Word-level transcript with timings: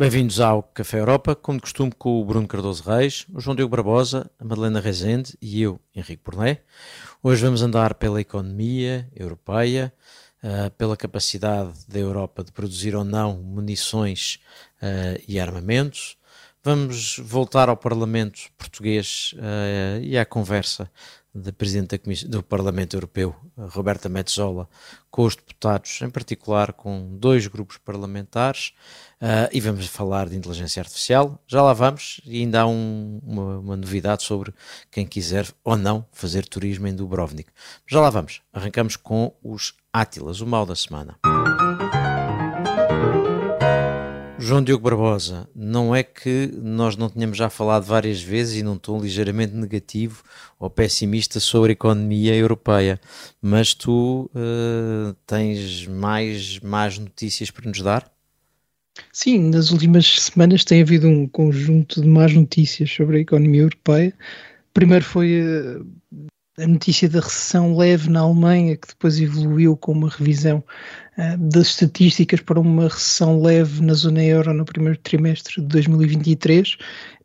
Bem-vindos 0.00 0.40
ao 0.40 0.62
Café 0.62 0.98
Europa, 0.98 1.34
como 1.36 1.58
de 1.58 1.60
costume 1.60 1.92
com 1.92 2.22
o 2.22 2.24
Bruno 2.24 2.48
Cardoso 2.48 2.82
Reis, 2.84 3.26
o 3.34 3.38
João 3.38 3.54
Diogo 3.54 3.76
Barbosa, 3.76 4.30
a 4.38 4.44
Madalena 4.46 4.80
Rezende 4.80 5.36
e 5.42 5.60
eu, 5.60 5.78
Henrique 5.94 6.22
Porné. 6.22 6.62
Hoje 7.22 7.44
vamos 7.44 7.60
andar 7.60 7.92
pela 7.92 8.18
economia 8.18 9.06
europeia, 9.14 9.92
uh, 10.42 10.70
pela 10.70 10.96
capacidade 10.96 11.74
da 11.86 11.98
Europa 11.98 12.42
de 12.42 12.50
produzir 12.50 12.96
ou 12.96 13.04
não 13.04 13.36
munições 13.42 14.40
uh, 14.76 15.22
e 15.28 15.38
armamentos. 15.38 16.16
Vamos 16.64 17.18
voltar 17.22 17.68
ao 17.68 17.76
Parlamento 17.76 18.40
português 18.56 19.34
uh, 19.34 20.00
e 20.00 20.16
à 20.16 20.24
conversa 20.24 20.90
da 21.34 21.52
Presidente 21.52 21.98
do 22.26 22.42
Parlamento 22.42 22.96
Europeu, 22.96 23.34
Roberta 23.56 24.08
Metzola, 24.08 24.68
com 25.10 25.24
os 25.24 25.36
deputados, 25.36 26.00
em 26.02 26.10
particular 26.10 26.72
com 26.72 27.16
dois 27.16 27.46
grupos 27.46 27.76
parlamentares, 27.78 28.72
uh, 29.20 29.48
e 29.52 29.60
vamos 29.60 29.86
falar 29.86 30.28
de 30.28 30.36
inteligência 30.36 30.80
artificial. 30.80 31.40
Já 31.46 31.62
lá 31.62 31.72
vamos, 31.72 32.20
e 32.24 32.40
ainda 32.40 32.62
há 32.62 32.66
um, 32.66 33.20
uma, 33.22 33.58
uma, 33.58 33.76
novidade 33.76 34.22
sobre 34.22 34.52
quem 34.90 35.06
quiser 35.06 35.46
ou 35.62 35.76
não 35.76 36.04
fazer 36.12 36.46
turismo 36.46 36.86
em 36.86 36.94
Dubrovnik. 36.94 37.50
Já 37.86 38.00
lá 38.00 38.10
vamos. 38.10 38.42
Arrancamos 38.52 38.96
com 38.96 39.32
os 39.42 39.74
Átilas, 39.92 40.40
o 40.40 40.46
mal 40.46 40.66
da 40.66 40.76
semana. 40.76 41.18
João 44.50 44.64
Diogo 44.64 44.82
Barbosa, 44.82 45.48
não 45.54 45.94
é 45.94 46.02
que 46.02 46.50
nós 46.60 46.96
não 46.96 47.08
tenhamos 47.08 47.38
já 47.38 47.48
falado 47.48 47.84
várias 47.84 48.20
vezes 48.20 48.58
e 48.58 48.64
num 48.64 48.76
tom 48.76 49.00
ligeiramente 49.00 49.54
negativo 49.54 50.24
ou 50.58 50.68
pessimista 50.68 51.38
sobre 51.38 51.70
a 51.70 51.72
economia 51.74 52.34
europeia, 52.34 53.00
mas 53.40 53.74
tu 53.74 54.28
uh, 54.34 55.14
tens 55.24 55.86
mais 55.86 56.58
más 56.58 56.98
notícias 56.98 57.48
para 57.48 57.68
nos 57.68 57.80
dar? 57.80 58.12
Sim, 59.12 59.50
nas 59.50 59.70
últimas 59.70 60.20
semanas 60.20 60.64
tem 60.64 60.82
havido 60.82 61.06
um 61.06 61.28
conjunto 61.28 62.02
de 62.02 62.08
más 62.08 62.34
notícias 62.34 62.90
sobre 62.90 63.18
a 63.18 63.20
economia 63.20 63.60
europeia. 63.60 64.12
Primeiro 64.74 65.04
foi 65.04 65.42
uh, 65.42 65.86
a 66.62 66.66
notícia 66.66 67.08
da 67.08 67.20
recessão 67.20 67.76
leve 67.76 68.10
na 68.10 68.20
Alemanha, 68.20 68.76
que 68.76 68.88
depois 68.88 69.20
evoluiu 69.20 69.76
com 69.76 69.92
uma 69.92 70.08
revisão 70.08 70.62
uh, 71.16 71.36
das 71.38 71.68
estatísticas 71.68 72.40
para 72.40 72.60
uma 72.60 72.84
recessão 72.84 73.40
leve 73.40 73.82
na 73.82 73.94
zona 73.94 74.22
euro 74.22 74.52
no 74.52 74.64
primeiro 74.64 74.98
trimestre 74.98 75.60
de 75.60 75.66
2023. 75.68 76.76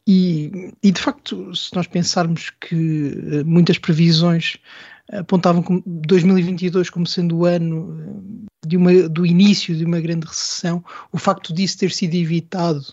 E, 0.08 0.72
e 0.84 0.92
de 0.92 1.02
facto, 1.02 1.54
se 1.56 1.76
nós 1.76 1.88
pensarmos 1.88 2.52
que 2.62 2.76
uh, 2.76 3.46
muitas 3.46 3.78
previsões 3.78 4.58
apontavam 5.12 5.64
2022 5.86 6.90
como 6.90 7.06
sendo 7.06 7.38
o 7.38 7.46
ano 7.46 8.46
de 8.68 8.78
uma, 8.78 9.10
do 9.10 9.26
início 9.26 9.76
de 9.76 9.86
uma 9.86 10.00
grande 10.00 10.28
recessão, 10.28 10.84
o 11.12 11.18
facto 11.18 11.54
disso 11.54 11.78
ter 11.78 11.92
sido 11.92 12.16
evitado, 12.16 12.84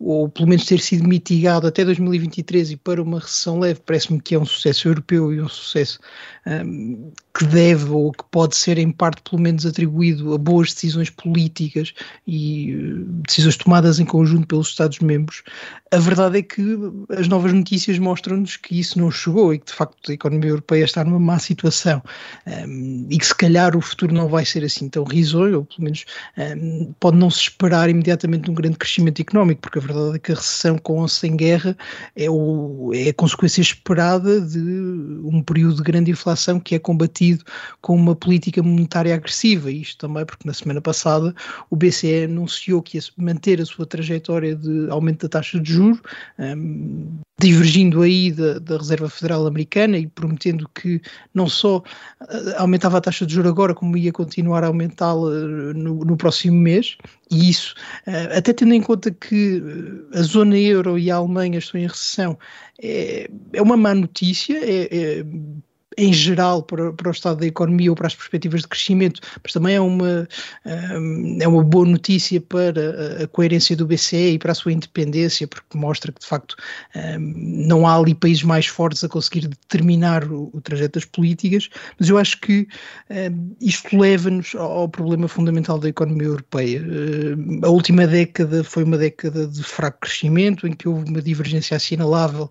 ou 0.00 0.28
pelo 0.28 0.48
menos 0.48 0.64
ter 0.64 0.80
sido 0.80 1.06
mitigado 1.06 1.66
até 1.66 1.84
2023 1.84 2.72
e 2.72 2.76
para 2.76 3.02
uma 3.02 3.18
recessão 3.18 3.58
leve, 3.58 3.80
parece-me 3.84 4.20
que 4.20 4.34
é 4.34 4.38
um 4.38 4.44
sucesso 4.44 4.88
europeu 4.88 5.32
e 5.32 5.40
um 5.40 5.48
sucesso 5.48 5.98
um, 6.46 7.10
que 7.36 7.44
deve 7.44 7.90
ou 7.90 8.12
que 8.12 8.24
pode 8.30 8.56
ser 8.56 8.78
em 8.78 8.90
parte 8.90 9.22
pelo 9.28 9.42
menos 9.42 9.66
atribuído 9.66 10.34
a 10.34 10.38
boas 10.38 10.72
decisões 10.72 11.10
políticas 11.10 11.92
e 12.26 12.74
uh, 12.74 13.04
decisões 13.26 13.56
tomadas 13.56 13.98
em 13.98 14.04
conjunto 14.04 14.46
pelos 14.46 14.68
Estados-membros. 14.68 15.42
A 15.90 15.98
verdade 15.98 16.38
é 16.38 16.42
que 16.42 16.76
as 17.10 17.26
novas 17.26 17.52
notícias 17.52 17.98
mostram-nos 17.98 18.56
que 18.56 18.78
isso 18.78 18.98
não 18.98 19.10
chegou 19.10 19.52
e 19.52 19.58
que 19.58 19.66
de 19.66 19.72
facto 19.72 20.10
a 20.10 20.14
economia 20.14 20.50
europeia 20.50 20.84
está 20.84 21.02
numa 21.02 21.18
má 21.18 21.38
situação 21.38 22.02
um, 22.46 23.06
e 23.10 23.18
que 23.18 23.26
se 23.26 23.34
calhar 23.34 23.76
o 23.76 23.80
futuro 23.80 24.14
não 24.14 24.28
vai 24.28 24.44
ser 24.44 24.64
assim 24.64 24.88
tão 24.88 25.04
ou 25.34 25.64
pelo 25.64 25.84
menos 25.84 26.04
um, 26.36 26.92
pode 26.98 27.16
não 27.16 27.30
se 27.30 27.40
esperar 27.40 27.88
imediatamente 27.88 28.50
um 28.50 28.54
grande 28.54 28.76
crescimento 28.76 29.20
económico, 29.20 29.62
porque 29.62 29.78
a 29.78 29.82
verdade 29.82 30.16
é 30.16 30.18
que 30.18 30.32
a 30.32 30.34
recessão 30.34 30.78
com 30.78 31.00
ou 31.00 31.08
sem 31.08 31.36
guerra 31.36 31.76
é, 32.16 32.28
o, 32.30 32.90
é 32.94 33.08
a 33.10 33.14
consequência 33.14 33.60
esperada 33.60 34.40
de 34.40 34.58
um 35.24 35.42
período 35.42 35.76
de 35.76 35.82
grande 35.82 36.10
inflação 36.10 36.60
que 36.60 36.74
é 36.74 36.78
combatido 36.78 37.44
com 37.80 37.94
uma 37.94 38.14
política 38.14 38.62
monetária 38.62 39.14
agressiva. 39.14 39.70
Isto 39.70 40.06
também 40.06 40.24
porque 40.24 40.46
na 40.46 40.54
semana 40.54 40.80
passada 40.80 41.34
o 41.70 41.76
BCE 41.76 42.24
anunciou 42.24 42.82
que 42.82 42.98
ia 42.98 43.02
manter 43.16 43.60
a 43.60 43.66
sua 43.66 43.86
trajetória 43.86 44.54
de 44.54 44.90
aumento 44.90 45.22
da 45.22 45.28
taxa 45.28 45.58
de 45.60 45.72
juros, 45.72 46.00
um, 46.38 47.18
divergindo 47.40 48.02
aí 48.02 48.32
da, 48.32 48.58
da, 48.58 48.76
Reserva 48.76 49.08
Federal 49.08 49.46
Americana 49.46 49.96
e 49.96 50.06
prometendo 50.06 50.68
que 50.74 51.00
não 51.32 51.48
só 51.48 51.82
eh, 52.28 52.54
aumentava 52.56 52.98
a 52.98 53.00
taxa 53.00 53.24
de 53.24 53.34
juros 53.34 53.50
agora, 53.50 53.74
como 53.74 53.96
ia 53.96 54.12
continuar 54.12 54.64
a 54.64 54.66
aumentá-la 54.66 55.07
eh, 55.12 55.72
no, 55.74 56.04
no, 56.04 56.16
próximo 56.16 56.56
mês, 56.56 56.96
e 57.30 57.50
isso, 57.50 57.74
eh, 58.06 58.36
até 58.38 58.52
tendo 58.52 58.74
em 58.74 58.80
conta 58.80 59.10
que 59.10 59.62
a 60.14 60.22
zona 60.22 60.58
euro 60.58 60.98
e 60.98 61.10
a 61.10 61.16
Alemanha 61.16 61.58
estão 61.58 61.80
em 61.80 61.86
recessão, 61.86 62.38
é, 62.80 63.28
é 63.52 63.62
uma 63.62 63.76
má 63.76 63.94
notícia, 63.94 64.58
é, 64.62 64.88
é 65.20 65.24
em 65.98 66.12
geral 66.12 66.62
para, 66.62 66.92
para 66.92 67.08
o 67.08 67.10
estado 67.10 67.40
da 67.40 67.46
economia 67.46 67.90
ou 67.90 67.96
para 67.96 68.06
as 68.06 68.14
perspectivas 68.14 68.62
de 68.62 68.68
crescimento, 68.68 69.20
mas 69.42 69.52
também 69.52 69.74
é 69.74 69.80
uma, 69.80 70.28
hum, 70.64 71.38
é 71.40 71.48
uma 71.48 71.64
boa 71.64 71.84
notícia 71.84 72.40
para 72.40 73.24
a 73.24 73.26
coerência 73.26 73.74
do 73.74 73.84
BCE 73.84 74.34
e 74.34 74.38
para 74.38 74.52
a 74.52 74.54
sua 74.54 74.72
independência, 74.72 75.46
porque 75.48 75.76
mostra 75.76 76.12
que 76.12 76.20
de 76.20 76.26
facto 76.26 76.56
hum, 76.94 77.34
não 77.66 77.86
há 77.86 77.96
ali 77.96 78.14
países 78.14 78.44
mais 78.44 78.66
fortes 78.66 79.02
a 79.02 79.08
conseguir 79.08 79.48
determinar 79.48 80.24
o, 80.30 80.50
o 80.52 80.60
trajeto 80.60 81.00
das 81.00 81.04
políticas, 81.04 81.68
mas 81.98 82.08
eu 82.08 82.16
acho 82.16 82.40
que 82.40 82.68
hum, 83.10 83.56
isto 83.60 83.98
leva-nos 83.98 84.54
ao 84.54 84.88
problema 84.88 85.26
fundamental 85.26 85.80
da 85.80 85.88
economia 85.88 86.28
europeia. 86.28 86.80
A 87.64 87.68
última 87.68 88.06
década 88.06 88.62
foi 88.62 88.84
uma 88.84 88.96
década 88.96 89.48
de 89.48 89.64
fraco 89.64 89.98
crescimento, 90.02 90.66
em 90.66 90.72
que 90.72 90.88
houve 90.88 91.10
uma 91.10 91.20
divergência 91.20 91.76
assinalável 91.76 92.48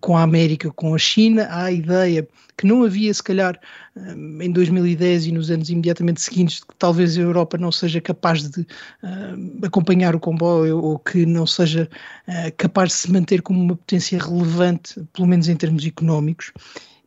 com 0.00 0.16
a 0.16 0.22
América, 0.22 0.70
com 0.70 0.94
a 0.94 0.98
China. 0.98 1.46
Há 1.50 1.64
a 1.64 1.72
ideia 1.72 2.26
que 2.62 2.66
não 2.68 2.84
havia, 2.84 3.12
se 3.12 3.22
calhar, 3.22 3.58
hum, 3.96 4.38
em 4.40 4.52
2010 4.52 5.26
e 5.26 5.32
nos 5.32 5.50
anos 5.50 5.68
imediatamente 5.68 6.20
seguintes, 6.20 6.60
que 6.62 6.74
talvez 6.78 7.18
a 7.18 7.20
Europa 7.20 7.58
não 7.58 7.72
seja 7.72 8.00
capaz 8.00 8.48
de 8.48 8.60
uh, 8.60 9.66
acompanhar 9.66 10.14
o 10.14 10.20
comboio 10.20 10.78
ou 10.78 10.96
que 10.96 11.26
não 11.26 11.44
seja 11.44 11.88
uh, 12.28 12.52
capaz 12.56 12.90
de 12.90 12.94
se 12.94 13.12
manter 13.12 13.42
como 13.42 13.60
uma 13.60 13.74
potência 13.74 14.16
relevante, 14.16 15.02
pelo 15.12 15.26
menos 15.26 15.48
em 15.48 15.56
termos 15.56 15.84
económicos. 15.84 16.52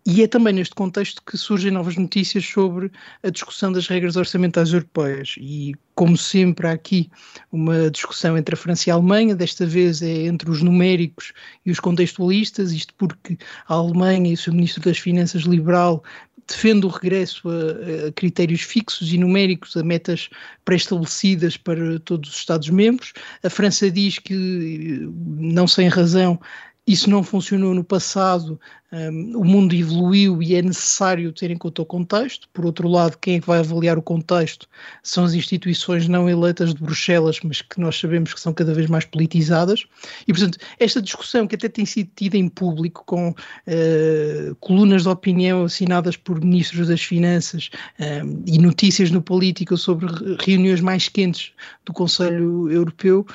E 0.07 0.21
é 0.21 0.27
também 0.27 0.53
neste 0.53 0.75
contexto 0.75 1.23
que 1.25 1.35
surgem 1.35 1.71
novas 1.71 1.95
notícias 1.97 2.45
sobre 2.45 2.91
a 3.23 3.29
discussão 3.31 3.71
das 3.71 3.87
regras 3.87 4.15
orçamentais 4.15 4.71
europeias. 4.71 5.33
E, 5.39 5.73
como 5.95 6.15
sempre, 6.15 6.67
há 6.67 6.73
aqui 6.73 7.09
uma 7.51 7.89
discussão 7.89 8.37
entre 8.37 8.53
a 8.53 8.57
França 8.57 8.87
e 8.87 8.91
a 8.91 8.95
Alemanha, 8.95 9.35
desta 9.35 9.65
vez 9.65 10.03
é 10.03 10.27
entre 10.27 10.51
os 10.51 10.61
numéricos 10.61 11.33
e 11.65 11.71
os 11.71 11.79
contextualistas, 11.79 12.71
isto 12.71 12.93
porque 12.99 13.35
a 13.67 13.73
Alemanha 13.73 14.29
e 14.29 14.33
o 14.35 14.37
seu 14.37 14.53
Ministro 14.53 14.83
das 14.83 14.99
Finanças 14.99 15.41
liberal 15.41 16.03
defende 16.47 16.85
o 16.85 16.89
regresso 16.89 17.49
a, 17.49 18.07
a, 18.07 18.11
critérios 18.11 18.61
fixos 18.61 19.11
e 19.11 19.17
numéricos, 19.17 19.75
a 19.75 19.83
metas 19.83 20.29
pré-estabelecidas 20.63 21.57
para 21.57 21.99
todos 22.01 22.29
os 22.29 22.35
Estados-membros. 22.35 23.13
A 23.41 23.49
França 23.49 23.89
diz 23.89 24.19
que, 24.19 25.09
não 25.09 25.67
sem 25.67 25.87
razão, 25.87 26.39
isso 26.87 27.09
não 27.09 27.23
funcionou 27.23 27.73
no 27.73 27.83
passado, 27.83 28.59
um, 28.91 29.39
o 29.39 29.43
mundo 29.43 29.73
evoluiu 29.73 30.41
e 30.41 30.53
é 30.53 30.61
necessário 30.61 31.31
ter 31.33 31.49
em 31.49 31.57
conta 31.57 31.81
o 31.81 31.85
contexto. 31.85 32.47
Por 32.53 32.63
outro 32.63 32.87
lado, 32.87 33.17
quem 33.17 33.35
é 33.35 33.39
que 33.39 33.47
vai 33.47 33.59
avaliar 33.59 33.97
o 33.97 34.03
contexto 34.03 34.69
são 35.01 35.23
as 35.23 35.33
instituições 35.33 36.07
não 36.07 36.29
eleitas 36.29 36.75
de 36.75 36.81
Bruxelas, 36.81 37.39
mas 37.43 37.61
que 37.61 37.79
nós 37.79 37.99
sabemos 37.99 38.33
que 38.33 38.39
são 38.39 38.53
cada 38.53 38.73
vez 38.73 38.87
mais 38.87 39.03
politizadas. 39.03 39.85
E, 40.27 40.31
portanto, 40.31 40.59
esta 40.79 41.01
discussão 41.01 41.47
que 41.47 41.55
até 41.55 41.67
tem 41.67 41.85
sido 41.87 42.09
tida 42.15 42.37
em 42.37 42.47
público 42.47 43.03
com 43.05 43.31
uh, 43.31 44.55
colunas 44.59 45.03
de 45.03 45.09
opinião 45.09 45.63
assinadas 45.63 46.15
por 46.15 46.39
ministros 46.39 46.87
das 46.87 47.01
Finanças 47.01 47.71
um, 47.99 48.43
e 48.45 48.59
notícias 48.59 49.09
no 49.09 49.23
Político 49.23 49.75
sobre 49.75 50.05
reuniões 50.39 50.81
mais 50.81 51.09
quentes 51.09 51.51
do 51.83 51.91
Conselho 51.93 52.69
Europeu, 52.69 53.25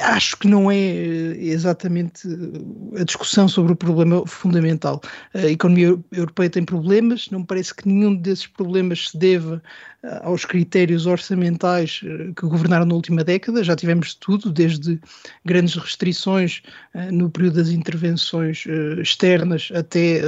acho 0.00 0.36
que 0.36 0.48
não 0.48 0.70
é 0.70 0.76
eh, 0.76 1.36
exatamente 1.38 2.28
eh, 2.28 3.00
a 3.00 3.04
discussão 3.04 3.48
sobre 3.48 3.72
o 3.72 3.76
problema 3.76 4.26
fundamental. 4.26 5.00
A 5.34 5.46
economia 5.46 5.98
europeia 6.12 6.50
tem 6.50 6.64
problemas, 6.64 7.30
não 7.30 7.40
me 7.40 7.46
parece 7.46 7.74
que 7.74 7.88
nenhum 7.88 8.14
desses 8.14 8.46
problemas 8.46 9.08
se 9.10 9.18
deva 9.18 9.62
eh, 10.02 10.20
aos 10.22 10.44
critérios 10.44 11.06
orçamentais 11.06 12.00
que 12.36 12.46
governaram 12.46 12.86
na 12.86 12.94
última 12.94 13.24
década. 13.24 13.64
Já 13.64 13.76
tivemos 13.76 14.14
tudo, 14.14 14.52
desde 14.52 15.00
grandes 15.44 15.74
restrições 15.74 16.62
no 17.10 17.30
período 17.30 17.56
das 17.56 17.70
intervenções 17.70 18.64
externas 18.98 19.70
até 19.74 20.20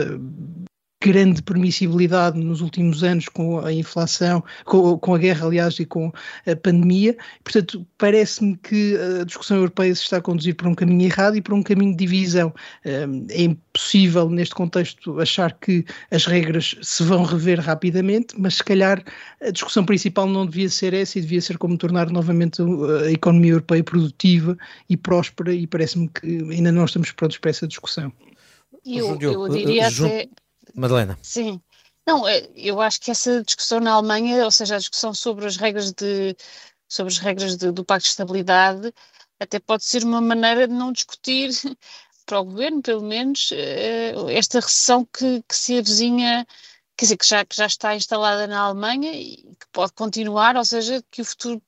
grande 1.01 1.41
permissibilidade 1.43 2.39
nos 2.39 2.61
últimos 2.61 3.05
anos 3.05 3.29
com 3.29 3.61
a 3.61 3.73
inflação, 3.73 4.43
com, 4.65 4.99
com 4.99 5.15
a 5.15 5.19
guerra, 5.19 5.47
aliás, 5.47 5.79
e 5.79 5.85
com 5.85 6.13
a 6.47 6.57
pandemia. 6.57 7.17
Portanto, 7.45 7.87
parece-me 7.97 8.57
que 8.57 8.97
a 9.21 9.25
discussão 9.25 9.59
europeia 9.59 9.95
se 9.95 10.03
está 10.03 10.17
a 10.17 10.21
conduzir 10.21 10.57
por 10.57 10.67
um 10.67 10.75
caminho 10.75 11.07
errado 11.07 11.37
e 11.37 11.41
por 11.41 11.55
um 11.55 11.63
caminho 11.63 11.93
de 11.93 11.99
divisão. 11.99 12.53
É 12.85 13.43
impossível, 13.43 14.29
neste 14.29 14.55
contexto, 14.55 15.21
achar 15.21 15.53
que 15.53 15.85
as 16.11 16.27
regras 16.27 16.77
se 16.83 17.03
vão 17.05 17.23
rever 17.23 17.61
rapidamente, 17.61 18.35
mas 18.37 18.57
se 18.57 18.65
calhar 18.65 19.03
a 19.41 19.51
discussão 19.51 19.85
principal 19.85 20.27
não 20.27 20.47
devia 20.47 20.69
ser 20.69 20.95
essa 20.95 21.19
e 21.19 21.23
devia 21.23 21.41
ser 21.41 21.59
como 21.59 21.79
tornar 21.79 22.11
novamente 22.11 22.61
a 23.05 23.11
economia 23.11 23.53
europeia 23.53 23.85
produtiva 23.85 24.59
e 24.91 24.97
próspera, 24.97 25.55
e 25.55 25.67
parece-me 25.67 26.09
que 26.09 26.27
ainda 26.51 26.73
não 26.73 26.85
estamos 26.85 27.13
prontos 27.13 27.39
para 27.39 27.51
essa 27.51 27.69
discussão. 27.69 28.13
Eu, 28.85 29.19
eu 29.21 29.49
diria 29.49 29.87
até 29.87 30.29
Madalena. 30.75 31.19
Sim. 31.23 31.61
Não, 32.07 32.27
é, 32.27 32.49
eu 32.57 32.81
acho 32.81 33.01
que 33.01 33.11
essa 33.11 33.43
discussão 33.45 33.81
na 33.81 33.93
Alemanha, 33.93 34.45
ou 34.45 34.51
seja, 34.51 34.77
a 34.77 34.79
discussão 34.79 35.13
sobre 35.13 35.47
as 35.47 35.57
regras 35.57 35.93
de 35.93 36.37
sobre 36.89 37.13
as 37.13 37.19
regras 37.19 37.57
de, 37.57 37.71
do 37.71 37.85
Pacto 37.85 38.05
de 38.05 38.11
Estabilidade, 38.11 38.93
até 39.39 39.59
pode 39.59 39.85
ser 39.85 40.05
uma 40.05 40.21
maneira 40.21 40.67
de 40.67 40.75
não 40.75 40.93
discutir 40.93 41.51
para 42.27 42.41
o 42.41 42.45
governo, 42.45 42.83
pelo 42.83 43.03
menos, 43.03 43.51
eh, 43.53 44.13
esta 44.31 44.61
recessão 44.61 45.05
que, 45.05 45.43
que 45.43 45.57
se 45.57 45.79
avizinha, 45.79 46.47
quer 46.97 47.05
dizer, 47.07 47.17
que 47.17 47.27
já, 47.27 47.45
que 47.45 47.57
já 47.57 47.67
está 47.67 47.95
instalada 47.95 48.47
na 48.47 48.61
Alemanha 48.61 49.13
e 49.13 49.37
que 49.37 49.67
pode 49.73 49.93
continuar, 49.93 50.57
ou 50.57 50.65
seja, 50.65 51.03
que 51.11 51.23
o 51.23 51.25
futuro 51.25 51.63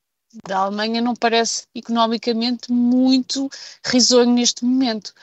da 0.47 0.59
Alemanha 0.59 1.01
não 1.01 1.15
parece 1.15 1.65
economicamente 1.75 2.71
muito 2.71 3.49
risonho 3.85 4.31
neste 4.33 4.63
momento. 4.65 5.13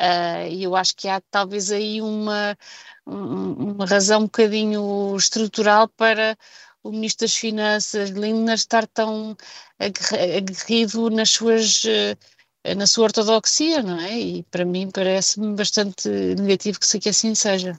Uh, 0.00 0.48
e 0.50 0.64
eu 0.64 0.74
acho 0.74 0.94
que 0.96 1.08
há 1.08 1.20
talvez 1.30 1.70
aí 1.70 2.02
uma, 2.02 2.56
uma 3.06 3.86
razão 3.86 4.20
um 4.20 4.24
bocadinho 4.24 5.14
estrutural 5.16 5.88
para 5.88 6.36
o 6.82 6.90
Ministro 6.90 7.26
das 7.26 7.34
Finanças, 7.34 8.10
Lindner, 8.10 8.54
estar 8.54 8.86
tão 8.86 9.36
aguerrido 9.78 11.08
nas 11.10 11.30
suas, 11.30 11.82
eh, 11.86 12.74
na 12.74 12.86
sua 12.86 13.04
ortodoxia, 13.04 13.82
não 13.82 13.98
é? 13.98 14.18
E 14.18 14.42
para 14.44 14.66
mim 14.66 14.90
parece-me 14.92 15.54
bastante 15.54 16.08
negativo 16.08 16.78
que, 16.78 16.98
que 16.98 17.08
assim 17.08 17.34
seja. 17.34 17.78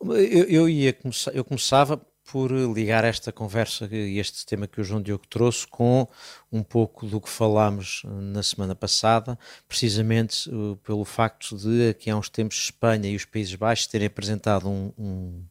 Eu, 0.00 0.44
eu, 0.44 0.68
ia 0.68 0.92
começar, 0.94 1.30
eu 1.32 1.44
começava 1.44 2.00
por 2.24 2.50
ligar 2.50 3.04
esta 3.04 3.30
conversa 3.30 3.86
e 3.90 4.18
este 4.18 4.46
tema 4.46 4.66
que 4.66 4.80
o 4.80 4.84
João 4.84 5.02
Diogo 5.02 5.24
trouxe 5.28 5.66
com 5.66 6.08
um 6.52 6.62
pouco 6.62 7.06
do 7.06 7.18
que 7.18 7.30
falámos 7.30 8.02
na 8.04 8.42
semana 8.42 8.74
passada, 8.74 9.38
precisamente 9.66 10.50
uh, 10.50 10.76
pelo 10.84 11.02
facto 11.02 11.56
de 11.56 11.88
aqui 11.88 12.10
há 12.10 12.16
uns 12.16 12.28
tempos 12.28 12.58
Espanha 12.58 13.08
e 13.08 13.16
os 13.16 13.24
Países 13.24 13.54
Baixos 13.54 13.86
terem 13.86 14.06
apresentado 14.06 14.68
um, 14.68 14.92
um, 14.98 15.44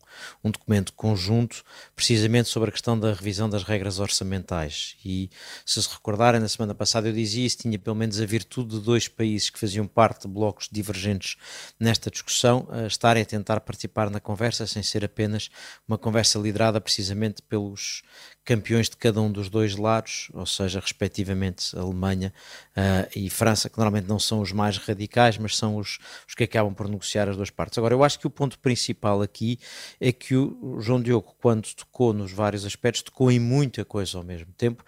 um, 0.43 0.51
documento 0.51 0.93
conjunto 0.93 1.63
precisamente 1.95 2.49
sobre 2.49 2.69
a 2.69 2.71
questão 2.71 2.99
da 2.99 3.13
revisão 3.13 3.49
das 3.49 3.63
regras 3.63 3.97
orçamentais. 3.97 4.95
E 5.03 5.31
se 5.65 5.81
se 5.81 5.89
recordarem, 5.89 6.39
na 6.39 6.47
semana 6.47 6.75
passada 6.75 7.09
eu 7.09 7.13
dizia 7.13 7.47
isso, 7.47 7.57
tinha 7.57 7.79
pelo 7.79 7.95
menos 7.95 8.21
a 8.21 8.25
virtude 8.25 8.77
de 8.77 8.85
dois 8.85 9.07
países 9.07 9.49
que 9.49 9.57
faziam 9.57 9.87
parte 9.87 10.27
de 10.27 10.27
blocos 10.27 10.69
divergentes 10.71 11.35
nesta 11.79 12.11
discussão 12.11 12.67
a 12.69 12.85
estarem 12.85 13.23
a 13.23 13.25
tentar 13.25 13.59
participar 13.61 14.11
na 14.11 14.19
conversa 14.19 14.67
sem 14.67 14.83
ser 14.83 15.03
apenas 15.03 15.49
uma 15.87 15.97
conversa 15.97 16.37
liderada 16.37 16.79
precisamente 16.79 17.41
pelos 17.41 18.03
campeões 18.43 18.89
de 18.89 18.97
cada 18.97 19.21
um 19.21 19.31
dos 19.31 19.49
dois 19.49 19.75
lados, 19.75 20.29
ou 20.33 20.45
seja, 20.45 20.79
respectivamente 20.79 21.77
Alemanha 21.77 22.33
uh, 22.75 23.09
e 23.15 23.29
França, 23.29 23.69
que 23.69 23.77
normalmente 23.77 24.07
não 24.07 24.19
são 24.19 24.41
os 24.41 24.51
mais 24.51 24.77
radicais, 24.77 25.37
mas 25.37 25.55
são 25.55 25.77
os, 25.77 25.99
os 26.27 26.33
que 26.33 26.43
acabam 26.43 26.73
por 26.73 26.87
negociar 26.87 27.29
as 27.29 27.35
duas 27.35 27.49
partes. 27.49 27.77
Agora, 27.77 27.93
eu 27.93 28.03
acho 28.03 28.19
que 28.19 28.27
o 28.27 28.29
ponto 28.29 28.57
principal 28.59 29.21
aqui 29.21 29.59
é 29.99 30.11
que 30.11 30.35
o 30.35 30.79
João 30.79 31.01
Diogo, 31.01 31.35
quando 31.39 31.71
tocou 31.73 32.13
nos 32.13 32.31
vários 32.31 32.65
aspectos, 32.65 33.03
tocou 33.03 33.31
em 33.31 33.39
muita 33.39 33.85
coisa 33.85 34.17
ao 34.17 34.23
mesmo 34.23 34.51
tempo, 34.53 34.83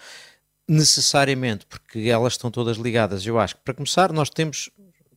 necessariamente, 0.68 1.66
porque 1.66 2.00
elas 2.00 2.34
estão 2.34 2.50
todas 2.50 2.78
ligadas. 2.78 3.26
Eu 3.26 3.40
acho 3.40 3.56
que, 3.56 3.62
para 3.62 3.74
começar, 3.74 4.12
nós 4.12 4.30
temos 4.30 4.70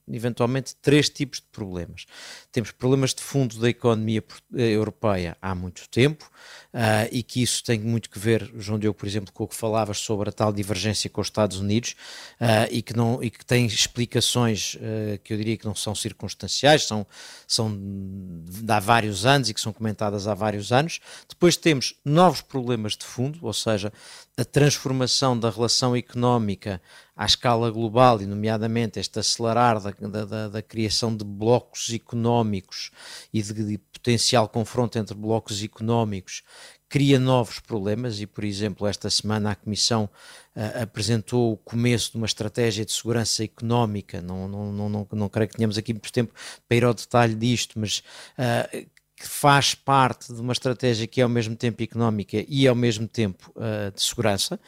eventualmente 0.09 0.77
três 0.77 1.09
tipos 1.09 1.41
de 1.41 1.47
problemas. 1.47 2.07
Temos 2.53 2.71
problemas 2.71 3.13
de 3.13 3.23
fundo 3.23 3.59
da 3.59 3.69
economia 3.69 4.23
eh, 4.55 4.63
europeia 4.71 5.37
há 5.43 5.55
muito 5.55 5.89
tempo 5.89 6.31
uh, 6.73 7.09
e 7.11 7.23
que 7.23 7.43
isso 7.43 7.65
tem 7.65 7.81
muito 7.81 8.09
que 8.09 8.19
ver, 8.19 8.51
João 8.57 8.79
Diogo, 8.79 8.99
por 8.99 9.07
exemplo, 9.07 9.33
com 9.33 9.45
o 9.45 9.49
que 9.49 9.57
falavas 9.57 9.99
sobre 9.99 10.29
a 10.29 10.33
tal 10.33 10.53
divergência 10.53 11.11
com 11.11 11.21
os 11.21 11.27
Estados 11.27 11.59
Unidos 11.59 11.97
uh, 12.41 12.69
e, 12.71 12.83
que 12.83 12.95
não, 12.95 13.23
e 13.23 13.31
que 13.31 13.45
tem 13.45 13.67
explicações 13.67 14.75
uh, 14.75 15.19
que 15.25 15.33
eu 15.33 15.37
diria 15.37 15.57
que 15.57 15.67
não 15.67 15.75
são 15.75 15.95
circunstanciais, 15.95 16.85
são, 16.87 17.07
são 17.47 17.77
de 17.77 18.73
há 18.73 18.79
vários 18.79 19.27
anos 19.27 19.49
e 19.49 19.55
que 19.55 19.61
são 19.61 19.73
comentadas 19.73 20.29
há 20.29 20.35
vários 20.35 20.73
anos. 20.73 21.01
Depois 21.29 21.57
temos 21.57 21.95
novos 22.05 22.41
problemas 22.41 22.97
de 22.97 23.05
fundo, 23.05 23.41
ou 23.43 23.53
seja, 23.53 23.93
a 24.37 24.45
transformação 24.45 25.39
da 25.39 25.51
relação 25.51 25.97
económica 25.97 26.81
à 27.17 27.25
escala 27.25 27.71
global, 27.71 28.21
e 28.21 28.27
nomeadamente 28.27 29.01
este 29.01 29.19
acelerar 29.19 29.81
da, 29.81 30.25
da, 30.25 30.49
da 30.49 30.63
criação 30.63 31.17
de 31.17 31.25
blocos 31.25 31.91
económicos 31.91 32.91
e 33.33 33.43
de, 33.43 33.55
de 33.55 33.79
potencial 33.79 34.49
confronto 34.49 34.99
entre 34.99 35.17
blocos 35.17 35.63
económicos 35.63 36.43
cria 36.89 37.19
novos 37.19 37.59
problemas 37.59 38.21
e, 38.21 38.27
por 38.27 38.45
exemplo, 38.45 38.87
esta 38.87 39.11
semana 39.11 39.51
a 39.51 39.55
Comissão 39.57 40.09
uh, 40.55 40.83
apresentou 40.83 41.53
o 41.53 41.57
começo 41.57 42.13
de 42.13 42.17
uma 42.17 42.27
estratégia 42.27 42.85
de 42.85 42.93
segurança 42.93 43.43
económica, 43.43 44.21
não, 44.23 44.47
não, 44.47 44.73
não, 44.73 44.89
não, 44.89 45.09
não 45.13 45.29
creio 45.29 45.49
que 45.49 45.57
tenhamos 45.57 45.77
aqui 45.77 45.93
muito 45.93 46.13
tempo 46.13 46.33
para 46.69 46.77
ir 46.77 46.85
ao 46.85 46.95
detalhe 46.95 47.35
disto, 47.35 47.79
mas 47.79 48.03
uh, 48.39 48.87
que 49.17 49.27
faz 49.27 49.75
parte 49.75 50.33
de 50.33 50.41
uma 50.41 50.53
estratégia 50.53 51.07
que 51.07 51.21
é 51.21 51.25
ao 51.25 51.29
mesmo 51.29 51.57
tempo 51.57 51.83
económica 51.83 52.45
e 52.47 52.69
ao 52.69 52.75
mesmo 52.75 53.09
tempo 53.09 53.51
uh, 53.57 53.91
de 53.93 54.03
segurança. 54.03 54.61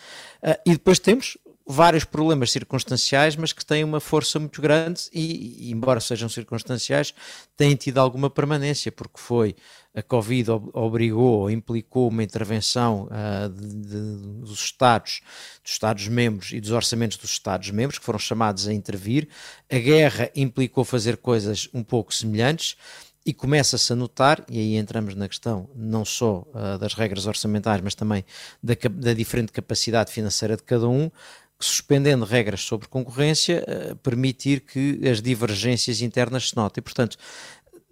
e 0.66 0.72
depois 0.72 0.98
temos 0.98 1.36
vários 1.68 2.02
problemas 2.02 2.50
circunstanciais, 2.50 3.36
mas 3.36 3.52
que 3.52 3.64
têm 3.64 3.84
uma 3.84 4.00
força 4.00 4.38
muito 4.38 4.62
grande 4.62 5.02
e, 5.12 5.70
embora 5.70 6.00
sejam 6.00 6.26
circunstanciais, 6.26 7.12
têm 7.56 7.76
tido 7.76 7.98
alguma 7.98 8.30
permanência, 8.30 8.90
porque 8.90 9.20
foi 9.20 9.54
a 9.94 10.02
Covid 10.02 10.50
obrigou 10.72 11.40
ou 11.40 11.50
implicou 11.50 12.08
uma 12.08 12.22
intervenção 12.22 13.06
uh, 13.10 13.48
de, 13.50 13.66
de, 13.68 14.16
dos 14.40 14.60
Estados, 14.60 15.20
dos 15.62 15.72
Estados-membros 15.72 16.52
e 16.52 16.60
dos 16.60 16.70
orçamentos 16.70 17.18
dos 17.18 17.30
Estados-membros, 17.30 17.98
que 17.98 18.04
foram 18.04 18.18
chamados 18.18 18.66
a 18.66 18.72
intervir. 18.72 19.28
A 19.70 19.78
guerra 19.78 20.30
implicou 20.34 20.84
fazer 20.84 21.18
coisas 21.18 21.68
um 21.74 21.82
pouco 21.82 22.14
semelhantes 22.14 22.76
e 23.26 23.34
começa-se 23.34 23.92
a 23.92 23.96
notar, 23.96 24.42
e 24.48 24.58
aí 24.58 24.76
entramos 24.76 25.14
na 25.14 25.28
questão 25.28 25.68
não 25.74 26.02
só 26.02 26.46
uh, 26.54 26.78
das 26.78 26.94
regras 26.94 27.26
orçamentais, 27.26 27.82
mas 27.82 27.94
também 27.94 28.24
da, 28.62 28.74
da, 28.90 29.12
diferente 29.12 29.52
capacidade 29.52 30.10
financeira 30.10 30.56
de 30.56 30.62
cada 30.62 30.88
um, 30.88 31.10
suspendendo 31.60 32.24
regras 32.24 32.60
sobre 32.60 32.88
concorrência, 32.88 33.64
uh, 33.66 33.96
permitir 33.96 34.60
que 34.60 35.00
as 35.08 35.20
divergências 35.20 36.00
internas 36.00 36.50
se 36.50 36.56
notem. 36.56 36.82
Portanto, 36.82 37.16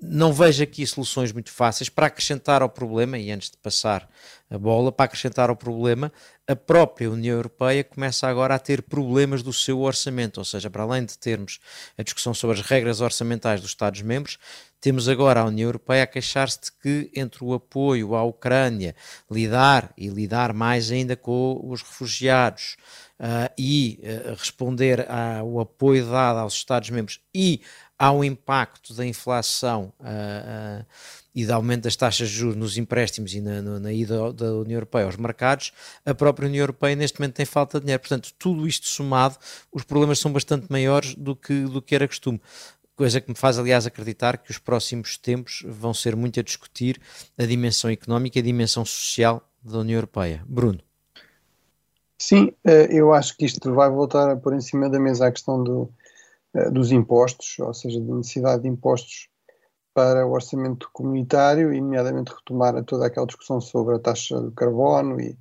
não 0.00 0.32
vejo 0.32 0.62
aqui 0.62 0.86
soluções 0.86 1.32
muito 1.32 1.50
fáceis 1.50 1.88
para 1.88 2.06
acrescentar 2.06 2.60
ao 2.60 2.68
problema, 2.68 3.18
e 3.18 3.30
antes 3.30 3.50
de 3.50 3.56
passar 3.56 4.08
a 4.50 4.58
bola, 4.58 4.92
para 4.92 5.06
acrescentar 5.06 5.48
ao 5.48 5.56
problema, 5.56 6.12
a 6.46 6.54
própria 6.54 7.10
União 7.10 7.34
Europeia 7.34 7.82
começa 7.82 8.28
agora 8.28 8.54
a 8.54 8.58
ter 8.58 8.82
problemas 8.82 9.42
do 9.42 9.52
seu 9.52 9.80
orçamento, 9.80 10.38
ou 10.38 10.44
seja, 10.44 10.68
para 10.68 10.82
além 10.82 11.04
de 11.04 11.18
termos 11.18 11.58
a 11.96 12.02
discussão 12.02 12.34
sobre 12.34 12.60
as 12.60 12.66
regras 12.66 13.00
orçamentais 13.00 13.60
dos 13.60 13.70
Estados-membros, 13.70 14.38
temos 14.80 15.08
agora 15.08 15.40
a 15.40 15.46
União 15.46 15.68
Europeia 15.68 16.04
a 16.04 16.06
queixar-se 16.06 16.60
de 16.60 16.72
que 16.72 17.10
entre 17.18 17.42
o 17.42 17.54
apoio 17.54 18.14
à 18.14 18.22
Ucrânia, 18.22 18.94
lidar 19.30 19.92
e 19.96 20.08
lidar 20.08 20.52
mais 20.52 20.92
ainda 20.92 21.16
com 21.16 21.58
os 21.64 21.82
refugiados, 21.82 22.76
uh, 23.20 23.52
e 23.58 24.00
uh, 24.02 24.34
responder 24.34 25.06
ao 25.10 25.60
apoio 25.60 26.06
dado 26.06 26.38
aos 26.38 26.54
Estados-membros 26.54 27.20
e 27.34 27.60
ao 27.98 28.22
impacto 28.22 28.92
da 28.92 29.06
inflação 29.06 29.92
uh, 30.00 30.84
e 31.34 31.46
do 31.46 31.52
aumento 31.52 31.84
das 31.84 31.96
taxas 31.96 32.28
de 32.28 32.34
juros 32.34 32.56
nos 32.56 32.76
empréstimos 32.76 33.34
e 33.34 33.40
na, 33.40 33.62
na, 33.62 33.92
ida 33.92 34.32
da 34.32 34.52
União 34.54 34.76
Europeia 34.76 35.06
aos 35.06 35.16
mercados, 35.16 35.72
a 36.04 36.14
própria 36.14 36.46
União 36.46 36.62
Europeia 36.62 36.94
neste 36.94 37.18
momento 37.18 37.34
tem 37.34 37.46
falta 37.46 37.78
de 37.78 37.86
dinheiro. 37.86 38.00
Portanto, 38.00 38.32
tudo 38.38 38.66
isto 38.66 38.86
somado, 38.86 39.36
os 39.72 39.82
problemas 39.82 40.18
são 40.18 40.32
bastante 40.32 40.66
maiores 40.70 41.14
do 41.14 41.34
que, 41.34 41.64
do 41.64 41.80
que 41.80 41.94
era 41.94 42.06
costume 42.06 42.40
coisa 42.96 43.20
que 43.20 43.28
me 43.28 43.36
faz, 43.36 43.58
aliás, 43.58 43.86
acreditar 43.86 44.38
que 44.38 44.50
os 44.50 44.58
próximos 44.58 45.18
tempos 45.18 45.62
vão 45.66 45.92
ser 45.92 46.16
muito 46.16 46.40
a 46.40 46.42
discutir 46.42 46.98
a 47.36 47.44
dimensão 47.44 47.90
económica 47.90 48.38
e 48.38 48.40
a 48.40 48.44
dimensão 48.44 48.86
social 48.86 49.46
da 49.62 49.78
União 49.80 49.98
Europeia. 49.98 50.42
Bruno. 50.48 50.85
Sim, 52.18 52.52
eh, 52.64 52.88
eu 52.90 53.12
acho 53.12 53.36
que 53.36 53.44
isto 53.44 53.74
vai 53.74 53.90
voltar 53.90 54.30
a 54.30 54.36
pôr 54.36 54.54
em 54.54 54.60
cima 54.60 54.88
da 54.88 54.98
mesa 54.98 55.26
a 55.26 55.32
questão 55.32 55.62
do, 55.62 55.90
eh, 56.54 56.70
dos 56.70 56.92
impostos, 56.92 57.58
ou 57.60 57.74
seja, 57.74 58.00
da 58.00 58.14
necessidade 58.14 58.62
de 58.62 58.68
impostos 58.68 59.28
para 59.94 60.26
o 60.26 60.32
orçamento 60.32 60.90
comunitário 60.92 61.72
e, 61.74 61.80
nomeadamente, 61.80 62.32
retomar 62.34 62.82
toda 62.84 63.06
aquela 63.06 63.26
discussão 63.26 63.60
sobre 63.60 63.96
a 63.96 63.98
taxa 63.98 64.40
do 64.40 64.52
carbono 64.52 65.20
e 65.20 65.38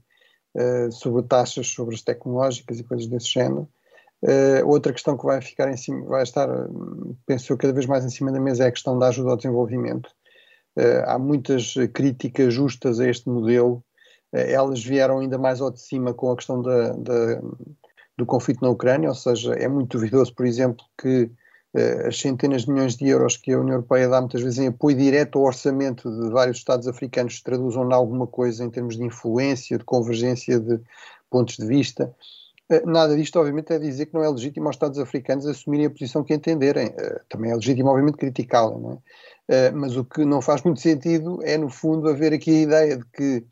uh, 0.56 0.92
sobre 0.92 1.24
taxas 1.24 1.68
sobre 1.68 1.96
as 1.96 2.02
tecnológicas 2.02 2.80
e 2.80 2.84
coisas 2.84 3.08
desse 3.08 3.28
género. 3.28 3.70
Outra 4.66 4.94
questão 4.94 5.18
que 5.18 5.26
vai 5.26 5.42
ficar 5.42 5.70
em 5.70 5.78
cima, 5.78 6.06
vai 6.08 6.24
estar, 6.24 6.50
penso 7.28 7.54
eu, 7.54 7.58
cada 7.58 7.74
vez 7.74 7.86
mais 7.86 8.06
em 8.06 8.10
cima 8.10 8.32
da 8.32 8.40
mesa 8.40 8.64
é 8.64 8.68
a 8.68 8.72
questão 8.72 8.98
da 8.98 9.10
ajuda 9.10 9.32
ao 9.32 9.38
desenvolvimento, 9.38 10.10
há 11.06 11.20
muitas 11.20 11.76
críticas 11.94 12.54
justas 12.54 13.00
a 13.00 13.08
este 13.08 13.30
modelo. 13.30 13.85
Elas 14.36 14.84
vieram 14.84 15.20
ainda 15.20 15.38
mais 15.38 15.62
ao 15.62 15.72
de 15.72 15.80
cima 15.80 16.14
com 16.14 16.32
a 16.32 16.36
questão 16.36 16.62
da, 16.62 16.94
da, 16.94 17.42
do 18.18 18.26
conflito 18.26 18.62
na 18.62 18.70
Ucrânia, 18.70 19.10
ou 19.10 19.16
seja, 19.16 19.54
é 19.54 19.68
muito 19.68 19.98
duvidoso, 19.98 20.34
por 20.34 20.46
exemplo, 20.46 20.86
que 21.02 21.30
as 22.08 22.18
centenas 22.18 22.62
de 22.62 22.72
milhões 22.72 22.96
de 22.96 23.06
euros 23.10 23.36
que 23.36 23.52
a 23.52 23.60
União 23.60 23.74
Europeia 23.74 24.08
dá 24.08 24.22
muitas 24.22 24.42
vezes 24.42 24.60
em 24.60 24.68
apoio 24.68 24.96
direto 24.96 25.38
ao 25.38 25.44
orçamento 25.44 26.10
de 26.10 26.30
vários 26.30 26.56
Estados 26.56 26.88
africanos 26.88 27.36
se 27.36 27.44
traduzam 27.44 27.90
em 27.90 27.94
alguma 27.94 28.26
coisa 28.26 28.64
em 28.64 28.70
termos 28.70 28.96
de 28.96 29.04
influência, 29.04 29.78
de 29.78 29.84
convergência 29.84 30.58
de 30.58 30.80
pontos 31.30 31.58
de 31.58 31.66
vista. 31.66 32.16
Eh, 32.70 32.84
nada 32.86 33.16
disto, 33.16 33.38
obviamente, 33.40 33.72
é 33.74 33.80
dizer 33.80 34.08
que 34.08 34.14
não 34.14 34.24
é 34.24 34.30
legítimo 34.30 34.68
aos 34.68 34.76
Estados 34.76 34.98
africanos 34.98 35.46
assumirem 35.46 35.86
a 35.86 35.90
posição 35.90 36.24
que 36.24 36.34
entenderem. 36.34 36.94
Eh, 36.98 37.22
também 37.30 37.52
é 37.52 37.56
legítimo, 37.56 37.90
obviamente, 37.90 38.18
criticá-la, 38.18 38.78
não 38.78 38.92
é? 38.94 38.98
Eh, 39.48 39.72
mas 39.72 39.96
o 39.96 40.04
que 40.04 40.26
não 40.26 40.42
faz 40.42 40.64
muito 40.64 40.80
sentido 40.80 41.40
é, 41.44 41.58
no 41.58 41.70
fundo, 41.70 42.10
haver 42.10 42.34
aqui 42.34 42.50
a 42.52 42.62
ideia 42.62 42.98
de 42.98 43.06
que 43.06 43.46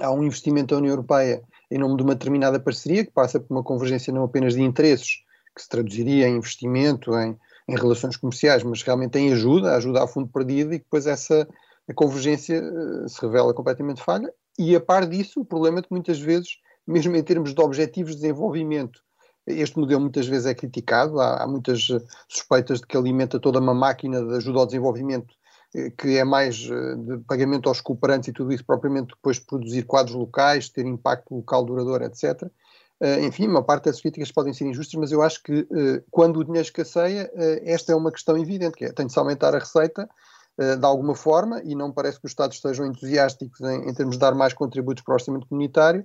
há 0.00 0.10
um 0.10 0.22
investimento 0.22 0.74
da 0.74 0.78
União 0.78 0.92
Europeia 0.92 1.42
em 1.70 1.78
nome 1.78 1.96
de 1.96 2.02
uma 2.02 2.14
determinada 2.14 2.58
parceria, 2.58 3.04
que 3.04 3.10
passa 3.10 3.38
por 3.38 3.54
uma 3.54 3.62
convergência 3.62 4.12
não 4.12 4.24
apenas 4.24 4.54
de 4.54 4.62
interesses, 4.62 5.22
que 5.54 5.62
se 5.62 5.68
traduziria 5.68 6.28
em 6.28 6.36
investimento, 6.36 7.14
em, 7.18 7.36
em 7.68 7.76
relações 7.76 8.16
comerciais, 8.16 8.62
mas 8.62 8.82
realmente 8.82 9.18
em 9.18 9.32
ajuda, 9.32 9.76
ajuda 9.76 10.02
a 10.02 10.06
fundo 10.06 10.28
perdido, 10.28 10.72
e 10.72 10.78
depois 10.78 11.06
essa 11.06 11.46
convergência 11.94 12.62
se 13.06 13.20
revela 13.20 13.52
completamente 13.52 14.02
falha. 14.02 14.32
E 14.58 14.74
a 14.74 14.80
par 14.80 15.06
disso, 15.06 15.40
o 15.40 15.44
problema 15.44 15.80
é 15.80 15.82
que 15.82 15.90
muitas 15.90 16.18
vezes 16.18 16.58
mesmo 16.88 17.14
em 17.14 17.22
termos 17.22 17.54
de 17.54 17.60
objetivos 17.60 18.12
de 18.12 18.22
desenvolvimento. 18.22 19.02
Este 19.46 19.78
modelo 19.78 20.00
muitas 20.00 20.26
vezes 20.26 20.46
é 20.46 20.54
criticado, 20.54 21.20
há, 21.20 21.42
há 21.42 21.46
muitas 21.46 21.86
eh, 21.90 22.00
suspeitas 22.26 22.80
de 22.80 22.86
que 22.86 22.96
alimenta 22.96 23.38
toda 23.38 23.60
uma 23.60 23.74
máquina 23.74 24.24
de 24.24 24.36
ajuda 24.36 24.60
ao 24.60 24.66
desenvolvimento 24.66 25.34
eh, 25.34 25.47
que 25.96 26.16
é 26.16 26.24
mais 26.24 26.68
eh, 26.70 26.94
de 26.96 27.18
pagamento 27.24 27.68
aos 27.68 27.80
cooperantes 27.80 28.28
e 28.28 28.32
tudo 28.32 28.52
isso, 28.52 28.64
propriamente 28.64 29.14
depois 29.14 29.38
produzir 29.38 29.82
quadros 29.84 30.14
locais, 30.14 30.68
ter 30.68 30.86
impacto 30.86 31.34
local 31.34 31.64
duradouro, 31.64 32.04
etc. 32.04 32.48
enfim, 33.22 33.46
uma 33.46 33.62
parte 33.62 33.84
dessas 33.84 34.00
críticas 34.00 34.32
podem 34.32 34.52
ser 34.52 34.66
injustas, 34.66 34.98
mas 34.98 35.12
eu 35.12 35.22
acho 35.22 35.42
que 35.42 35.68
quando 36.10 36.38
o 36.38 36.44
dinheiro 36.44 36.66
escasseia, 36.66 37.30
esta 37.62 37.92
é 37.92 37.94
uma 37.94 38.10
questão 38.10 38.36
evidente, 38.36 38.76
que 38.76 38.86
é 38.86 38.92
tem 38.92 39.06
de 39.06 39.12
se 39.12 39.18
aumentar 39.20 39.54
a 39.54 39.58
receita 39.60 40.08
de 40.58 40.84
alguma 40.84 41.14
forma, 41.14 41.62
e 41.62 41.76
não 41.76 41.92
parece 41.92 42.18
que 42.18 42.26
os 42.26 42.32
Estados 42.32 42.56
estejam 42.56 42.84
entusiásticos 42.86 43.60
em, 43.60 43.88
em 43.88 43.94
termos 43.94 44.16
de 44.16 44.20
dar 44.20 44.34
mais 44.34 44.52
contributos 44.52 45.04
para 45.04 45.12
o 45.12 45.14
orçamento 45.14 45.46
comunitário, 45.46 46.02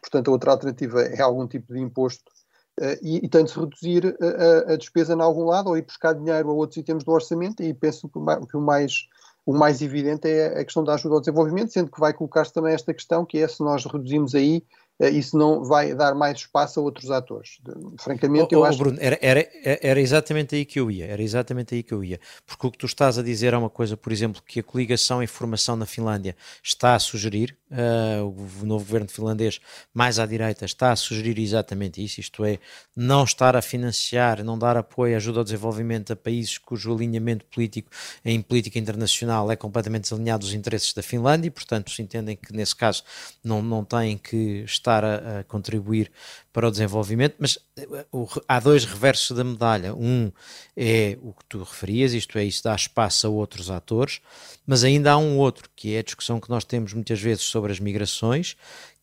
portanto 0.00 0.28
a 0.28 0.30
outra 0.30 0.52
alternativa 0.52 1.02
é 1.02 1.20
algum 1.20 1.48
tipo 1.48 1.74
de 1.74 1.80
imposto 1.80 2.30
uh, 2.80 2.98
e, 3.02 3.24
e, 3.24 3.28
tem 3.28 3.44
de 3.44 3.50
se 3.50 3.58
reduzir 3.58 4.16
a, 4.20 4.72
a, 4.72 4.76
despesa 4.76 5.14
em 5.14 5.20
algum 5.20 5.44
lado 5.44 5.68
ou 5.68 5.76
ir 5.76 5.82
buscar 5.82 6.14
dinheiro 6.14 6.50
a 6.50 6.52
outros 6.52 6.76
itens 6.76 7.04
do 7.04 7.12
orçamento 7.12 7.62
e 7.62 7.72
penso 7.74 8.08
que 8.08 8.18
o, 8.18 8.46
que 8.46 8.56
o 8.56 8.60
mais 8.60 9.08
o 9.46 9.56
mais 9.56 9.80
evidente 9.80 10.28
é 10.28 10.58
a 10.58 10.64
questão 10.64 10.82
da 10.82 10.94
ajuda 10.94 11.14
ao 11.14 11.20
desenvolvimento, 11.20 11.72
sendo 11.72 11.90
que 11.90 12.00
vai 12.00 12.12
colocar-se 12.12 12.52
também 12.52 12.74
esta 12.74 12.92
questão, 12.92 13.24
que 13.24 13.38
é 13.38 13.46
se 13.46 13.62
nós 13.62 13.84
reduzimos 13.84 14.34
aí 14.34 14.56
eh, 14.56 14.60
isso 14.98 15.36
não 15.36 15.62
vai 15.62 15.94
dar 15.94 16.14
mais 16.14 16.38
espaço 16.38 16.80
a 16.80 16.82
outros 16.82 17.10
atores. 17.10 17.58
Francamente, 17.98 18.54
oh, 18.54 18.58
eu 18.58 18.60
oh, 18.60 18.64
acho. 18.64 18.78
Bruno, 18.78 18.96
era, 19.00 19.18
era, 19.20 19.48
era 19.62 20.00
exatamente 20.00 20.54
aí 20.54 20.64
que 20.64 20.80
eu 20.80 20.90
ia, 20.90 21.06
era 21.06 21.22
exatamente 21.22 21.74
aí 21.74 21.82
que 21.82 21.92
eu 21.92 22.02
ia. 22.02 22.18
Porque 22.46 22.66
o 22.66 22.70
que 22.70 22.78
tu 22.78 22.86
estás 22.86 23.18
a 23.18 23.22
dizer 23.22 23.52
é 23.52 23.56
uma 23.56 23.68
coisa, 23.68 23.96
por 23.96 24.10
exemplo, 24.10 24.42
que 24.46 24.60
a 24.60 24.62
coligação 24.62 25.22
em 25.22 25.26
formação 25.26 25.76
na 25.76 25.84
Finlândia 25.84 26.34
está 26.62 26.94
a 26.94 26.98
sugerir, 26.98 27.56
uh, 27.70 28.24
o 28.62 28.64
novo 28.64 28.84
governo 28.84 29.08
finlandês, 29.08 29.60
mais 29.92 30.18
à 30.18 30.24
direita, 30.24 30.64
está 30.64 30.92
a 30.92 30.96
sugerir 30.96 31.38
exatamente 31.38 32.02
isso, 32.02 32.20
isto 32.20 32.44
é, 32.44 32.58
não 32.94 33.24
estar 33.24 33.54
a 33.54 33.62
financiar, 33.62 34.42
não 34.42 34.58
dar 34.58 34.76
apoio, 34.76 35.16
ajuda 35.16 35.40
ao 35.40 35.44
desenvolvimento 35.44 36.12
a 36.12 36.16
países 36.16 36.56
cujo 36.58 36.94
alinhamento 36.94 37.44
político 37.46 37.90
em 38.24 38.40
política 38.40 38.78
internacional 38.78 39.50
é 39.50 39.56
completamente 39.56 40.02
desalinhado 40.02 40.44
dos 40.44 40.54
interesses 40.54 40.92
da 40.92 41.02
Finlândia 41.02 41.48
e, 41.48 41.50
portanto, 41.50 41.90
se 41.90 42.00
entendem 42.00 42.36
que 42.36 42.52
nesse 42.52 42.74
caso 42.74 43.02
não, 43.44 43.60
não 43.62 43.84
têm 43.84 44.16
que 44.16 44.62
estar 44.64 44.85
estar 44.86 45.04
a, 45.04 45.40
a 45.40 45.44
contribuir 45.44 46.10
para 46.52 46.68
o 46.68 46.70
desenvolvimento, 46.70 47.34
mas 47.38 47.58
eh, 47.76 48.06
o, 48.12 48.28
há 48.48 48.60
dois 48.60 48.84
reversos 48.84 49.36
da 49.36 49.42
medalha. 49.42 49.94
Um 49.94 50.30
é 50.76 51.18
o 51.20 51.32
que 51.32 51.44
tu 51.48 51.58
referias, 51.58 52.12
isto 52.12 52.38
é, 52.38 52.44
isso 52.44 52.62
dá 52.62 52.74
espaço 52.74 53.26
a 53.26 53.30
outros 53.30 53.70
atores, 53.70 54.20
mas 54.66 54.84
ainda 54.84 55.12
há 55.12 55.18
um 55.18 55.36
outro, 55.38 55.68
que 55.74 55.94
é 55.94 55.98
a 55.98 56.02
discussão 56.02 56.40
que 56.40 56.48
nós 56.48 56.64
temos 56.64 56.92
muitas 56.92 57.20
vezes 57.20 57.42
sobre 57.42 57.72
as 57.72 57.80
migrações, 57.80 58.56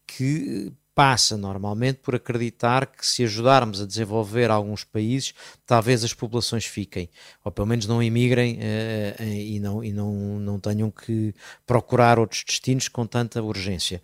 que 0.07 0.71
passa 0.95 1.35
normalmente 1.35 1.97
por 1.97 2.15
acreditar 2.15 2.85
que 2.85 3.05
se 3.05 3.23
ajudarmos 3.23 3.81
a 3.81 3.85
desenvolver 3.85 4.51
alguns 4.51 4.83
países, 4.83 5.33
talvez 5.65 6.03
as 6.03 6.13
populações 6.13 6.65
fiquem, 6.65 7.09
ou 7.43 7.51
pelo 7.51 7.67
menos 7.67 7.88
não 7.88 8.01
emigrem 8.01 8.57
uh, 8.57 9.23
e, 9.23 9.59
não, 9.59 9.83
e 9.83 9.91
não, 9.91 10.13
não 10.39 10.59
tenham 10.59 10.91
que 10.91 11.33
procurar 11.65 12.19
outros 12.19 12.43
destinos 12.45 12.88
com 12.88 13.05
tanta 13.05 13.41
urgência. 13.41 14.01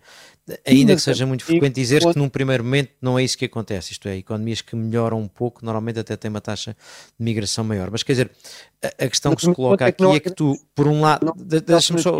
Ainda 0.66 0.96
que 0.96 1.02
seja 1.02 1.24
muito 1.26 1.44
frequente 1.44 1.74
dizer 1.74 2.00
que 2.00 2.18
num 2.18 2.28
primeiro 2.28 2.64
momento 2.64 2.90
não 3.00 3.16
é 3.18 3.22
isso 3.22 3.38
que 3.38 3.44
acontece, 3.44 3.92
isto 3.92 4.08
é, 4.08 4.16
economias 4.16 4.60
que 4.60 4.74
melhoram 4.74 5.20
um 5.20 5.28
pouco, 5.28 5.64
normalmente 5.64 6.00
até 6.00 6.16
têm 6.16 6.28
uma 6.28 6.40
taxa 6.40 6.76
de 7.16 7.24
migração 7.24 7.62
maior. 7.62 7.88
Mas 7.90 8.02
quer 8.02 8.12
dizer, 8.12 8.30
a, 8.82 9.04
a 9.04 9.08
questão 9.08 9.34
que 9.34 9.42
se 9.42 9.54
coloca 9.54 9.86
aqui 9.86 10.04
é 10.04 10.18
que 10.18 10.30
tu, 10.30 10.58
por 10.74 10.88
um 10.88 11.02
lado, 11.02 11.32
deixa-me 11.36 12.00
só, 12.00 12.18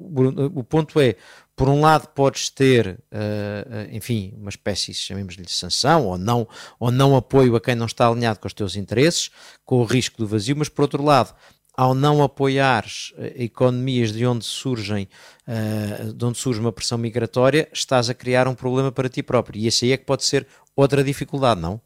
o, 0.00 0.64
ponto 0.64 0.98
é, 0.98 1.16
por 1.54 1.68
um 1.68 1.80
lado 1.80 2.08
podes 2.08 2.48
ter, 2.48 2.98
uh, 3.12 3.94
enfim, 3.94 4.32
uma 4.36 4.48
espécie, 4.48 4.94
chamemos-lhe 4.94 5.48
sanção, 5.48 6.06
ou 6.06 6.16
não, 6.16 6.48
ou 6.78 6.90
não 6.90 7.14
apoio 7.14 7.54
a 7.54 7.60
quem 7.60 7.74
não 7.74 7.86
está 7.86 8.08
alinhado 8.08 8.38
com 8.40 8.46
os 8.46 8.54
teus 8.54 8.76
interesses, 8.76 9.30
com 9.64 9.76
o 9.76 9.84
risco 9.84 10.16
do 10.16 10.26
vazio, 10.26 10.56
mas 10.56 10.70
por 10.70 10.82
outro 10.82 11.04
lado, 11.04 11.34
ao 11.76 11.94
não 11.94 12.22
apoiares 12.22 13.12
uh, 13.16 13.24
economias 13.36 14.12
de 14.12 14.24
onde 14.24 14.44
surgem, 14.44 15.08
uh, 15.46 16.12
de 16.14 16.24
onde 16.24 16.38
surge 16.38 16.60
uma 16.60 16.72
pressão 16.72 16.96
migratória, 16.96 17.68
estás 17.72 18.08
a 18.08 18.14
criar 18.14 18.48
um 18.48 18.54
problema 18.54 18.90
para 18.90 19.08
ti 19.08 19.22
próprio. 19.22 19.60
E 19.60 19.66
esse 19.66 19.84
aí 19.84 19.92
é 19.92 19.96
que 19.96 20.06
pode 20.06 20.24
ser 20.24 20.46
outra 20.74 21.04
dificuldade, 21.04 21.60
não? 21.60 21.80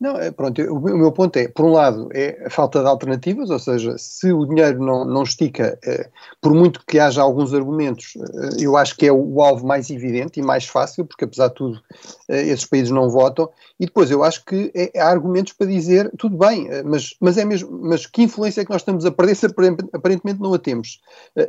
Não, 0.00 0.16
é, 0.16 0.30
pronto, 0.30 0.62
o 0.62 0.80
meu 0.80 1.12
ponto 1.12 1.36
é, 1.36 1.46
por 1.46 1.66
um 1.66 1.72
lado, 1.72 2.08
é 2.14 2.46
a 2.46 2.48
falta 2.48 2.80
de 2.80 2.86
alternativas, 2.86 3.50
ou 3.50 3.58
seja, 3.58 3.98
se 3.98 4.32
o 4.32 4.46
dinheiro 4.46 4.82
não, 4.82 5.04
não 5.04 5.22
estica, 5.22 5.78
é, 5.84 6.08
por 6.40 6.54
muito 6.54 6.80
que 6.86 6.98
haja 6.98 7.20
alguns 7.20 7.52
argumentos, 7.52 8.14
é, 8.16 8.64
eu 8.64 8.78
acho 8.78 8.96
que 8.96 9.06
é 9.06 9.12
o, 9.12 9.34
o, 9.34 9.42
alvo 9.42 9.66
mais 9.66 9.90
evidente 9.90 10.40
e 10.40 10.42
mais 10.42 10.64
fácil, 10.64 11.04
porque 11.04 11.26
apesar 11.26 11.48
de 11.48 11.54
tudo, 11.54 11.82
é, 12.30 12.40
esses 12.46 12.64
países 12.64 12.90
não 12.90 13.10
votam, 13.10 13.50
e 13.78 13.84
depois 13.84 14.10
eu 14.10 14.24
acho 14.24 14.42
que 14.46 14.72
é, 14.74 14.98
há 14.98 15.10
argumentos 15.10 15.52
para 15.52 15.66
dizer, 15.66 16.10
tudo 16.16 16.34
bem, 16.34 16.66
mas, 16.82 17.14
mas 17.20 17.36
é 17.36 17.44
mesmo, 17.44 17.70
mas 17.82 18.06
que 18.06 18.22
influência 18.22 18.62
é 18.62 18.64
que 18.64 18.70
nós 18.70 18.80
estamos 18.80 19.04
a 19.04 19.10
perder 19.10 19.34
se 19.34 19.44
aparentemente 19.92 20.40
não 20.40 20.54
a 20.54 20.58
temos? 20.58 20.98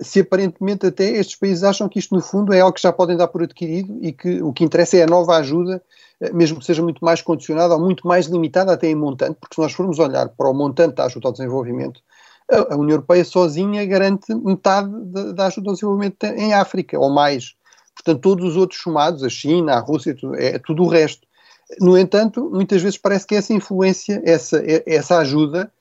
Se 0.01 0.19
aparentemente 0.19 0.85
até 0.85 1.09
estes 1.09 1.37
países 1.37 1.63
acham 1.63 1.87
que 1.87 1.99
isto 1.99 2.13
no 2.13 2.21
fundo 2.21 2.53
é 2.53 2.59
algo 2.59 2.75
que 2.75 2.81
já 2.81 2.91
podem 2.91 3.15
dar 3.15 3.29
por 3.29 3.43
adquirido 3.43 3.97
e 4.01 4.11
que 4.11 4.41
o 4.41 4.51
que 4.51 4.65
interessa 4.65 4.97
é 4.97 5.03
a 5.03 5.07
nova 5.07 5.37
ajuda 5.37 5.81
eh, 5.81 6.10
mesmo 6.33 6.59
que 6.59 6.65
seja 6.65 6.83
muito 6.83 7.03
mais 7.03 7.21
condicionada 7.21 7.73
ou 7.73 7.79
muito 7.79 8.07
mais 8.07 8.27
limitada 8.27 8.73
até 8.73 8.87
em 8.87 8.95
montante, 8.95 9.37
porque 9.39 9.55
se 9.55 9.61
nós 9.61 9.73
formos 9.73 9.99
olhar 9.99 10.29
para 10.29 10.49
o 10.49 10.53
montante 10.53 10.95
da 10.95 11.05
ajuda 11.05 11.29
ao 11.29 11.31
desenvolvimento, 11.31 12.01
a 12.49 12.75
União 12.75 12.95
Europeia 12.95 13.23
sozinha 13.23 13.85
garante 13.85 14.33
metade 14.35 14.91
da 15.33 15.47
ajuda 15.47 15.69
ao 15.69 15.73
desenvolvimento 15.73 16.23
em 16.23 16.53
África, 16.53 16.99
ou 16.99 17.09
mais. 17.09 17.55
Portanto, 17.95 18.21
todos 18.21 18.45
os 18.51 18.57
outros 18.57 18.81
somados, 18.81 19.23
a 19.23 19.29
China, 19.29 19.73
a 19.73 19.79
Rússia, 19.79 20.15
é 20.35 20.59
tudo 20.59 20.83
o 20.83 20.87
resto. 20.87 21.25
No 21.79 21.97
entanto, 21.97 22.49
muitas 22.51 22.81
vezes 22.81 22.97
parece 22.97 23.25
que 23.25 23.35
essa 23.35 23.53
influência, 23.53 24.21
essa, 24.25 24.61
essa 24.85 25.19
ajuda, 25.19 25.61
eh, 25.61 25.67
eh, 25.67 25.80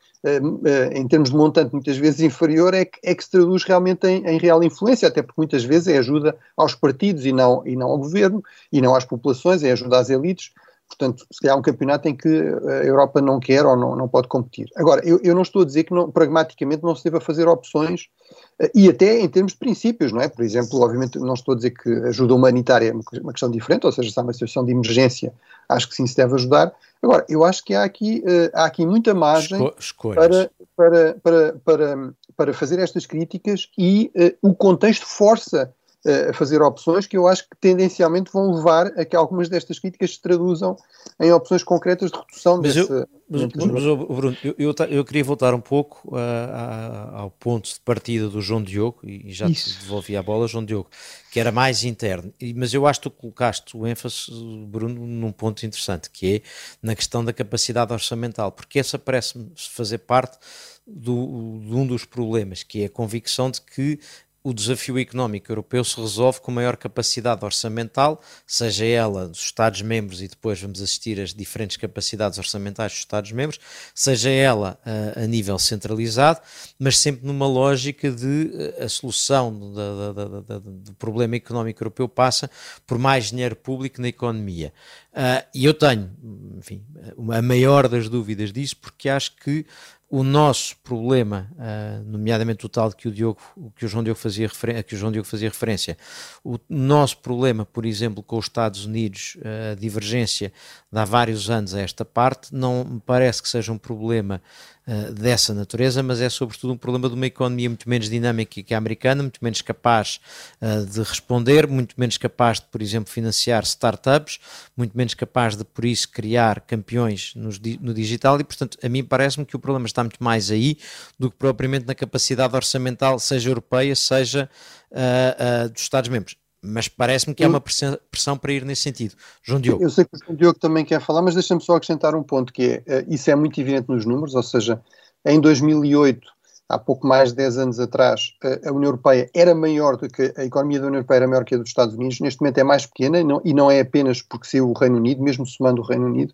em 0.92 1.08
termos 1.08 1.30
de 1.30 1.36
montante 1.36 1.72
muitas 1.72 1.96
vezes 1.96 2.20
inferior, 2.20 2.74
é 2.74 2.84
que, 2.84 2.98
é 3.02 3.14
que 3.14 3.24
se 3.24 3.30
traduz 3.30 3.64
realmente 3.64 4.06
em, 4.06 4.26
em, 4.26 4.38
real 4.38 4.62
influência, 4.62 5.08
até 5.08 5.22
porque 5.22 5.40
muitas 5.40 5.64
vezes 5.64 5.88
é 5.88 5.98
ajuda 5.98 6.36
aos 6.56 6.74
partidos 6.74 7.24
e 7.24 7.32
não, 7.32 7.66
e 7.66 7.74
não 7.74 7.88
ao 7.88 7.98
governo, 7.98 8.42
e 8.70 8.80
não 8.80 8.94
às 8.94 9.04
populações, 9.04 9.62
é 9.62 9.72
ajuda 9.72 9.98
às 9.98 10.10
elites. 10.10 10.52
Portanto, 10.88 11.24
se 11.30 11.40
calhar 11.40 11.56
um 11.56 11.62
campeonato 11.62 12.08
em 12.08 12.16
que 12.16 12.28
a 12.28 12.84
Europa 12.84 13.20
não 13.20 13.38
quer 13.38 13.64
ou 13.64 13.76
não, 13.76 13.94
não 13.94 14.08
pode 14.08 14.26
competir. 14.26 14.68
Agora, 14.76 15.00
eu, 15.06 15.20
eu 15.22 15.34
não 15.34 15.42
estou 15.42 15.62
a 15.62 15.64
dizer 15.64 15.84
que 15.84 15.94
não, 15.94 16.10
pragmaticamente 16.10 16.82
não 16.82 16.96
se 16.96 17.04
deva 17.04 17.20
fazer 17.20 17.46
opções 17.46 18.08
eh, 18.32 18.39
e 18.75 18.88
até 18.88 19.21
em 19.21 19.28
termos 19.28 19.52
de 19.52 19.59
princípios, 19.59 20.12
não 20.12 20.21
é? 20.21 20.28
Por 20.28 20.45
exemplo, 20.45 20.80
obviamente 20.80 21.19
não 21.19 21.35
estou 21.35 21.54
a 21.54 21.57
dizer 21.57 21.71
que 21.71 21.90
ajuda 22.07 22.35
humanitária 22.35 22.88
é 22.88 23.19
uma 23.21 23.33
questão 23.33 23.50
diferente, 23.50 23.87
ou 23.87 23.92
seja, 23.92 24.11
se 24.11 24.19
há 24.19 24.23
uma 24.23 24.33
situação 24.33 24.64
de 24.64 24.73
emergência, 24.73 25.33
acho 25.69 25.88
que 25.88 25.95
sim 25.95 26.07
se 26.07 26.16
deve 26.16 26.35
ajudar. 26.35 26.73
Agora, 27.02 27.25
eu 27.28 27.45
acho 27.45 27.64
que 27.64 27.75
há 27.75 27.85
aqui, 27.85 28.23
uh, 28.26 28.50
há 28.52 28.66
aqui 28.66 28.85
muita 28.85 29.14
margem 29.14 29.73
Esco 29.78 30.14
para, 30.14 30.50
para, 30.76 31.14
para, 31.23 31.52
para, 31.64 32.14
para 32.37 32.52
fazer 32.52 32.78
estas 32.78 33.07
críticas 33.07 33.71
e 33.78 34.11
uh, 34.14 34.50
o 34.50 34.54
contexto 34.54 35.07
força 35.07 35.73
a 36.07 36.33
fazer 36.33 36.62
opções 36.62 37.07
que 37.07 37.16
eu 37.16 37.26
acho 37.26 37.42
que 37.42 37.57
tendencialmente 37.61 38.30
vão 38.33 38.54
levar 38.54 38.87
a 38.99 39.04
que 39.04 39.14
algumas 39.14 39.50
destas 39.50 39.78
críticas 39.78 40.14
se 40.14 40.23
traduzam 40.23 40.76
em 41.21 41.30
opções 41.30 41.62
concretas 41.62 42.11
de 42.11 42.19
redução 42.19 42.57
mas 42.57 42.75
desse. 42.75 42.90
Eu, 42.90 43.09
mas, 43.28 43.42
mas, 43.42 43.85
Bruno, 43.85 44.37
eu, 44.42 44.54
eu, 44.59 44.75
eu, 44.88 45.04
queria 45.04 45.23
voltar 45.23 45.54
um 45.54 45.61
pouco 45.61 46.09
uh, 46.09 47.14
ao 47.14 47.30
ponto 47.30 47.73
de 47.73 47.78
partida 47.80 48.28
do 48.28 48.40
João 48.40 48.62
Diogo, 48.62 48.99
e 49.04 49.30
já 49.33 49.47
Isso. 49.47 49.71
te 49.71 49.80
devolvi 49.83 50.16
a 50.16 50.23
bola, 50.23 50.49
João 50.49 50.64
Diogo, 50.64 50.88
que 51.30 51.38
era 51.38 51.52
mais 51.52 51.85
interno, 51.85 52.33
mas 52.57 52.75
eu 52.75 52.87
acho 52.87 53.00
que 53.00 53.09
tu 53.09 53.11
colocaste 53.11 53.76
o 53.76 53.87
ênfase, 53.87 54.33
Bruno, 54.66 55.07
num 55.07 55.30
ponto 55.30 55.64
interessante, 55.64 56.11
que 56.11 56.37
é 56.37 56.42
na 56.83 56.97
questão 56.97 57.25
da 57.25 57.33
capacidade 57.33 57.92
orçamental, 57.92 58.50
porque 58.50 58.80
essa 58.80 58.99
parece-me 58.99 59.52
fazer 59.54 59.99
parte 59.99 60.38
do, 60.87 61.61
de 61.61 61.75
um 61.75 61.87
dos 61.87 62.04
problemas, 62.04 62.62
que 62.62 62.83
é 62.83 62.87
a 62.87 62.90
convicção 62.90 63.50
de 63.50 63.61
que 63.61 64.00
o 64.42 64.54
desafio 64.54 64.99
económico 64.99 65.52
europeu 65.52 65.85
se 65.85 66.00
resolve 66.00 66.40
com 66.40 66.50
maior 66.50 66.76
capacidade 66.76 67.44
orçamental, 67.44 68.23
seja 68.47 68.87
ela 68.87 69.28
dos 69.28 69.40
Estados-membros, 69.40 70.23
e 70.23 70.28
depois 70.28 70.61
vamos 70.61 70.80
assistir 70.80 71.20
às 71.20 71.35
diferentes 71.35 71.76
capacidades 71.76 72.38
orçamentais 72.38 72.92
dos 72.92 73.00
Estados-membros, 73.00 73.61
seja 73.94 74.30
ela 74.30 74.78
a, 74.85 75.25
a, 75.25 75.26
nível 75.26 75.59
centralizado, 75.59 76.40
mas 76.78 76.97
sempre 76.97 77.26
numa 77.26 77.47
lógica 77.47 78.11
de 78.11 78.50
a 78.78 78.88
solução 78.88 79.52
do 79.52 80.94
problema 80.94 81.37
económico 81.37 81.82
europeu 81.82 82.09
passa 82.09 82.50
por 82.87 82.99
mais 82.99 83.30
dinheiro 83.30 83.56
público 83.56 84.00
na 84.00 84.09
economia. 84.09 84.73
Uh, 85.12 85.44
e 85.52 85.64
eu 85.64 85.75
tenho, 85.75 86.09
enfim, 86.56 86.85
a 87.32 87.42
maior 87.42 87.88
das 87.88 88.09
dúvidas 88.09 88.52
disso, 88.52 88.76
porque 88.76 89.09
acho 89.09 89.35
que 89.37 89.66
o 90.11 90.25
nosso 90.25 90.76
problema, 90.79 91.49
uh, 91.52 92.05
nomeadamente 92.05 92.67
o 92.67 92.69
tal 92.69 92.90
que 92.90 93.07
o, 93.07 93.12
Diogo, 93.12 93.40
que 93.76 93.85
o 93.85 93.88
João 93.88 94.02
Diogo 94.02 94.19
fazia 94.19 94.49
referência, 94.49 94.83
que 94.83 94.95
o 94.97 94.99
João 94.99 95.12
Diogo 95.12 95.29
fazia 95.29 95.49
referência, 95.49 95.97
o 96.43 96.59
nosso 96.69 97.19
problema, 97.19 97.64
por 97.64 97.87
exemplo, 97.87 98.21
com 98.21 98.37
os 98.37 98.47
Estados 98.47 98.85
Unidos, 98.85 99.37
a 99.71 99.76
divergência 99.76 100.52
há 100.92 101.04
vários 101.04 101.49
anos 101.49 101.75
a 101.75 101.80
esta 101.80 102.04
parte, 102.04 102.54
não 102.54 102.85
me 102.85 103.00
parece 103.00 103.42
que 103.42 103.49
seja 103.49 103.73
um 103.73 103.78
problema 103.78 104.42
uh, 104.87 105.12
dessa 105.12 105.54
natureza, 105.54 106.02
mas 106.02 106.20
é 106.20 106.28
sobretudo 106.28 106.73
um 106.73 106.76
problema 106.76 107.09
de 107.09 107.14
uma 107.14 107.26
economia 107.26 107.68
muito 107.68 107.88
menos 107.88 108.09
dinâmica 108.09 108.62
que 108.62 108.75
a 108.75 108.78
americana, 108.78 109.23
muito 109.23 109.38
menos 109.40 109.62
capaz 109.62 110.20
uh, 110.61 110.85
de 110.85 110.99
responder, 111.00 111.68
muito 111.68 111.94
menos 111.97 112.18
capaz 112.18 112.59
de, 112.59 112.66
por 112.66 112.82
exemplo, 112.82 113.12
financiar 113.12 113.62
startups, 113.62 114.40
muito 114.76 114.97
menos 114.97 115.14
capaz 115.14 115.56
de, 115.56 115.64
por 115.64 115.85
isso, 115.85 116.09
criar 116.11 116.61
campeões 116.62 117.32
no, 117.37 117.50
no 117.80 117.94
digital. 117.94 118.40
E, 118.40 118.44
portanto, 118.44 118.76
a 118.82 118.88
mim 118.88 119.04
parece-me 119.04 119.47
que 119.47 119.54
o 119.54 119.61
problema 119.61 119.87
está 119.87 120.02
muito 120.02 120.23
mais 120.23 120.50
aí 120.50 120.76
do 121.18 121.30
que 121.30 121.37
propriamente 121.37 121.87
na 121.87 121.94
capacidade 121.94 122.54
orçamental, 122.56 123.18
seja 123.20 123.49
europeia, 123.49 123.94
seja 123.94 124.50
uh, 124.90 125.68
dos 125.68 125.82
Estados-membros 125.82 126.39
mas 126.62 126.88
parece-me 126.88 127.35
que 127.35 127.43
há 127.43 127.49
uma 127.49 127.61
pressão 127.61 128.37
para 128.38 128.52
ir 128.52 128.64
nesse 128.64 128.83
sentido. 128.83 129.14
João 129.43 129.61
Diogo. 129.61 129.83
Eu 129.83 129.90
sei 129.90 130.05
que 130.05 130.17
o 130.17 130.19
João 130.19 130.37
Diogo 130.37 130.59
também 130.59 130.85
quer 130.85 131.00
falar, 131.00 131.23
mas 131.23 131.35
deixa-me 131.35 131.61
só 131.62 131.76
acrescentar 131.76 132.14
um 132.14 132.23
ponto, 132.23 132.52
que 132.52 132.62
é, 132.62 132.83
eh, 132.87 133.05
isso 133.09 133.31
é 133.31 133.35
muito 133.35 133.61
evidente 133.61 133.88
nos 133.88 134.05
números, 134.05 134.35
ou 134.35 134.43
seja, 134.43 134.81
em 135.25 135.40
2008 135.40 136.21
há 136.70 136.78
pouco 136.78 137.06
mais 137.06 137.30
de 137.30 137.36
10 137.36 137.58
anos 137.58 137.80
atrás, 137.80 138.32
a 138.64 138.70
União 138.70 138.90
Europeia 138.90 139.28
era 139.34 139.54
maior 139.54 139.96
do 139.96 140.08
que 140.08 140.32
a 140.36 140.44
economia 140.44 140.78
da 140.78 140.86
União 140.86 140.98
Europeia 140.98 141.18
era 141.18 141.28
maior 141.28 141.44
que 141.44 141.54
a 141.54 141.58
dos 141.58 141.68
Estados 141.68 141.94
Unidos, 141.96 142.20
neste 142.20 142.40
momento 142.40 142.58
é 142.58 142.64
mais 142.64 142.86
pequena 142.86 143.18
e 143.18 143.24
não, 143.24 143.42
e 143.44 143.52
não 143.52 143.70
é 143.70 143.80
apenas 143.80 144.22
porque 144.22 144.46
saiu 144.46 144.70
o 144.70 144.72
Reino 144.72 144.96
Unido, 144.96 145.20
mesmo 145.22 145.44
somando 145.44 145.82
o 145.82 145.84
Reino 145.84 146.06
Unido, 146.06 146.32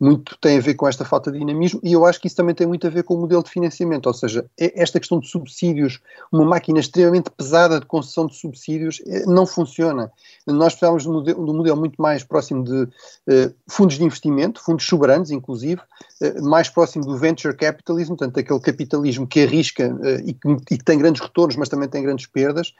muito 0.00 0.36
tem 0.40 0.58
a 0.58 0.60
ver 0.60 0.74
com 0.74 0.88
esta 0.88 1.04
falta 1.04 1.30
de 1.30 1.38
dinamismo 1.38 1.80
e 1.82 1.92
eu 1.92 2.04
acho 2.04 2.20
que 2.20 2.26
isso 2.26 2.36
também 2.36 2.54
tem 2.54 2.66
muito 2.66 2.86
a 2.86 2.90
ver 2.90 3.04
com 3.04 3.14
o 3.14 3.20
modelo 3.20 3.42
de 3.42 3.50
financiamento, 3.50 4.06
ou 4.06 4.14
seja, 4.14 4.44
é 4.58 4.82
esta 4.82 4.98
questão 4.98 5.20
de 5.20 5.28
subsídios, 5.28 6.00
uma 6.32 6.44
máquina 6.44 6.80
extremamente 6.80 7.30
pesada 7.30 7.78
de 7.78 7.86
concessão 7.86 8.26
de 8.26 8.34
subsídios, 8.34 9.00
eh, 9.06 9.24
não 9.26 9.46
funciona. 9.46 10.10
Nós 10.46 10.74
precisamos 10.74 11.02
de 11.04 11.08
um 11.08 11.12
modelo, 11.12 11.44
de 11.44 11.50
um 11.50 11.54
modelo 11.54 11.76
muito 11.76 12.00
mais 12.00 12.24
próximo 12.24 12.64
de 12.64 12.82
uh, 12.82 13.54
fundos 13.68 13.96
de 13.96 14.04
investimento, 14.04 14.62
fundos 14.62 14.86
soberanos, 14.86 15.30
inclusive, 15.30 15.80
uh, 16.20 16.42
mais 16.42 16.68
próximo 16.68 17.04
do 17.04 17.16
venture 17.16 17.54
capitalism, 17.54 18.14
portanto, 18.14 18.38
aquele 18.38 18.60
capitalismo 18.60 19.26
que 19.26 19.42
arrisca 19.42 19.75
uh, 19.84 20.20
e, 20.24 20.34
que, 20.34 20.48
e, 20.48 20.78
que, 20.78 20.84
tem 20.84 20.98
grandes 20.98 21.22
retornos, 21.22 21.56
mas 21.56 21.68
também 21.68 21.88
tem 21.88 22.02
grandes 22.02 22.26
perdas. 22.26 22.74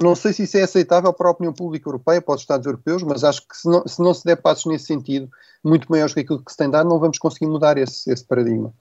não 0.00 0.14
sei 0.14 0.32
se 0.32 0.44
isso 0.44 0.56
é 0.56 0.62
aceitável 0.62 1.12
para 1.12 1.28
a 1.28 1.32
opinião 1.32 1.52
pública 1.52 1.88
europeia, 1.88 2.20
para 2.20 2.34
os 2.34 2.40
Estados 2.40 2.66
europeus, 2.66 3.02
mas 3.02 3.24
acho 3.24 3.46
que 3.46 3.56
se 3.56 3.68
não 3.68 3.86
se, 3.86 4.00
não 4.00 4.14
se 4.14 4.24
der 4.24 4.36
passos 4.36 4.66
nesse 4.66 4.86
sentido, 4.86 5.28
muito 5.64 5.90
maiores 5.90 6.14
que 6.14 6.20
aquilo 6.20 6.44
que 6.44 6.50
se 6.50 6.58
tem 6.58 6.70
dado, 6.70 6.88
não 6.88 6.98
vamos 6.98 7.18
conseguir 7.18 7.46
mudar 7.46 7.78
esse, 7.78 8.10
esse 8.10 8.24
paradigma. 8.24 8.72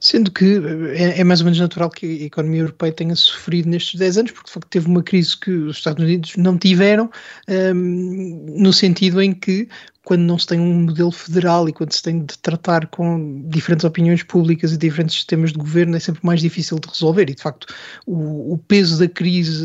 Sendo 0.00 0.30
que 0.30 0.60
é, 0.94 1.20
é, 1.20 1.24
mais 1.24 1.40
ou 1.40 1.44
menos 1.44 1.58
natural 1.58 1.90
que 1.90 2.06
a 2.06 2.24
economia 2.26 2.60
europeia 2.60 2.92
tenha 2.92 3.16
sofrido 3.16 3.68
nestes 3.68 3.98
10 3.98 4.18
anos, 4.18 4.30
porque 4.32 4.46
de 4.46 4.52
facto 4.52 4.68
teve 4.68 4.86
uma 4.86 5.02
crise 5.02 5.38
que 5.38 5.50
os 5.50 5.78
Estados 5.78 6.04
Unidos 6.04 6.36
não 6.36 6.56
tiveram, 6.58 7.10
um, 7.48 8.56
no 8.58 8.72
sentido 8.72 9.20
em 9.20 9.32
que 9.34 9.68
quando 10.04 10.20
não 10.20 10.38
se 10.38 10.46
tem 10.46 10.60
um 10.60 10.82
modelo 10.82 11.10
federal 11.10 11.68
e 11.68 11.72
quando 11.72 11.92
se 11.92 12.02
tem 12.02 12.24
de 12.24 12.38
tratar 12.38 12.86
com 12.88 13.42
diferentes 13.48 13.84
opiniões 13.84 14.22
públicas 14.22 14.72
e 14.72 14.76
diferentes 14.76 15.16
sistemas 15.16 15.52
de 15.52 15.58
governo 15.58 15.96
é 15.96 16.00
sempre 16.00 16.24
mais 16.24 16.40
difícil 16.40 16.78
de 16.78 16.88
resolver 16.88 17.30
e 17.30 17.34
de 17.34 17.42
facto 17.42 17.66
o, 18.06 18.52
o 18.52 18.58
peso 18.58 18.98
da 18.98 19.08
crise 19.08 19.64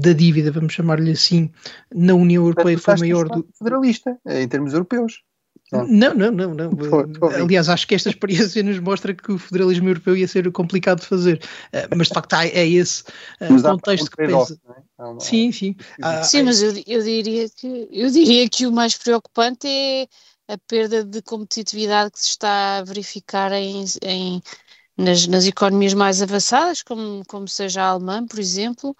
da 0.00 0.12
dívida, 0.12 0.50
vamos 0.50 0.72
chamar-lhe 0.72 1.10
assim, 1.10 1.50
na 1.94 2.14
União 2.14 2.42
Europeia 2.42 2.78
foi 2.78 2.96
maior 2.96 3.28
do... 3.28 3.46
federalista, 3.58 4.18
em 4.26 4.48
termos 4.48 4.72
europeus. 4.72 5.22
Não, 5.72 6.14
não, 6.14 6.30
não, 6.30 6.54
não. 6.54 6.70
Aliás, 7.42 7.68
acho 7.68 7.86
que 7.86 7.94
esta 7.94 8.10
experiência 8.10 8.62
nos 8.62 8.78
mostra 8.78 9.14
que 9.14 9.32
o 9.32 9.38
federalismo 9.38 9.88
europeu 9.88 10.16
ia 10.16 10.28
ser 10.28 10.50
complicado 10.52 11.00
de 11.00 11.06
fazer. 11.06 11.42
Eh, 11.72 11.88
mas 11.96 12.08
de 12.08 12.14
facto 12.14 12.34
é 12.34 12.66
esse 12.66 13.02
eh, 13.40 13.48
contexto 13.62 14.10
que 14.10 14.16
pensa. 14.16 14.58
É? 14.68 15.20
Sim, 15.20 15.50
sim. 15.50 15.74
sim, 16.22 16.42
mas 16.42 16.62
eu, 16.62 16.72
eu, 16.86 17.02
diria 17.02 17.48
que, 17.48 17.88
eu 17.90 18.10
diria 18.10 18.48
que 18.48 18.66
o 18.66 18.72
mais 18.72 18.96
preocupante 18.96 19.66
é 19.66 20.06
a 20.46 20.58
perda 20.68 21.02
de 21.02 21.22
competitividade 21.22 22.12
que 22.12 22.20
se 22.20 22.28
está 22.28 22.78
a 22.78 22.84
verificar 22.84 23.50
em, 23.52 23.84
em 24.02 24.42
nas, 24.96 25.26
nas 25.26 25.46
economias 25.46 25.94
mais 25.94 26.22
avançadas, 26.22 26.82
como, 26.82 27.24
como 27.26 27.48
seja 27.48 27.82
a 27.82 27.88
alemã, 27.88 28.26
por 28.26 28.38
exemplo, 28.38 28.96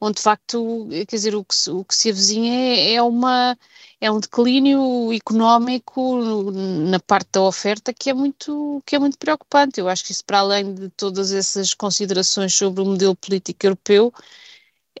onde 0.00 0.16
de 0.16 0.22
facto, 0.22 0.88
quer 1.08 1.16
dizer, 1.16 1.34
o 1.34 1.44
que, 1.44 1.70
o 1.70 1.84
que 1.84 1.94
se 1.94 2.10
avizinha 2.10 2.52
é, 2.52 2.94
é 2.94 3.02
uma 3.02 3.56
é 4.00 4.10
um 4.10 4.20
declínio 4.20 5.12
económico 5.12 6.20
na 6.52 7.00
parte 7.00 7.30
da 7.32 7.42
oferta 7.42 7.92
que 7.92 8.10
é 8.10 8.14
muito 8.14 8.80
que 8.86 8.94
é 8.94 8.98
muito 8.98 9.18
preocupante. 9.18 9.80
Eu 9.80 9.88
acho 9.88 10.04
que 10.04 10.12
isso 10.12 10.24
para 10.24 10.38
além 10.38 10.74
de 10.74 10.88
todas 10.90 11.32
essas 11.32 11.74
considerações 11.74 12.54
sobre 12.54 12.82
o 12.82 12.86
modelo 12.86 13.16
político 13.16 13.66
europeu 13.66 14.12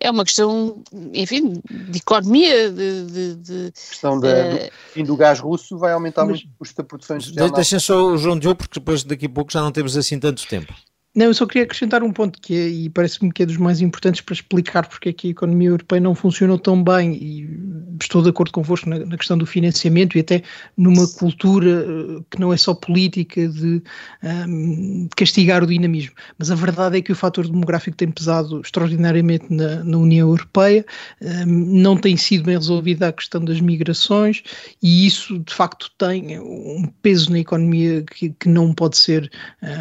é 0.00 0.10
uma 0.10 0.24
questão, 0.24 0.82
enfim, 1.12 1.60
de 1.90 1.98
economia, 1.98 2.70
de... 2.70 3.04
de, 3.06 3.34
de 3.34 3.66
a 3.66 3.72
questão 3.72 4.20
de, 4.20 4.28
uh, 4.28 4.54
do 4.54 4.92
fim 4.92 5.04
do 5.04 5.16
gás 5.16 5.40
russo 5.40 5.76
vai 5.76 5.92
aumentar 5.92 6.24
mas, 6.24 6.42
muito 6.42 6.52
o 6.54 6.58
custo 6.58 6.76
da 6.76 6.84
produção 6.84 7.16
industrial. 7.16 7.50
Deixem 7.50 7.78
só 7.78 8.06
o 8.06 8.16
João 8.16 8.38
Diogo, 8.38 8.58
porque 8.58 8.78
depois 8.78 9.02
daqui 9.02 9.26
a 9.26 9.28
pouco 9.28 9.52
já 9.52 9.60
não 9.60 9.72
temos 9.72 9.96
assim 9.96 10.18
tanto 10.18 10.46
tempo. 10.46 10.72
Não, 11.18 11.26
eu 11.26 11.34
só 11.34 11.46
queria 11.46 11.64
acrescentar 11.64 12.04
um 12.04 12.12
ponto 12.12 12.40
que 12.40 12.54
é, 12.54 12.68
e 12.68 12.88
parece-me 12.88 13.32
que 13.32 13.42
é 13.42 13.46
dos 13.46 13.56
mais 13.56 13.80
importantes 13.80 14.20
para 14.20 14.34
explicar 14.34 14.86
porque 14.86 15.08
é 15.08 15.12
que 15.12 15.26
a 15.26 15.30
economia 15.32 15.70
europeia 15.70 16.00
não 16.00 16.14
funcionou 16.14 16.56
tão 16.56 16.80
bem, 16.80 17.12
e 17.14 17.58
estou 18.00 18.22
de 18.22 18.28
acordo 18.28 18.52
convosco 18.52 18.88
na, 18.88 19.00
na 19.00 19.16
questão 19.16 19.36
do 19.36 19.44
financiamento 19.44 20.16
e 20.16 20.20
até 20.20 20.44
numa 20.76 21.08
cultura 21.08 21.84
eh, 21.84 22.22
que 22.30 22.38
não 22.38 22.52
é 22.52 22.56
só 22.56 22.72
política 22.72 23.48
de 23.48 23.82
um, 24.22 25.08
castigar 25.16 25.64
o 25.64 25.66
dinamismo, 25.66 26.14
mas 26.38 26.52
a 26.52 26.54
verdade 26.54 26.98
é 26.98 27.02
que 27.02 27.10
o 27.10 27.16
fator 27.16 27.48
demográfico 27.48 27.96
tem 27.96 28.12
pesado 28.12 28.60
extraordinariamente 28.60 29.52
na, 29.52 29.82
na 29.82 29.98
União 29.98 30.28
Europeia, 30.28 30.86
um, 31.20 31.46
não 31.46 31.96
tem 31.96 32.16
sido 32.16 32.44
bem 32.44 32.56
resolvida 32.56 33.08
a 33.08 33.12
questão 33.12 33.44
das 33.44 33.60
migrações 33.60 34.44
e 34.80 35.04
isso 35.04 35.36
de 35.40 35.52
facto 35.52 35.90
tem 35.98 36.38
um 36.38 36.88
peso 37.02 37.32
na 37.32 37.40
economia 37.40 38.04
que, 38.04 38.30
que 38.38 38.48
não 38.48 38.72
pode 38.72 38.96
ser 38.96 39.28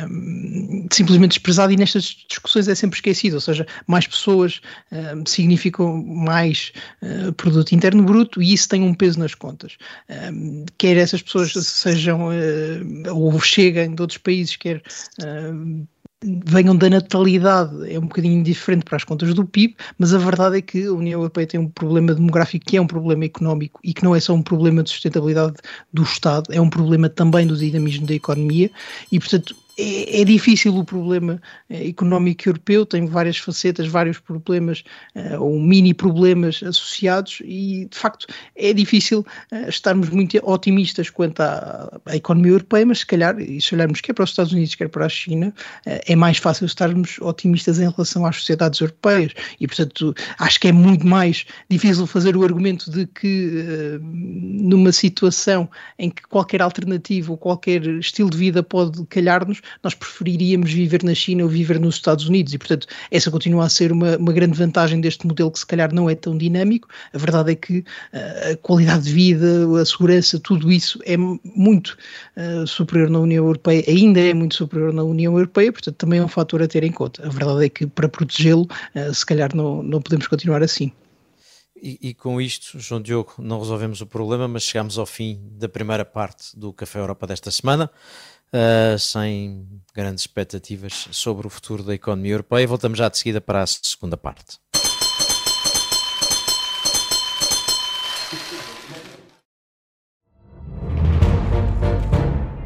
um, 0.10 0.88
simplesmente 0.92 1.27
desprezado 1.28 1.72
e 1.72 1.78
nestas 1.78 2.04
discussões 2.28 2.68
é 2.68 2.76
sempre 2.76 2.98
esquecido, 2.98 3.36
ou 3.36 3.42
seja, 3.42 3.66
mais 3.86 4.08
pessoas 4.08 4.62
uh, 4.92 5.28
significam 5.28 6.04
mais 6.04 6.72
uh, 7.02 7.32
produto 7.34 7.74
interno 7.74 8.04
bruto 8.04 8.42
e 8.42 8.54
isso 8.54 8.70
tem 8.70 8.84
um 8.84 8.94
peso 8.94 9.20
nas 9.20 9.36
contas. 9.36 9.78
Uh, 10.10 10.66
quer 10.78 10.98
essas 10.98 11.22
pessoas 11.22 11.52
sejam 11.54 12.30
ou 13.14 13.40
cheguem 13.40 13.94
de 13.94 14.02
outros 14.02 14.18
países, 14.18 14.56
quer 14.56 14.82
venham 16.24 16.76
da 16.76 16.90
natalidade 16.90 17.94
é 17.94 18.00
um 18.00 18.04
bocadinho 18.04 18.44
diferente 18.44 18.84
para 18.84 18.96
as 18.96 19.04
contas 19.04 19.34
do 19.34 19.46
PIB, 19.46 19.76
mas 20.00 20.14
a 20.14 20.18
verdade 20.18 20.58
é 20.58 20.62
que 20.62 20.86
a 20.86 20.94
União 20.94 21.20
Europeia 21.20 21.46
tem 21.46 21.60
um 21.60 21.70
problema 21.70 22.14
demográfico 22.14 22.66
que 22.66 22.78
é 22.78 22.82
um 22.82 22.88
problema 22.88 23.26
económico 23.26 23.80
e 23.84 23.94
que 23.94 24.04
não 24.04 24.16
é 24.16 24.20
só 24.20 24.34
um 24.34 24.42
problema 24.42 24.82
de 24.82 24.90
sustentabilidade 24.90 25.58
do 25.94 26.02
Estado, 26.02 26.52
é 26.52 26.60
um 26.60 26.70
problema 26.70 27.08
também 27.08 27.46
do 27.46 27.56
dinamismo 27.56 28.08
da 28.08 28.16
economia 28.16 28.72
e, 29.12 29.20
portanto, 29.20 29.56
é, 29.78 30.22
é, 30.22 30.26
difícil 30.26 30.76
o 30.76 30.84
problema 30.84 31.40
eh, 31.70 31.90
económico 31.90 32.50
europeu, 32.50 32.84
tem 32.84 33.06
várias 33.06 33.38
facetas, 33.38 33.88
vários 33.88 34.18
problemas 34.18 34.84
uh, 35.16 35.40
ou 35.40 35.60
mini 35.60 35.94
problemas 35.94 36.64
associados. 36.64 37.42
E 37.46 37.86
de 37.86 37.96
facto 37.96 38.26
é 38.56 38.74
difícil 38.74 39.20
uh, 39.52 39.70
estarmos 39.70 40.10
muito 40.10 40.40
otimistas 40.44 41.12
quanto 41.12 41.42
à, 41.42 42.02
à, 42.08 42.16
economia 42.16 42.54
europeia, 42.54 42.88
mas 42.88 43.00
se 43.00 43.06
calhar, 43.06 43.40
e 43.40 43.62
se 43.62 43.76
olharmos 43.76 44.02
quer 44.02 44.14
para 44.14 44.24
os 44.24 44.32
Estados 44.32 44.52
Unidos, 44.52 44.74
quer 44.74 44.90
para 44.90 45.06
a 45.06 45.10
China, 45.10 45.54
é 45.86 46.16
mais 46.16 46.38
fácil 46.38 46.66
estarmos 46.66 47.20
otimistas 47.22 47.80
em 47.80 47.90
relação 47.90 48.26
às 48.26 48.38
sociedades 48.38 48.80
europeias. 48.80 49.34
E 49.60 49.68
portanto 49.68 50.16
acho 50.40 50.60
que 50.60 50.70
é 50.70 50.72
muito 50.72 51.06
mais 51.06 51.46
difícil 51.70 52.08
fazer 52.08 52.36
o 52.36 52.44
argumento 52.44 52.90
de 52.90 53.06
que 53.06 54.00
numa 54.02 54.92
situação 54.92 55.70
em 56.00 56.10
que 56.10 56.24
qualquer 56.24 56.62
alternativa 56.62 57.32
ou 57.32 57.38
qualquer 57.38 57.86
estilo 58.00 58.30
de 58.30 58.38
vida 58.38 58.64
pode 58.64 59.06
calhar-nos, 59.06 59.62
nós 59.84 59.94
preferiríamos 59.94 60.72
viver 60.72 61.04
na 61.04 61.14
China 61.14 61.44
ou 61.44 61.50
viver 61.50 61.80
nos 61.80 61.96
Estados 61.96 62.28
Unidos 62.28 62.54
e, 62.54 62.58
portanto, 62.58 62.88
essa 63.12 63.32
continua 63.32 63.66
a 63.66 63.70
ser 63.70 63.92
uma, 63.92 64.18
uma 64.18 64.34
grande 64.34 64.58
vantagem 64.58 65.02
deste 65.02 65.26
modelo 65.26 65.52
que 65.52 65.60
se 65.60 65.66
calhar 65.66 65.94
não 65.94 66.10
é 66.10 66.16
tão 66.16 66.38
dinâmico. 66.38 66.88
A 67.14 67.18
verdade 67.18 67.52
é 67.52 67.56
que 67.56 67.80
uh, 67.80 68.54
a 68.54 68.58
qualidade 68.58 69.06
de 69.06 69.14
vida, 69.14 69.82
a 69.82 69.86
segurança, 69.86 70.40
tudo 70.40 70.72
isso 70.72 71.00
é 71.06 71.16
muito 71.18 71.98
uh, 72.36 72.66
superior 72.68 73.10
na 73.10 73.20
União 73.20 73.46
Europeia, 73.46 73.84
ainda 73.88 74.20
é 74.20 74.34
muito 74.34 74.56
superior 74.56 74.94
na 74.94 75.04
União 75.04 75.34
Europeia, 75.34 75.72
portanto, 75.72 75.96
também 75.96 76.20
é 76.20 76.24
um 76.24 76.28
fator 76.28 76.62
a 76.62 76.68
ter 76.68 76.84
em 76.84 76.92
conta. 76.92 77.26
A 77.26 77.30
verdade 77.30 77.66
é 77.66 77.70
que 77.70 77.88
para 77.88 78.10
protegê-lo, 78.10 78.68
uh, 78.96 79.14
se 79.14 79.26
calhar 79.26 79.56
não, 79.56 79.84
não 79.84 80.02
podemos 80.02 80.28
continuar 80.28 80.64
assim. 80.64 80.92
E, 81.82 82.10
e, 82.10 82.14
com 82.14 82.42
isto, 82.42 82.80
João 82.80 83.02
Diogo, 83.02 83.36
não 83.38 83.60
resolvemos 83.60 84.02
o 84.02 84.08
problema, 84.08 84.48
mas 84.48 84.64
chegamos 84.64 84.98
ao 84.98 85.06
fim 85.06 85.40
da 85.52 85.70
primeira 85.70 86.04
parte 86.04 86.58
do 86.58 86.74
Café 86.74 87.00
Europa 87.00 87.28
desta 87.28 87.52
semana 87.52 87.90
uh, 88.54 88.98
sem 88.98 89.68
grandes 89.94 90.24
expectativas 90.24 91.08
sobre 91.12 91.48
o 91.48 91.50
futuro 91.50 91.84
da 91.84 91.94
economia 91.94 92.34
europeia. 92.34 92.68
Voltamos 92.68 92.98
já 92.98 93.10
de 93.10 93.18
seguida 93.18 93.42
para 93.42 93.64
a 93.64 93.68
segunda 93.68 94.18
parte. 94.18 94.58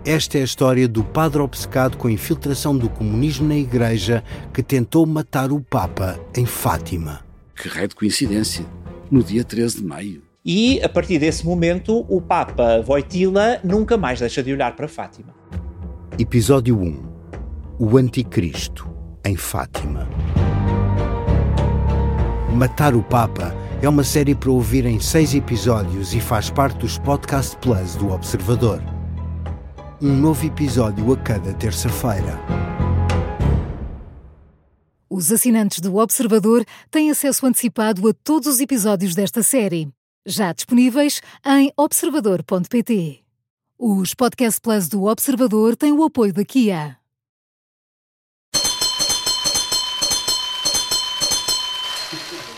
Esta 0.04 0.40
é 0.40 0.42
a 0.42 0.44
história 0.44 0.88
do 0.88 1.04
padre 1.04 1.42
obcecado 1.42 1.96
com 1.96 2.08
a 2.08 2.12
infiltração 2.12 2.76
do 2.76 2.90
comunismo 2.90 3.48
na 3.48 3.56
Igreja 3.56 4.24
que 4.52 4.64
tentou 4.64 5.06
matar 5.06 5.52
o 5.52 5.62
Papa 5.62 6.20
em 6.36 6.46
Fátima. 6.46 7.24
Que 7.56 7.70
raio 7.70 7.88
de 7.88 7.96
coincidência! 7.96 8.66
No 9.12 9.24
dia 9.24 9.44
13 9.44 9.78
de 9.78 9.84
maio. 9.84 10.24
E, 10.44 10.82
a 10.82 10.90
partir 10.90 11.20
desse 11.20 11.46
momento, 11.46 12.04
o 12.10 12.20
Papa 12.20 12.82
Voitila 12.82 13.60
nunca 13.64 13.96
mais 13.96 14.20
deixa 14.20 14.42
de 14.42 14.52
olhar 14.52 14.76
para 14.76 14.88
Fátima. 14.88 15.36
Episódio 16.20 16.78
1 16.78 17.04
O 17.80 17.98
Anticristo, 17.98 18.94
em 19.26 19.38
Fátima. 19.38 20.10
Matar 22.54 22.94
o 22.94 23.02
Papa 23.02 23.56
é 23.82 23.88
uma 23.88 24.04
série 24.04 24.36
para 24.36 24.52
ouvir 24.52 24.86
em 24.86 25.00
seis 25.00 25.34
episódios 25.34 26.14
e 26.14 26.20
faz 26.20 26.50
parte 26.50 26.80
dos 26.80 26.98
Podcast 26.98 27.56
Plus 27.58 27.96
do 27.96 28.12
Observador. 28.12 28.82
Um 30.02 30.14
novo 30.14 30.46
episódio 30.46 31.14
a 31.14 31.18
cada 31.18 31.54
terça-feira. 31.54 32.38
Os 35.10 35.32
assinantes 35.32 35.80
do 35.80 35.96
Observador 35.96 36.66
têm 36.92 37.10
acesso 37.10 37.46
antecipado 37.46 38.08
a 38.08 38.14
todos 38.14 38.48
os 38.48 38.60
episódios 38.60 39.16
desta 39.16 39.42
série, 39.42 39.88
já 40.26 40.52
disponíveis 40.52 41.22
em 41.46 41.72
observador.pt. 41.78 43.21
Os 43.84 44.14
Podcast 44.14 44.62
Plus 44.62 44.88
do 44.88 45.06
Observador 45.06 45.76
têm 45.76 45.92
o 45.92 46.04
apoio 46.04 46.32
da 46.32 46.46
Kia. 46.46 47.00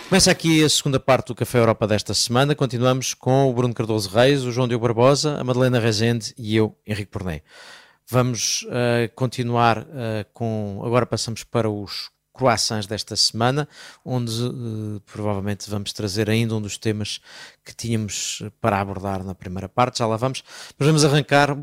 Começa 0.09 0.29
aqui 0.29 0.61
a 0.61 0.67
segunda 0.67 0.99
parte 0.99 1.27
do 1.27 1.35
Café 1.35 1.59
Europa 1.59 1.87
desta 1.87 2.13
semana. 2.13 2.53
Continuamos 2.53 3.13
com 3.13 3.49
o 3.49 3.53
Bruno 3.53 3.73
Cardoso 3.73 4.09
Reis, 4.09 4.43
o 4.43 4.51
João 4.51 4.67
Diogo 4.67 4.85
Barbosa, 4.85 5.39
a 5.39 5.45
Madalena 5.45 5.79
Rezende 5.79 6.33
e 6.37 6.57
eu, 6.57 6.77
Henrique 6.85 7.09
Pornei. 7.09 7.41
Vamos 8.05 8.63
uh, 8.63 9.09
continuar 9.15 9.83
uh, 9.83 9.85
com. 10.33 10.81
Agora 10.83 11.05
passamos 11.05 11.45
para 11.45 11.69
os 11.69 12.11
croissants 12.33 12.87
desta 12.87 13.15
semana, 13.15 13.67
onde 14.03 14.43
uh, 14.43 15.01
provavelmente 15.05 15.69
vamos 15.69 15.93
trazer 15.93 16.29
ainda 16.29 16.55
um 16.55 16.61
dos 16.61 16.77
temas 16.77 17.21
que 17.63 17.75
tínhamos 17.75 18.41
para 18.59 18.79
abordar 18.79 19.23
na 19.23 19.35
primeira 19.35 19.69
parte, 19.69 19.99
já 19.99 20.07
lá 20.07 20.17
vamos, 20.17 20.43
mas 20.77 20.87
vamos 20.87 21.05
arrancar. 21.05 21.55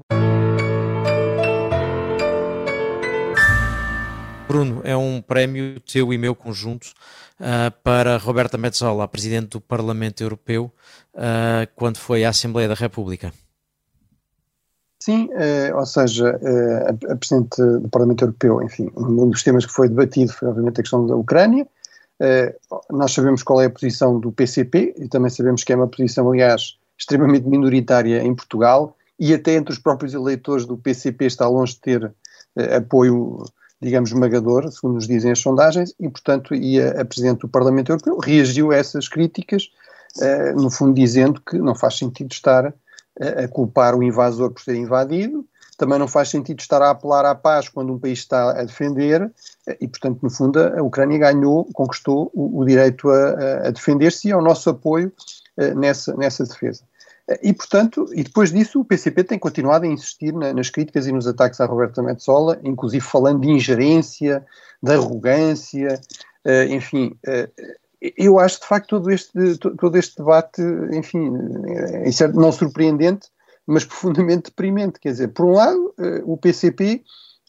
Bruno, 4.47 4.81
é 4.83 4.97
um 4.97 5.23
prémio 5.23 5.79
teu 5.81 6.13
e 6.13 6.19
meu 6.19 6.35
conjunto 6.35 6.87
uh, 7.39 7.71
para 7.85 8.17
Roberta 8.17 8.59
Metsola, 8.59 9.05
a 9.05 9.09
Presidente 9.09 9.51
do 9.51 9.61
Parlamento 9.61 10.23
Europeu, 10.23 10.73
uh, 11.15 11.71
quando 11.77 11.99
foi 11.99 12.25
à 12.25 12.31
Assembleia 12.31 12.69
da 12.69 12.75
República. 12.75 13.33
Sim, 15.03 15.31
eh, 15.33 15.73
ou 15.75 15.87
seja, 15.87 16.39
eh, 16.43 16.91
a, 17.11 17.17
Presidente 17.17 17.57
do 17.57 17.89
Parlamento 17.89 18.23
Europeu, 18.23 18.63
enfim, 18.63 18.91
um 18.95 19.31
dos 19.31 19.43
temas 19.43 19.65
que 19.65 19.73
foi 19.73 19.89
debatido 19.89 20.33
foi 20.33 20.49
obviamente 20.49 20.81
a 20.81 20.83
questão 20.83 21.07
da 21.07 21.17
Ucrânia. 21.17 21.67
Eh, 22.21 22.55
nós 22.91 23.13
sabemos 23.13 23.43
qual 23.43 23.63
é 23.63 23.65
a 23.65 23.71
posição 23.71 24.21
do 24.21 24.31
PCP 24.31 24.95
e 24.99 25.09
também 25.09 25.31
sabemos 25.31 25.65
que 25.65 25.73
é 25.73 25.77
uma 25.77 25.89
posição, 25.89 26.31
aliás, 26.31 26.77
extremamente 26.99 27.49
minoritária 27.49 28.23
em 28.23 28.35
Portugal 28.35 28.95
e 29.19 29.33
até 29.33 29.55
entre 29.55 29.73
os 29.73 29.79
próprios 29.79 30.13
eleitores 30.13 30.67
do 30.67 30.77
PCP 30.77 31.25
está 31.25 31.49
longe 31.49 31.75
de 31.75 31.81
ter 31.81 32.15
eh, 32.57 32.77
apoio, 32.77 33.43
digamos, 33.81 34.11
esmagador, 34.11 34.71
segundo 34.71 34.97
nos 34.97 35.07
dizem 35.09 35.33
as 35.33 35.39
sondagens, 35.39 35.95
e 35.99 36.11
portanto 36.11 36.55
e 36.55 36.79
a, 36.79 37.01
a 37.01 37.05
Presidente 37.07 37.41
do 37.41 37.49
Parlamento 37.49 37.91
Europeu 37.91 38.19
reagiu 38.19 38.71
a 38.71 38.77
essas 38.77 39.09
críticas, 39.09 39.71
eh, 40.21 40.53
no 40.53 40.71
fundo 40.71 40.93
dizendo 40.93 41.41
que 41.41 41.57
não 41.59 41.75
faz 41.75 41.97
sentido 41.97 42.33
estar 42.33 42.75
a, 43.21 43.49
culpar 43.49 43.95
o 43.95 44.03
invasor 44.03 44.51
por 44.51 44.65
ter 44.65 44.77
invadido, 44.77 45.47
também 45.81 45.99
não 45.99 46.07
faz 46.07 46.29
sentido 46.29 46.61
estar 46.61 46.83
a 46.83 46.91
apelar 46.91 47.25
à 47.25 47.35
paz 47.35 47.69
quando 47.69 47.91
um 47.91 47.99
país 47.99 48.19
está 48.19 48.51
a 48.51 48.65
defender, 48.65 49.33
e 49.81 49.89
portanto, 49.89 50.19
no 50.23 50.29
fundo, 50.29 50.61
a 50.61 50.83
Ucrânia 50.83 51.19
ganhou, 51.19 51.67
conquistou 51.73 52.31
o, 52.35 52.61
o 52.61 52.67
direito 52.67 53.09
a, 53.09 53.69
a 53.69 53.71
defender-se 53.71 54.29
e 54.29 54.33
ao 54.33 54.43
nosso 54.43 54.69
apoio 54.69 55.11
uh, 55.57 55.79
nessa, 55.79 56.15
nessa 56.17 56.45
defesa. 56.45 56.83
Uh, 57.27 57.39
e, 57.43 57.55
portanto, 57.55 58.07
e 58.13 58.23
depois 58.23 58.53
disso, 58.53 58.79
o 58.79 58.85
PCP 58.85 59.25
tem 59.25 59.39
continuado 59.39 59.87
a 59.87 59.89
insistir 59.89 60.35
na, 60.35 60.53
nas 60.53 60.69
críticas 60.69 61.07
e 61.07 61.13
nos 61.13 61.27
ataques 61.27 61.59
à 61.63 61.65
Roberta 61.65 62.03
Metsola, 62.03 62.61
inclusive 62.63 63.03
falando 63.03 63.41
de 63.41 63.49
ingerência, 63.49 64.45
de 64.83 64.93
arrogância, 64.93 65.99
uh, 66.45 66.73
enfim, 66.75 67.17
eu 68.17 68.39
acho 68.39 68.61
de 68.61 68.67
facto 68.67 68.89
todo 68.89 69.11
este, 69.11 69.59
todo 69.59 69.97
este 69.97 70.17
debate, 70.17 70.63
enfim, 70.93 71.31
é 71.67 72.29
não 72.29 72.51
surpreendente, 72.51 73.29
mas 73.67 73.85
profundamente 73.85 74.45
deprimente. 74.51 74.99
Quer 74.99 75.13
dizer, 75.13 75.29
por 75.29 75.45
um 75.45 75.53
lado, 75.53 75.95
eh, 75.99 76.23
o 76.25 76.37
PCP 76.37 77.03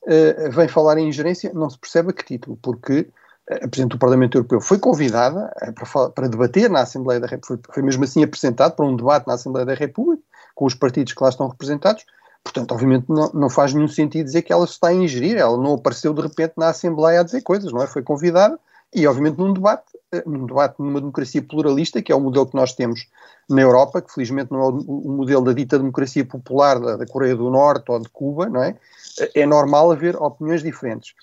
eh, 0.07 0.49
vem 0.49 0.67
falar 0.67 0.97
em 0.97 1.07
ingerência, 1.07 1.53
não 1.53 1.69
se 1.69 1.79
percebe 1.79 2.09
a 2.09 2.13
que 2.13 2.25
título, 2.25 2.57
porque 2.61 3.07
a 3.49 3.67
Presidente 3.67 3.91
do 3.91 3.97
Parlamento 3.97 4.37
Europeu 4.37 4.61
foi 4.61 4.77
convidada 4.77 5.53
eh, 5.61 5.71
para, 5.71 6.09
para 6.09 6.27
debater 6.27 6.69
na 6.69 6.81
Assembleia 6.81 7.19
da 7.19 7.27
República, 7.27 7.63
foi, 7.67 7.75
foi 7.75 7.83
mesmo 7.83 8.03
assim 8.03 8.23
apresentado 8.23 8.75
para 8.75 8.85
um 8.85 8.95
debate 8.95 9.27
na 9.27 9.35
Assembleia 9.35 9.65
da 9.65 9.73
República, 9.73 10.21
com 10.53 10.65
os 10.65 10.75
partidos 10.75 11.13
que 11.13 11.23
lá 11.23 11.29
estão 11.29 11.47
representados, 11.47 12.05
Portanto, 12.43 12.71
obviamente 12.71 13.05
não, 13.07 13.31
não, 13.33 13.49
faz 13.49 13.71
nenhum 13.71 13.87
sentido 13.87 14.25
dizer 14.25 14.41
que 14.41 14.51
ela 14.51 14.65
se 14.65 14.73
está 14.73 14.87
a 14.87 14.93
ingerir, 14.93 15.37
ela 15.37 15.55
não 15.57 15.75
apareceu 15.75 16.11
de 16.11 16.21
repente 16.21 16.53
na 16.57 16.69
Assembleia 16.69 17.19
a 17.19 17.23
dizer 17.23 17.41
coisas, 17.41 17.71
não 17.71 17.83
é? 17.83 17.87
Foi 17.87 18.01
convidada 18.01 18.59
e, 18.93 19.07
obviamente, 19.07 19.37
num 19.37 19.53
debate, 19.53 19.97
eh, 20.11 20.23
num 20.25 20.45
debate 20.45 20.75
numa 20.79 20.99
democracia 20.99 21.41
pluralista, 21.41 22.01
que 22.01 22.11
é 22.11 22.15
o 22.15 22.19
modelo 22.19 22.45
que 22.45 22.55
nós 22.55 22.73
temos 22.73 23.07
na 23.49 23.61
Europa, 23.61 24.01
que 24.01 24.13
felizmente 24.13 24.51
não 24.51 24.61
é 24.61 24.67
o, 24.67 25.11
modelo 25.11 25.45
da 25.45 25.53
dita 25.53 25.77
democracia 25.77 26.25
popular 26.25 26.79
da, 26.79 26.97
da, 26.97 27.05
Coreia 27.05 27.35
do 27.35 27.49
Norte 27.49 27.89
ou 27.91 27.99
de 27.99 28.09
Cuba, 28.09 28.49
não 28.49 28.63
é? 28.63 28.75
É 29.33 29.45
normal 29.45 29.91
haver 29.91 30.15
opiniões 30.15 30.61
diferentes. 30.61 31.13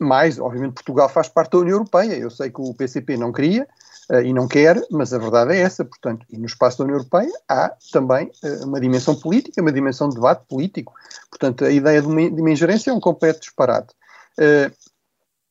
Mas, 0.00 0.38
obviamente, 0.38 0.74
Portugal 0.74 1.08
faz 1.08 1.28
parte 1.28 1.52
da 1.52 1.58
União 1.58 1.76
Europeia. 1.76 2.14
Eu 2.14 2.30
sei 2.30 2.50
que 2.50 2.60
o 2.60 2.74
PCP 2.74 3.16
não 3.16 3.32
queria 3.32 3.66
uh, 4.10 4.20
e 4.20 4.32
não 4.32 4.46
quer, 4.46 4.82
mas 4.90 5.14
a 5.14 5.18
verdade 5.18 5.54
é 5.54 5.60
essa. 5.60 5.84
Portanto, 5.86 6.26
e 6.30 6.36
no 6.36 6.44
espaço 6.44 6.78
da 6.78 6.84
União 6.84 6.98
Europeia 6.98 7.32
há 7.48 7.72
também 7.90 8.30
uh, 8.42 8.66
uma 8.66 8.78
dimensão 8.78 9.14
política, 9.14 9.62
uma 9.62 9.72
dimensão 9.72 10.10
de 10.10 10.16
debate 10.16 10.44
político. 10.48 10.92
Portanto, 11.30 11.64
a 11.64 11.70
ideia 11.70 12.02
de 12.02 12.08
uma, 12.08 12.30
de 12.30 12.40
uma 12.40 12.50
ingerência 12.50 12.90
é 12.90 12.94
um 12.94 13.00
completo 13.00 13.40
disparate. 13.40 13.94
Uh, 14.38 14.70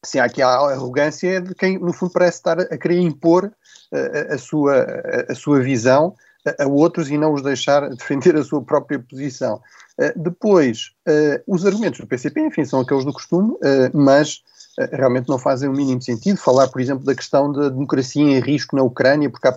Sim, 0.05 0.19
aqui 0.19 0.41
a 0.41 0.49
arrogância 0.49 1.41
de 1.41 1.55
quem, 1.55 1.79
no 1.79 1.91
fundo, 1.91 2.13
parece 2.13 2.37
estar 2.37 2.59
a 2.59 2.77
querer 2.77 2.99
impor 2.99 3.45
uh, 3.45 4.33
a, 4.33 4.37
sua, 4.37 4.75
a, 4.75 5.31
a, 5.31 5.35
sua 5.35 5.59
visão 5.61 6.15
a, 6.45 6.63
a 6.63 6.67
outros 6.67 7.09
e 7.09 7.17
não 7.17 7.33
os 7.33 7.41
deixar 7.41 7.89
defender 7.95 8.35
a 8.35 8.43
sua 8.43 8.61
própria 8.61 8.99
posição. 8.99 9.61
Uh, 9.97 10.17
depois, 10.17 10.91
uh, 11.07 11.41
os 11.47 11.65
argumentos 11.65 11.99
do 11.99 12.07
PCP, 12.07 12.39
enfim, 12.41 12.65
são 12.65 12.81
aqueles 12.81 13.03
do 13.03 13.13
costume, 13.13 13.55
mas 13.93 14.43
realmente 14.91 15.29
não 15.29 15.39
fazem 15.39 15.69
o 15.69 15.71
mínimo 15.71 16.01
sentido. 16.01 16.37
Falar, 16.37 16.67
por 16.67 16.81
exemplo, 16.81 17.05
da 17.05 17.15
questão 17.15 17.49
da 17.51 17.69
democracia 17.69 18.21
em 18.21 18.39
risco 18.41 18.75
na 18.75 18.83
Ucrânia, 18.83 19.29
porque 19.29 19.47
há 19.47 19.53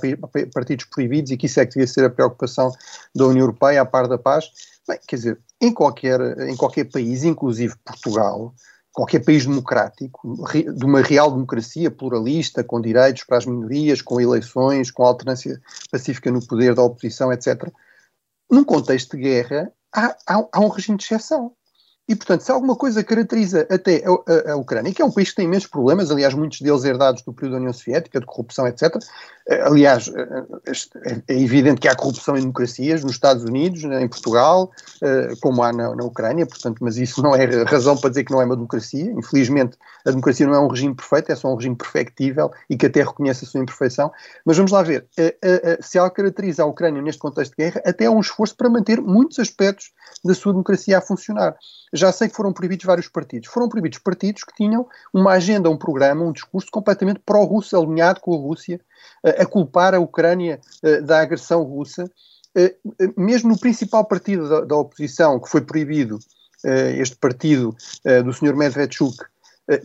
partidos 0.54 0.84
proibidos 0.84 1.32
e 1.32 1.36
que 1.36 1.46
isso 1.46 1.58
é 1.58 1.66
que 1.66 1.72
devia 1.72 1.88
ser 1.88 2.04
a 2.04 2.10
preocupação 2.10 2.72
da 3.12 3.26
União 3.26 3.42
Europeia, 3.42 3.82
a 3.82 3.84
par 3.84 4.06
da 4.06 4.16
paz. 4.16 4.48
Bem, 4.86 4.98
quer 5.08 5.16
dizer, 5.16 5.38
em 5.60 5.74
qualquer, 5.74 6.20
em 6.48 6.56
qualquer 6.56 6.84
país, 6.84 7.24
inclusive 7.24 7.74
Portugal, 7.84 8.54
qualquer 8.92 9.24
país 9.24 9.46
democrático, 9.46 10.44
de 10.52 10.84
uma 10.84 11.00
real 11.00 11.30
democracia 11.30 11.90
pluralista, 11.90 12.64
com 12.64 12.80
direitos 12.80 13.24
para 13.24 13.38
as 13.38 13.46
minorias, 13.46 14.02
com 14.02 14.20
eleições, 14.20 14.90
com 14.90 15.04
alternância 15.04 15.60
pacífica 15.90 16.30
no 16.30 16.44
poder 16.44 16.74
da 16.74 16.82
oposição, 16.82 17.32
etc., 17.32 17.70
num 18.50 18.64
contexto 18.64 19.16
de 19.16 19.22
guerra, 19.22 19.72
há, 19.94 20.16
há, 20.26 20.48
há 20.52 20.60
um 20.60 20.68
regime 20.68 20.98
de 20.98 21.04
exceção. 21.04 21.52
E, 22.08 22.16
portanto, 22.16 22.40
se 22.40 22.50
alguma 22.50 22.74
coisa 22.74 23.04
caracteriza 23.04 23.66
até 23.70 24.02
a, 24.06 24.50
a, 24.50 24.52
a, 24.52 24.56
Ucrânia, 24.56 24.94
que 24.94 25.02
é 25.02 25.04
um 25.04 25.10
país 25.10 25.28
que 25.28 25.36
tem 25.36 25.44
imensos 25.44 25.68
problemas, 25.68 26.10
aliás, 26.10 26.32
muitos 26.32 26.60
deles 26.62 26.82
herdados 26.82 27.20
do 27.20 27.34
período 27.34 27.52
da 27.52 27.58
União 27.58 27.72
Soviética, 27.72 28.18
de 28.18 28.24
corrupção, 28.24 28.66
etc. 28.66 28.96
Eh, 29.48 29.62
aliás, 29.62 30.08
eh, 30.14 30.44
eh, 31.04 31.22
é 31.26 31.40
evidente 31.40 31.80
que 31.80 31.88
há 31.88 31.94
corrupção 31.94 32.36
em 32.36 32.40
democracias 32.40 33.02
nos 33.02 33.12
Estados 33.12 33.44
Unidos, 33.44 33.82
em 33.82 34.08
Portugal, 34.08 34.70
como 35.40 35.62
há 35.62 35.72
na, 35.72 35.94
na 35.94 36.04
Ucrânia, 36.04 36.46
portanto, 36.46 36.78
mas 36.80 36.98
isso 36.98 37.22
não 37.22 37.34
é 37.34 37.44
razão 37.64 37.96
para 37.96 38.10
dizer 38.10 38.24
que 38.24 38.32
não 38.32 38.42
é 38.42 38.44
uma 38.44 38.56
democracia. 38.56 39.10
Infelizmente, 39.12 39.76
a 40.06 40.10
democracia 40.10 40.46
não 40.46 40.54
é 40.54 40.60
um 40.60 40.68
regime 40.68 40.94
perfeito, 40.94 41.32
é 41.32 41.36
só 41.36 41.52
um 41.52 41.56
regime 41.56 41.76
perfectível 41.76 42.50
e 42.68 42.76
que 42.76 42.86
até 42.86 43.02
reconhece 43.02 43.44
a 43.44 43.48
sua 43.48 43.60
imperfeição. 43.60 44.12
Mas 44.44 44.56
vamos 44.56 44.72
lá 44.72 44.82
ver, 44.82 45.06
se 45.80 45.98
ela 45.98 46.10
caracteriza 46.10 46.62
a 46.62 46.66
Ucrânia 46.66 47.00
neste 47.00 47.20
contexto 47.20 47.54
de 47.56 47.64
guerra, 47.64 47.82
até 47.86 48.06
há 48.06 48.10
um 48.10 48.20
esforço 48.20 48.56
para 48.56 48.68
manter 48.68 49.00
muitos 49.00 49.38
aspectos 49.38 49.92
da 50.24 50.34
sua 50.34 50.52
democracia 50.52 50.98
a 50.98 51.00
funcionar 51.00 51.56
já 51.92 52.12
sei 52.12 52.28
que 52.28 52.36
foram 52.36 52.52
proibidos 52.52 52.84
vários 52.84 53.08
partidos. 53.08 53.48
Foram 53.48 53.68
proibidos 53.68 53.98
partidos 53.98 54.44
que 54.44 54.54
tinham 54.54 54.86
uma 55.12 55.32
agenda, 55.32 55.70
um 55.70 55.76
programa, 55.76 56.24
um 56.24 56.32
discurso 56.32 56.68
completamente 56.70 57.20
pró-russo, 57.24 57.76
alinhado 57.76 58.20
com 58.20 58.34
a 58.34 58.38
Rússia, 58.38 58.80
a 59.24 59.46
culpar 59.46 59.94
a 59.94 60.00
Ucrânia 60.00 60.60
da 61.04 61.20
agressão 61.20 61.62
russa. 61.62 62.10
Mesmo 63.16 63.50
no 63.50 63.58
principal 63.58 64.04
partido 64.04 64.66
da, 64.66 64.76
oposição, 64.76 65.40
que 65.40 65.48
foi 65.48 65.60
proibido, 65.60 66.18
este 66.98 67.16
partido 67.16 67.76
do 68.24 68.32
Sr. 68.32 68.56
Medvedchuk, 68.56 69.16
eh, 69.20 69.26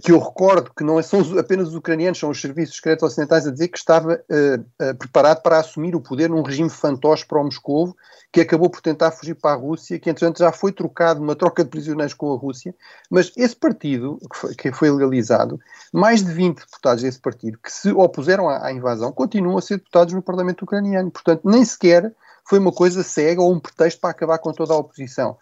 que 0.01 0.13
eu 0.13 0.19
recordo 0.19 0.71
que 0.75 0.83
não 0.83 1.01
são 1.03 1.19
apenas 1.37 1.69
os 1.69 1.75
ucranianos, 1.75 2.17
são 2.17 2.29
os 2.29 2.39
serviços 2.39 2.77
secretos 2.77 3.03
ocidentais 3.03 3.45
a 3.45 3.51
dizer 3.51 3.67
que 3.67 3.77
estava 3.77 4.13
uh, 4.13 4.61
uh, 4.81 4.95
preparado 4.95 5.41
para 5.41 5.59
assumir 5.59 5.93
o 5.93 5.99
poder 5.99 6.29
num 6.29 6.41
regime 6.41 6.69
fantoche 6.69 7.25
para 7.25 7.41
o 7.41 7.43
Moscovo, 7.43 7.93
que 8.31 8.39
acabou 8.39 8.69
por 8.69 8.81
tentar 8.81 9.11
fugir 9.11 9.35
para 9.35 9.51
a 9.51 9.57
Rússia, 9.57 9.99
que 9.99 10.09
entretanto 10.09 10.39
já 10.39 10.53
foi 10.53 10.71
trocado 10.71 11.19
numa 11.19 11.35
troca 11.35 11.65
de 11.65 11.69
prisioneiros 11.69 12.13
com 12.13 12.33
a 12.33 12.37
Rússia, 12.37 12.73
mas 13.09 13.33
esse 13.35 13.55
partido, 13.55 14.17
que 14.31 14.37
foi, 14.37 14.55
que 14.55 14.71
foi 14.71 14.89
legalizado, 14.89 15.59
mais 15.91 16.23
de 16.23 16.31
20 16.31 16.59
deputados 16.59 17.03
desse 17.03 17.19
partido 17.19 17.59
que 17.61 17.71
se 17.71 17.91
opuseram 17.91 18.47
à, 18.47 18.67
à 18.67 18.71
invasão, 18.71 19.11
continuam 19.11 19.57
a 19.57 19.61
ser 19.61 19.77
deputados 19.77 20.13
no 20.13 20.21
Parlamento 20.21 20.63
ucraniano, 20.63 21.11
portanto 21.11 21.41
nem 21.43 21.65
sequer 21.65 22.13
foi 22.45 22.59
uma 22.59 22.71
coisa 22.71 23.03
cega 23.03 23.41
ou 23.41 23.53
um 23.53 23.59
pretexto 23.59 23.99
para 23.99 24.11
acabar 24.11 24.37
com 24.37 24.51
toda 24.51 24.73
a 24.73 24.77
oposição. 24.77 25.37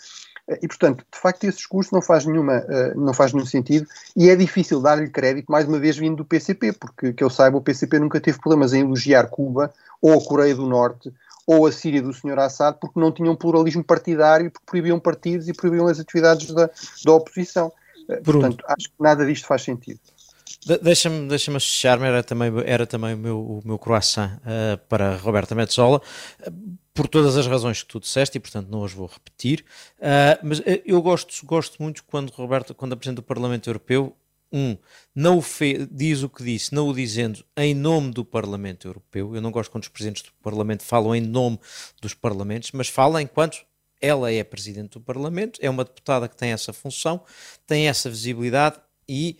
E, 0.61 0.67
portanto, 0.67 1.05
de 1.11 1.19
facto, 1.19 1.43
esse 1.43 1.57
discurso 1.57 1.93
não 1.93 2.01
faz, 2.01 2.25
nenhuma, 2.25 2.59
uh, 2.59 2.99
não 2.99 3.13
faz 3.13 3.33
nenhum 3.33 3.45
sentido 3.45 3.87
e 4.15 4.29
é 4.29 4.35
difícil 4.35 4.81
dar-lhe 4.81 5.09
crédito, 5.09 5.51
mais 5.51 5.67
uma 5.67 5.79
vez, 5.79 5.97
vindo 5.97 6.17
do 6.17 6.25
PCP, 6.25 6.73
porque, 6.73 7.13
que 7.13 7.23
eu 7.23 7.29
saiba, 7.29 7.57
o 7.57 7.61
PCP 7.61 7.99
nunca 7.99 8.19
teve 8.19 8.39
problemas 8.39 8.73
em 8.73 8.81
elogiar 8.81 9.27
Cuba 9.27 9.73
ou 10.01 10.17
a 10.17 10.23
Coreia 10.23 10.55
do 10.55 10.65
Norte 10.65 11.13
ou 11.45 11.65
a 11.65 11.71
Síria 11.71 12.01
do 12.01 12.13
Sr. 12.13 12.39
Assad, 12.39 12.77
porque 12.79 12.99
não 12.99 13.11
tinham 13.11 13.35
pluralismo 13.35 13.83
partidário, 13.83 14.51
porque 14.51 14.65
proibiam 14.65 14.99
partidos 14.99 15.47
e 15.47 15.53
proibiam 15.53 15.87
as 15.87 15.99
atividades 15.99 16.51
da, 16.51 16.69
da 17.03 17.11
oposição. 17.13 17.71
Uh, 18.07 18.21
portanto, 18.23 18.63
acho 18.67 18.89
que 18.89 18.95
nada 18.99 19.25
disto 19.25 19.47
faz 19.47 19.63
sentido. 19.63 19.99
De 20.63 20.77
deixa-me 20.77 21.27
deixa 21.27 21.55
associar-me, 21.57 22.05
era 22.05 22.21
também, 22.21 22.51
era 22.65 22.85
também 22.85 23.15
o 23.15 23.17
meu, 23.17 23.39
o 23.39 23.61
meu 23.65 23.79
croissant 23.79 24.37
uh, 24.37 24.77
para 24.87 25.15
Roberta 25.15 25.55
Metzola, 25.55 25.99
uh, 26.39 26.77
por 26.93 27.07
todas 27.07 27.35
as 27.35 27.47
razões 27.47 27.81
que 27.81 27.87
tu 27.87 27.99
disseste 27.99 28.37
e 28.37 28.39
portanto 28.39 28.69
não 28.69 28.83
as 28.83 28.91
vou 28.91 29.07
repetir, 29.07 29.65
uh, 29.97 30.37
mas 30.43 30.61
eu 30.85 31.01
gosto, 31.01 31.33
gosto 31.45 31.81
muito 31.81 32.03
quando 32.03 32.29
Roberta, 32.29 32.75
quando 32.75 32.93
o 32.93 33.23
Parlamento 33.23 33.69
Europeu, 33.69 34.15
um, 34.53 34.77
não 35.15 35.39
o 35.39 35.43
diz 35.89 36.21
o 36.21 36.29
que 36.29 36.43
disse, 36.43 36.75
não 36.75 36.89
o 36.89 36.93
dizendo 36.93 37.43
em 37.57 37.73
nome 37.73 38.11
do 38.11 38.23
Parlamento 38.23 38.87
Europeu, 38.87 39.35
eu 39.35 39.41
não 39.41 39.49
gosto 39.49 39.71
quando 39.71 39.83
os 39.83 39.89
presidentes 39.89 40.21
do 40.21 40.31
Parlamento 40.43 40.83
falam 40.83 41.15
em 41.15 41.21
nome 41.21 41.57
dos 41.99 42.13
parlamentos, 42.13 42.71
mas 42.73 42.87
falam 42.87 43.19
enquanto 43.19 43.65
ela 43.99 44.31
é 44.31 44.43
presidente 44.43 44.91
do 44.91 45.01
Parlamento, 45.01 45.59
é 45.61 45.69
uma 45.69 45.85
deputada 45.85 46.27
que 46.27 46.35
tem 46.35 46.51
essa 46.51 46.73
função, 46.73 47.23
tem 47.65 47.87
essa 47.87 48.09
visibilidade 48.09 48.79
e 49.07 49.37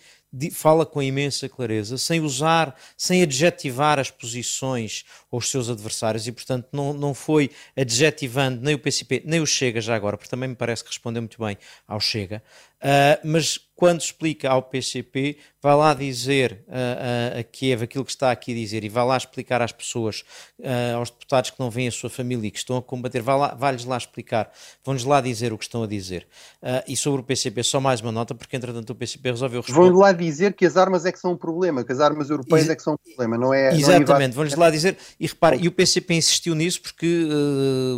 fala 0.52 0.86
com 0.86 1.02
imensa 1.02 1.50
clareza, 1.50 1.98
sem 1.98 2.22
usar, 2.22 2.76
sem 2.96 3.22
adjetivar 3.22 4.00
as 4.00 4.10
posições 4.10 5.04
ou 5.30 5.40
os 5.40 5.50
seus 5.50 5.70
adversários 5.70 6.26
e, 6.28 6.32
portanto, 6.32 6.68
não, 6.72 6.94
não 6.94 7.14
foi 7.14 7.50
adjetivando 7.76 8.62
nem 8.62 8.76
o 8.76 8.80
PCP 8.80 9.24
nem 9.26 9.42
o 9.42 9.46
Chega 9.46 9.82
já 9.82 9.96
agora, 9.96 10.18
porque 10.18 10.30
também 10.30 10.50
me 10.50 10.56
parece 10.56 10.84
que 10.84 10.90
respondeu 10.90 11.22
muito 11.22 11.44
bem 11.44 11.58
ao 11.88 12.00
Chega, 12.00 12.42
Uh, 12.82 13.20
mas 13.24 13.60
quando 13.76 14.02
explica 14.02 14.48
ao 14.50 14.62
PCP, 14.62 15.38
vai 15.60 15.76
lá 15.76 15.94
dizer 15.96 16.64
uh, 16.68 16.72
uh, 16.72 17.40
a 17.40 17.44
Kiev 17.44 17.82
aquilo 17.84 18.06
que 18.06 18.12
está 18.12 18.32
aqui 18.32 18.52
a 18.52 18.56
dizer 18.56 18.84
e 18.84 18.90
vai 18.90 19.04
lá 19.04 19.18
explicar 19.18 19.60
às 19.60 19.72
pessoas, 19.72 20.24
aos 20.96 21.10
deputados 21.10 21.50
que 21.50 21.60
não 21.60 21.72
veem 21.72 21.88
a 21.88 21.92
sua 21.92 22.10
família 22.10 22.48
e 22.48 22.52
que 22.52 22.60
estão 22.60 22.78
a 22.78 22.82
combater, 22.82 23.22
vai 23.22 23.36
lá, 23.36 23.56
vai-lhes 23.56 23.84
lá 23.86 23.98
explicar, 23.98 24.52
vão-lhes 24.86 25.04
lá 25.04 25.20
dizer 25.20 25.52
o 25.52 25.58
que 25.58 25.64
estão 25.64 25.82
a 25.82 25.88
dizer. 25.88 26.28
e 26.88 26.96
sobre 26.96 27.22
o 27.22 27.24
PCP, 27.24 27.64
só 27.64 27.80
mais 27.80 28.02
uma 28.02 28.12
nota, 28.12 28.36
porque 28.36 28.56
entretanto 28.56 28.92
o 28.92 28.96
PCP 28.96 29.32
resolveu 29.32 29.62
responder. 29.62 29.80
Vão-lhes 29.80 30.00
lá 30.00 30.12
dizer 30.12 30.54
que 30.54 30.64
as 30.64 30.78
armas 30.78 31.04
é 31.08 31.12
que 31.12 31.18
são 31.18 31.32
um 31.32 31.38
problema, 31.38 31.84
que 31.84 31.92
as 31.92 32.00
armas 32.00 32.30
europeias 32.30 32.66
Ex 32.66 32.70
é 32.70 32.76
que 32.76 32.84
são 32.84 32.94
um 32.94 32.98
problema, 32.98 33.36
não 33.36 33.52
é? 33.52 33.74
Exatamente, 33.74 34.34
é 34.34 34.36
vão-lhes 34.36 34.56
lá 34.56 34.70
dizer, 34.70 34.96
e 35.20 35.26
repare, 35.26 35.58
e 35.60 35.68
o 35.68 35.72
PCP 35.72 36.14
insistiu 36.14 36.54
nisso 36.54 36.82
porque 36.84 37.28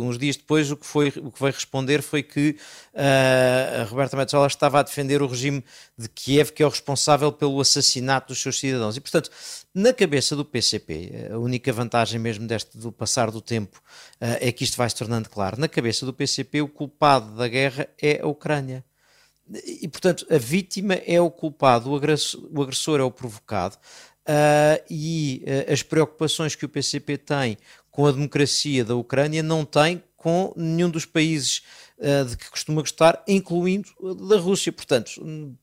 uns 0.00 0.16
dias 0.16 0.36
depois 0.36 0.70
o 0.70 0.76
que, 0.78 0.86
foi, 0.86 1.08
o 1.08 1.30
que 1.30 1.40
veio 1.40 1.52
responder 1.52 2.00
foi 2.00 2.22
que 2.22 2.56
a 2.94 3.84
Roberta 3.84 4.16
Metsola 4.16 4.46
estava 4.46 4.73
estava 4.74 4.80
a 4.80 4.82
defender 4.82 5.22
o 5.22 5.26
regime 5.26 5.64
de 5.96 6.08
Kiev, 6.08 6.50
que 6.50 6.62
é 6.62 6.66
o 6.66 6.68
responsável 6.68 7.30
pelo 7.30 7.60
assassinato 7.60 8.28
dos 8.28 8.42
seus 8.42 8.58
cidadãos. 8.58 8.96
E, 8.96 9.00
portanto, 9.00 9.30
na 9.72 9.92
cabeça 9.92 10.34
do 10.34 10.44
PCP, 10.44 11.28
a 11.32 11.38
única 11.38 11.72
vantagem 11.72 12.18
mesmo 12.18 12.46
deste 12.46 12.76
do 12.76 12.90
passar 12.90 13.30
do 13.30 13.40
tempo 13.40 13.78
uh, 14.20 14.36
é 14.40 14.50
que 14.50 14.64
isto 14.64 14.76
vai 14.76 14.88
se 14.90 14.96
tornando 14.96 15.28
claro. 15.30 15.60
Na 15.60 15.68
cabeça 15.68 16.04
do 16.04 16.12
PCP, 16.12 16.62
o 16.62 16.68
culpado 16.68 17.36
da 17.36 17.46
guerra 17.46 17.88
é 18.02 18.20
a 18.20 18.26
Ucrânia. 18.26 18.84
E, 19.64 19.86
portanto, 19.86 20.26
a 20.30 20.38
vítima 20.38 20.94
é 20.94 21.20
o 21.20 21.30
culpado, 21.30 21.90
o 21.90 21.96
agressor, 21.96 22.48
o 22.52 22.62
agressor 22.62 22.98
é 22.98 23.02
o 23.02 23.10
provocado. 23.10 23.76
Uh, 24.26 24.82
e 24.88 25.44
uh, 25.46 25.72
as 25.72 25.82
preocupações 25.82 26.54
que 26.54 26.64
o 26.64 26.68
PCP 26.68 27.18
tem 27.18 27.58
com 27.90 28.06
a 28.06 28.12
democracia 28.12 28.84
da 28.84 28.96
Ucrânia 28.96 29.42
não 29.42 29.64
tem 29.64 30.02
com 30.16 30.54
nenhum 30.56 30.88
dos 30.88 31.04
países 31.04 31.62
uh, 31.98 32.24
de 32.24 32.36
que 32.36 32.50
costuma 32.50 32.80
gostar, 32.80 33.22
incluindo 33.26 33.88
da 34.28 34.36
Rússia. 34.36 34.72
Portanto, 34.72 35.10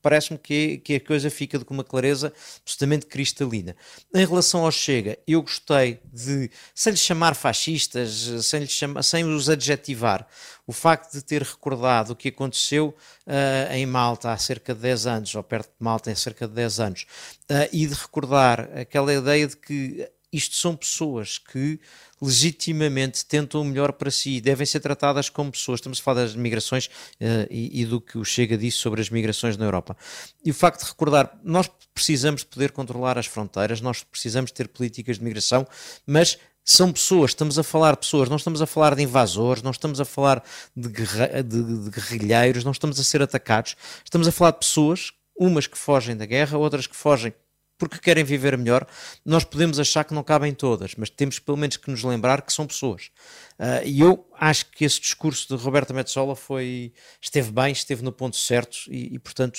parece-me 0.00 0.38
que, 0.38 0.78
que 0.78 0.94
a 0.96 1.00
coisa 1.00 1.30
fica 1.30 1.58
com 1.64 1.74
uma 1.74 1.84
clareza 1.84 2.32
absolutamente 2.60 3.06
cristalina. 3.06 3.76
Em 4.14 4.26
relação 4.26 4.64
ao 4.64 4.72
Chega, 4.72 5.18
eu 5.26 5.42
gostei 5.42 6.00
de, 6.12 6.50
sem 6.74 6.92
lhes 6.92 7.00
chamar 7.00 7.34
fascistas, 7.34 8.10
sem, 8.44 8.60
lhes 8.60 8.70
chamar, 8.70 9.02
sem 9.02 9.24
os 9.24 9.48
adjetivar, 9.48 10.26
o 10.66 10.72
facto 10.72 11.12
de 11.12 11.22
ter 11.22 11.42
recordado 11.42 12.12
o 12.12 12.16
que 12.16 12.28
aconteceu 12.28 12.94
uh, 13.26 13.72
em 13.72 13.84
Malta 13.84 14.30
há 14.30 14.38
cerca 14.38 14.74
de 14.74 14.80
10 14.80 15.06
anos, 15.06 15.34
ou 15.34 15.42
perto 15.42 15.68
de 15.68 15.84
Malta 15.84 16.10
há 16.10 16.14
cerca 16.14 16.46
de 16.46 16.54
10 16.54 16.80
anos, 16.80 17.06
uh, 17.50 17.68
e 17.72 17.86
de 17.86 17.94
recordar 17.94 18.70
aquela 18.76 19.12
ideia 19.12 19.46
de 19.46 19.56
que 19.56 20.08
isto 20.32 20.56
são 20.56 20.74
pessoas 20.74 21.38
que 21.38 21.78
legitimamente 22.20 23.26
tentam 23.26 23.60
o 23.60 23.64
melhor 23.64 23.92
para 23.92 24.10
si, 24.10 24.40
devem 24.40 24.64
ser 24.64 24.80
tratadas 24.80 25.28
como 25.28 25.50
pessoas. 25.50 25.78
Estamos 25.78 25.98
a 25.98 26.02
falar 26.02 26.22
das 26.22 26.34
migrações 26.34 26.86
uh, 26.86 27.46
e, 27.50 27.82
e, 27.82 27.84
do 27.84 28.00
que 28.00 28.16
o 28.16 28.24
Chega 28.24 28.56
disse 28.56 28.78
sobre 28.78 29.00
as 29.00 29.10
migrações 29.10 29.56
na 29.56 29.64
Europa. 29.64 29.96
E 30.44 30.50
o 30.50 30.54
facto 30.54 30.84
de 30.84 30.88
recordar, 30.88 31.38
nós 31.42 31.68
precisamos 31.92 32.42
de 32.42 32.46
poder 32.46 32.72
controlar 32.72 33.18
as 33.18 33.26
fronteiras, 33.26 33.80
nós 33.80 34.02
precisamos 34.04 34.50
ter 34.50 34.68
políticas 34.68 35.18
de 35.18 35.24
migração, 35.24 35.66
mas 36.06 36.38
são 36.64 36.92
pessoas, 36.92 37.32
estamos 37.32 37.58
a 37.58 37.64
falar 37.64 37.92
de 37.92 37.98
pessoas, 37.98 38.28
não 38.28 38.36
estamos 38.36 38.62
a 38.62 38.66
falar 38.66 38.94
de 38.94 39.02
invasores, 39.02 39.62
não 39.62 39.72
estamos 39.72 40.00
a 40.00 40.04
falar 40.04 40.44
de, 40.76 40.88
guerra, 40.88 41.42
de, 41.42 41.62
de 41.62 41.90
guerrilheiros, 41.90 42.62
não 42.62 42.70
estamos 42.72 43.00
a 43.00 43.04
ser 43.04 43.20
atacados, 43.20 43.74
estamos 44.04 44.28
a 44.28 44.32
falar 44.32 44.52
de 44.52 44.58
pessoas, 44.58 45.12
umas 45.36 45.66
que 45.66 45.76
fogem 45.76 46.16
da 46.16 46.24
guerra, 46.24 46.56
outras 46.56 46.86
que 46.86 46.94
fogem 46.96 47.34
porque 47.82 47.98
querem 47.98 48.22
viver 48.22 48.56
melhor, 48.56 48.86
nós 49.26 49.42
podemos 49.42 49.80
achar 49.80 50.04
que 50.04 50.14
não 50.14 50.22
cabem 50.22 50.54
todas, 50.54 50.94
mas 50.94 51.10
temos 51.10 51.40
pelo 51.40 51.56
menos 51.56 51.76
que 51.76 51.90
nos 51.90 52.04
lembrar 52.04 52.40
que 52.42 52.52
são 52.52 52.64
pessoas. 52.64 53.10
Uh, 53.58 53.84
e 53.84 54.00
eu 54.00 54.24
acho 54.38 54.70
que 54.70 54.84
esse 54.84 55.00
discurso 55.00 55.48
de 55.48 55.60
Roberta 55.60 55.92
Metsola 55.92 56.36
foi, 56.36 56.92
esteve 57.20 57.50
bem, 57.50 57.72
esteve 57.72 58.04
no 58.04 58.12
ponto 58.12 58.36
certo 58.36 58.78
e, 58.88 59.16
e 59.16 59.18
portanto, 59.18 59.58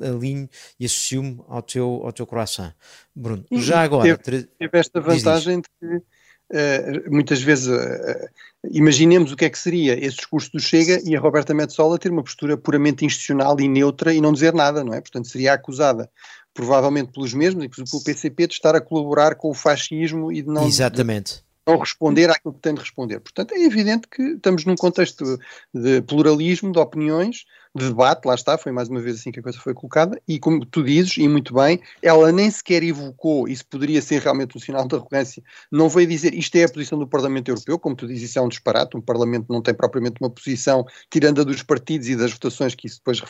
alinho 0.00 0.48
e 0.78 0.86
associo-me 0.86 1.42
ao 1.48 1.62
teu, 1.62 2.02
ao 2.04 2.12
teu 2.12 2.24
coração. 2.24 2.72
Bruno, 3.12 3.44
já 3.50 3.82
agora... 3.82 4.16
Teve, 4.16 4.44
teve 4.44 4.78
esta 4.78 5.00
vantagem 5.00 5.62
de 5.62 5.68
que 5.80 5.96
uh, 5.96 7.10
muitas 7.12 7.42
vezes, 7.42 7.66
uh, 7.66 8.28
imaginemos 8.70 9.32
o 9.32 9.36
que 9.36 9.46
é 9.46 9.50
que 9.50 9.58
seria 9.58 9.94
esse 9.94 10.18
discurso 10.18 10.52
do 10.52 10.60
Chega 10.60 11.00
e 11.04 11.16
a 11.16 11.20
Roberta 11.20 11.52
Metsola 11.52 11.98
ter 11.98 12.12
uma 12.12 12.22
postura 12.22 12.56
puramente 12.56 13.04
institucional 13.04 13.58
e 13.58 13.66
neutra 13.66 14.14
e 14.14 14.20
não 14.20 14.32
dizer 14.32 14.54
nada, 14.54 14.84
não 14.84 14.94
é? 14.94 15.00
Portanto, 15.00 15.26
seria 15.26 15.54
acusada 15.54 16.08
provavelmente 16.54 17.12
pelos 17.12 17.32
mesmos 17.32 17.64
e 17.64 17.68
pelo 17.68 18.04
PCP 18.04 18.46
de 18.46 18.54
estar 18.54 18.74
a 18.74 18.80
colaborar 18.80 19.34
com 19.34 19.50
o 19.50 19.54
fascismo 19.54 20.32
e 20.32 20.42
de 20.42 20.48
não, 20.48 20.66
Exatamente. 20.66 21.36
De, 21.36 21.42
não 21.66 21.78
responder 21.78 22.28
àquilo 22.30 22.54
que 22.54 22.60
tem 22.60 22.74
de 22.74 22.80
responder. 22.80 23.20
Portanto, 23.20 23.52
é 23.52 23.62
evidente 23.62 24.08
que 24.08 24.22
estamos 24.22 24.64
num 24.64 24.74
contexto 24.74 25.38
de 25.72 26.02
pluralismo 26.02 26.72
de 26.72 26.78
opiniões, 26.78 27.44
de 27.74 27.88
debate, 27.88 28.26
lá 28.26 28.34
está, 28.34 28.58
foi 28.58 28.70
mais 28.70 28.88
uma 28.88 29.00
vez 29.00 29.18
assim 29.18 29.32
que 29.32 29.40
a 29.40 29.42
coisa 29.42 29.58
foi 29.58 29.72
colocada, 29.72 30.20
e 30.28 30.38
como 30.38 30.64
tu 30.66 30.82
dizes, 30.82 31.16
e 31.16 31.26
muito 31.26 31.54
bem, 31.54 31.80
ela 32.02 32.30
nem 32.30 32.50
sequer 32.50 32.82
evocou, 32.82 33.48
isso 33.48 33.64
poderia 33.66 34.02
ser 34.02 34.20
realmente 34.20 34.56
um 34.56 34.60
sinal 34.60 34.86
de 34.86 34.94
arrogância, 34.94 35.42
não 35.70 35.88
veio 35.88 36.06
dizer 36.06 36.34
isto 36.34 36.54
é 36.56 36.64
a 36.64 36.68
posição 36.68 36.98
do 36.98 37.06
Parlamento 37.06 37.48
Europeu, 37.48 37.78
como 37.78 37.96
tu 37.96 38.06
dizes, 38.06 38.30
isso 38.30 38.38
é 38.38 38.42
um 38.42 38.48
disparate, 38.48 38.96
um 38.96 39.00
Parlamento 39.00 39.46
não 39.48 39.62
tem 39.62 39.72
propriamente 39.72 40.16
uma 40.20 40.28
posição, 40.28 40.84
tirando 41.10 41.40
a 41.40 41.44
dos 41.44 41.62
partidos 41.62 42.08
e 42.08 42.16
das 42.16 42.32
votações 42.32 42.74
que 42.74 42.86
isso 42.86 42.98
depois 42.98 43.22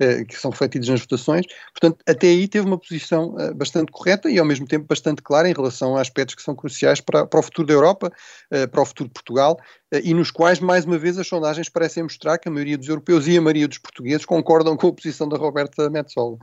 eh, 0.00 0.24
que 0.24 0.38
são 0.38 0.50
refletidas 0.50 0.88
nas 0.88 1.00
votações, 1.00 1.44
portanto, 1.72 2.02
até 2.08 2.28
aí 2.28 2.48
teve 2.48 2.66
uma 2.66 2.78
posição 2.78 3.36
eh, 3.38 3.52
bastante 3.52 3.92
correta 3.92 4.30
e 4.30 4.38
ao 4.38 4.46
mesmo 4.46 4.66
tempo 4.66 4.86
bastante 4.88 5.20
clara 5.20 5.48
em 5.48 5.52
relação 5.52 5.96
a 5.96 6.00
aspectos 6.00 6.34
que 6.34 6.42
são 6.42 6.54
cruciais 6.54 7.00
para, 7.00 7.26
para 7.26 7.40
o 7.40 7.42
futuro 7.42 7.68
da 7.68 7.74
Europa, 7.74 8.10
eh, 8.50 8.66
para 8.66 8.80
o 8.80 8.86
futuro 8.86 9.08
de 9.08 9.12
Portugal, 9.12 9.58
e 10.02 10.14
nos 10.14 10.30
quais, 10.30 10.58
mais 10.58 10.86
uma 10.86 10.98
vez, 10.98 11.18
as 11.18 11.26
sondagens 11.26 11.68
parecem 11.68 12.02
mostrar 12.02 12.38
que 12.38 12.48
a 12.48 12.50
maioria 12.50 12.78
dos 12.78 12.88
europeus 12.88 13.26
e 13.26 13.36
a 13.36 13.42
maioria 13.42 13.68
dos 13.68 13.76
portugueses 13.82 14.24
concordam 14.24 14.76
com 14.76 14.88
a 14.88 14.92
posição 14.92 15.28
da 15.28 15.36
Roberta 15.36 15.90
Metsola. 15.90 16.38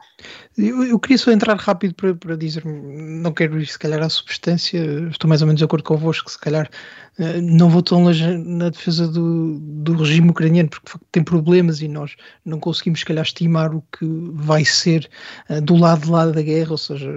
Eu, 0.58 0.84
eu 0.84 1.00
queria 1.00 1.18
só 1.18 1.32
entrar 1.32 1.56
rápido 1.56 1.96
para, 1.96 2.14
para 2.14 2.36
dizer, 2.36 2.64
não 2.66 3.32
quero 3.32 3.60
ir 3.60 3.66
se 3.66 3.80
calhar 3.80 4.02
à 4.02 4.10
substância, 4.10 4.80
estou 5.10 5.28
mais 5.28 5.42
ou 5.42 5.48
menos 5.48 5.60
de 5.60 5.66
acordo 5.66 5.84
convosco, 5.84 6.30
se 6.30 6.38
calhar 6.38 6.70
eh, 7.20 7.42
não 7.42 7.70
vou 7.70 7.84
tão 7.84 8.04
longe 8.04 8.26
na 8.38 8.70
defesa 8.70 9.06
do, 9.06 9.60
do 9.60 9.94
regime 9.94 10.30
ucraniano, 10.30 10.70
porque 10.70 10.98
tem 11.12 11.22
problemas 11.22 11.82
e 11.82 11.88
nós 11.88 12.16
não 12.46 12.60
conseguimos, 12.60 13.02
se 13.02 13.06
calhar, 13.06 13.26
estimar 13.26 13.76
o 13.76 13.84
que 13.98 14.06
vai 14.34 14.64
ser 14.64 15.10
uh, 15.50 15.62
do 15.62 15.76
lado 15.76 16.04
de 16.04 16.10
lá 16.10 16.26
da 16.28 16.42
guerra, 16.42 16.72
ou 16.72 16.78
seja, 16.78 17.12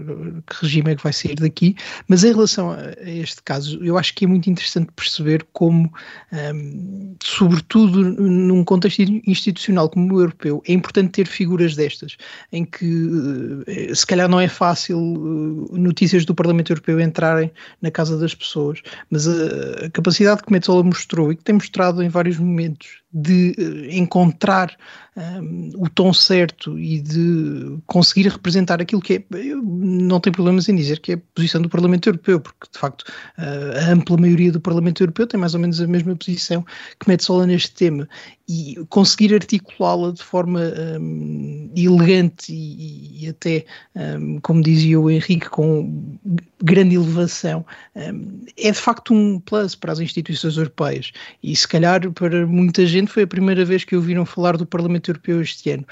que 0.47 0.57
regime 0.63 0.91
é 0.91 0.97
que 0.97 1.03
vai 1.05 1.13
sair 1.13 1.37
daqui. 1.37 1.77
Mas 2.09 2.25
em 2.25 2.33
relação 2.33 2.73
a, 2.73 2.79
este 3.01 3.43
caso, 3.43 3.79
eu 3.85 3.97
acho 3.97 4.13
que 4.15 4.25
é 4.25 4.29
muito 4.29 4.51
interessante 4.51 4.91
perceber 4.97 5.47
como, 5.53 5.93
ehm, 6.33 7.15
sobretudo 7.23 8.03
num 8.03 8.65
contexto 8.65 9.03
institucional 9.27 9.89
como 9.89 10.12
europeu, 10.21 10.63
é 10.67 10.73
importante 10.73 11.11
ter 11.11 11.27
figuras 11.27 11.75
destas, 11.75 12.17
em 12.53 12.65
que 12.65 12.87
uh, 12.87 13.95
se 13.95 14.07
calhar 14.07 14.29
não 14.29 14.41
é 14.41 14.49
fácil 14.49 14.99
uh, 14.99 15.77
notícias 15.77 16.25
do 16.25 16.35
Parlamento 16.35 16.73
Europeu 16.73 17.01
entrarem 17.01 17.51
na 17.81 17.91
casa 17.91 18.19
das 18.19 18.35
pessoas, 18.35 18.81
mas 19.11 19.27
a 19.27 19.91
capacidade 19.93 20.43
que 20.43 20.53
Metzola 20.53 20.83
mostrou 20.83 21.33
e 21.33 21.37
que 21.37 21.45
tem 21.45 21.55
mostrado 21.55 22.03
em 22.03 22.09
vários 22.09 22.39
momentos 22.39 23.03
de 23.13 23.55
encontrar 23.91 24.75
um, 25.17 25.71
o 25.77 25.89
tom 25.91 26.13
certo 26.13 26.79
e 26.79 27.01
de 27.01 27.79
conseguir 27.87 28.29
representar 28.29 28.81
aquilo 28.81 29.03
que 29.03 29.15
é, 29.15 29.25
não 29.63 30.19
tenho 30.21 30.35
problemas 30.35 30.69
em 30.69 30.77
dizer 30.77 31.01
que 31.01 31.13
é 31.13 31.15
a 31.17 31.21
posição 31.35 31.61
do 31.61 31.69
Parlamento 31.69 32.09
Europeu, 32.09 32.41
porque 32.41 32.67
de 32.73 32.79
facto 32.79 33.03
uh, 33.03 33.79
a 33.79 33.91
ampla 33.91 34.17
maioria 34.17 34.51
do 34.51 34.61
Parlamento 34.61 35.03
Europeu 35.03 35.27
tem 35.27 35.39
mais 35.39 35.55
ou 35.55 35.61
menos 35.61 35.81
a 35.81 35.87
mesma 35.87 36.17
posição 36.17 36.65
que 36.99 37.09
Metzola 37.09 37.47
neste 37.47 37.73
tema. 37.73 38.09
E 38.49 38.77
conseguir 38.89 39.35
articulá-la 39.35 40.13
de 40.13 40.23
forma 40.23 40.61
um, 41.01 41.71
elegante 41.77 42.53
e, 42.53 43.25
e 43.25 43.29
até, 43.29 43.65
um, 43.95 44.41
como 44.41 44.63
dizia 44.63 45.01
o 45.01 45.11
Henrique, 45.11 45.49
com 45.49 46.19
grande 46.63 46.95
elevação, 46.95 47.65
é 47.95 48.71
de 48.71 48.79
facto 48.79 49.13
um 49.13 49.41
plus 49.41 49.75
para 49.75 49.93
as 49.93 50.01
instituições 50.01 50.57
europeias. 50.57 51.13
E 51.43 51.55
se 51.57 51.67
calhar 51.67 52.11
para 52.13 52.47
muita 52.47 52.87
gente 52.87 53.11
foi 53.11 53.25
a 53.25 53.27
primeira 53.27 53.65
vez 53.65 53.85
que 53.85 53.97
ouviram 53.97 54.25
falar 54.25 54.57
do 54.57 54.67
Parlamento 54.67 55.02
Europeu 55.11 55.41
este 55.43 55.71
ano. 55.71 55.87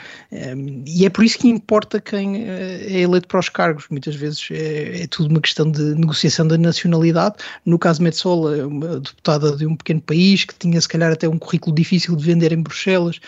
E 0.86 1.04
é 1.04 1.10
por 1.10 1.24
isso 1.24 1.38
que 1.38 1.48
importa 1.48 2.00
quem 2.00 2.44
eh, 2.44 2.86
é 2.88 3.00
eleito 3.00 3.28
para 3.28 3.40
os 3.40 3.48
cargos. 3.48 3.86
Muitas 3.90 4.14
vezes 4.14 4.48
é, 4.50 5.02
é 5.02 5.06
tudo 5.06 5.30
uma 5.30 5.40
questão 5.40 5.70
de 5.70 5.94
negociação 5.94 6.46
da 6.46 6.56
nacionalidade. 6.56 7.36
No 7.64 7.78
caso 7.78 8.02
Metsola, 8.02 8.56
é 8.56 8.64
uma 8.64 9.00
deputada 9.00 9.56
de 9.56 9.66
um 9.66 9.76
pequeno 9.76 10.00
país 10.00 10.44
que 10.44 10.54
tinha 10.54 10.80
se 10.80 10.88
calhar 10.88 11.12
até 11.12 11.28
um 11.28 11.38
currículo 11.38 11.74
difícil 11.74 12.16
de 12.16 12.24
vender 12.24 12.52
em 12.52 12.62
Bruxelas 12.62 13.20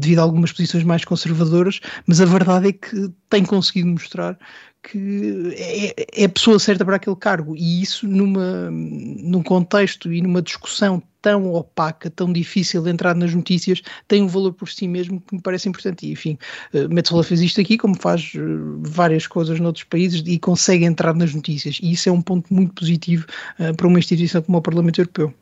devido 0.00 0.18
a 0.18 0.22
algumas 0.22 0.52
posições 0.52 0.84
mais 0.84 1.04
conservadoras, 1.04 1.80
mas 2.06 2.20
a 2.20 2.24
verdade 2.24 2.68
é 2.68 2.72
que 2.72 3.10
tem 3.28 3.44
conseguido 3.44 3.88
mostrar 3.88 4.38
que 4.82 5.54
é, 5.56 6.22
é, 6.22 6.24
a 6.24 6.28
pessoa 6.28 6.58
certa 6.58 6.84
para 6.84 6.96
aquele 6.96 7.16
cargo 7.16 7.56
e 7.56 7.82
isso 7.82 8.06
numa, 8.06 8.70
num 8.70 9.42
contexto 9.42 10.12
e 10.12 10.20
numa 10.20 10.42
discussão 10.42 11.02
tão 11.24 11.54
opaca, 11.54 12.10
tão 12.10 12.30
difícil 12.30 12.82
de 12.82 12.90
entrar 12.90 13.14
nas 13.14 13.34
notícias, 13.34 13.80
tem 14.06 14.22
um 14.22 14.28
valor 14.28 14.52
por 14.52 14.68
si 14.68 14.86
mesmo 14.86 15.22
que 15.22 15.36
me 15.36 15.40
parece 15.40 15.70
importante. 15.70 16.06
E, 16.06 16.12
enfim, 16.12 16.36
uh, 16.74 16.86
Metzola 16.92 17.24
fez 17.24 17.40
isto 17.40 17.58
aqui, 17.62 17.78
como 17.78 17.98
faz 17.98 18.34
uh, 18.34 18.78
várias 18.82 19.26
coisas 19.26 19.58
noutros 19.58 19.84
países 19.84 20.22
e 20.26 20.38
consegue 20.38 20.84
entrar 20.84 21.14
nas 21.14 21.32
notícias. 21.32 21.78
E 21.82 21.92
isso 21.92 22.10
é 22.10 22.12
um 22.12 22.20
ponto 22.20 22.52
muito 22.52 22.74
positivo 22.74 23.24
uh, 23.58 23.74
para 23.74 23.86
uma 23.86 23.98
instituição 23.98 24.42
como 24.42 24.58
o 24.58 24.60
Parlamento 24.60 25.00
Europeu. 25.00 25.32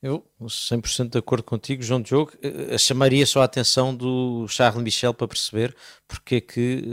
Eu 0.00 0.24
100% 0.40 1.10
de 1.10 1.18
acordo 1.18 1.42
contigo, 1.42 1.82
João 1.82 2.00
Diogo. 2.00 2.30
chamaria 2.78 3.26
só 3.26 3.42
a 3.42 3.46
atenção 3.46 3.92
do 3.92 4.46
Charles 4.46 4.80
Michel 4.80 5.12
para 5.12 5.26
perceber 5.26 5.74
porque 6.06 6.36
é 6.36 6.40
que 6.40 6.84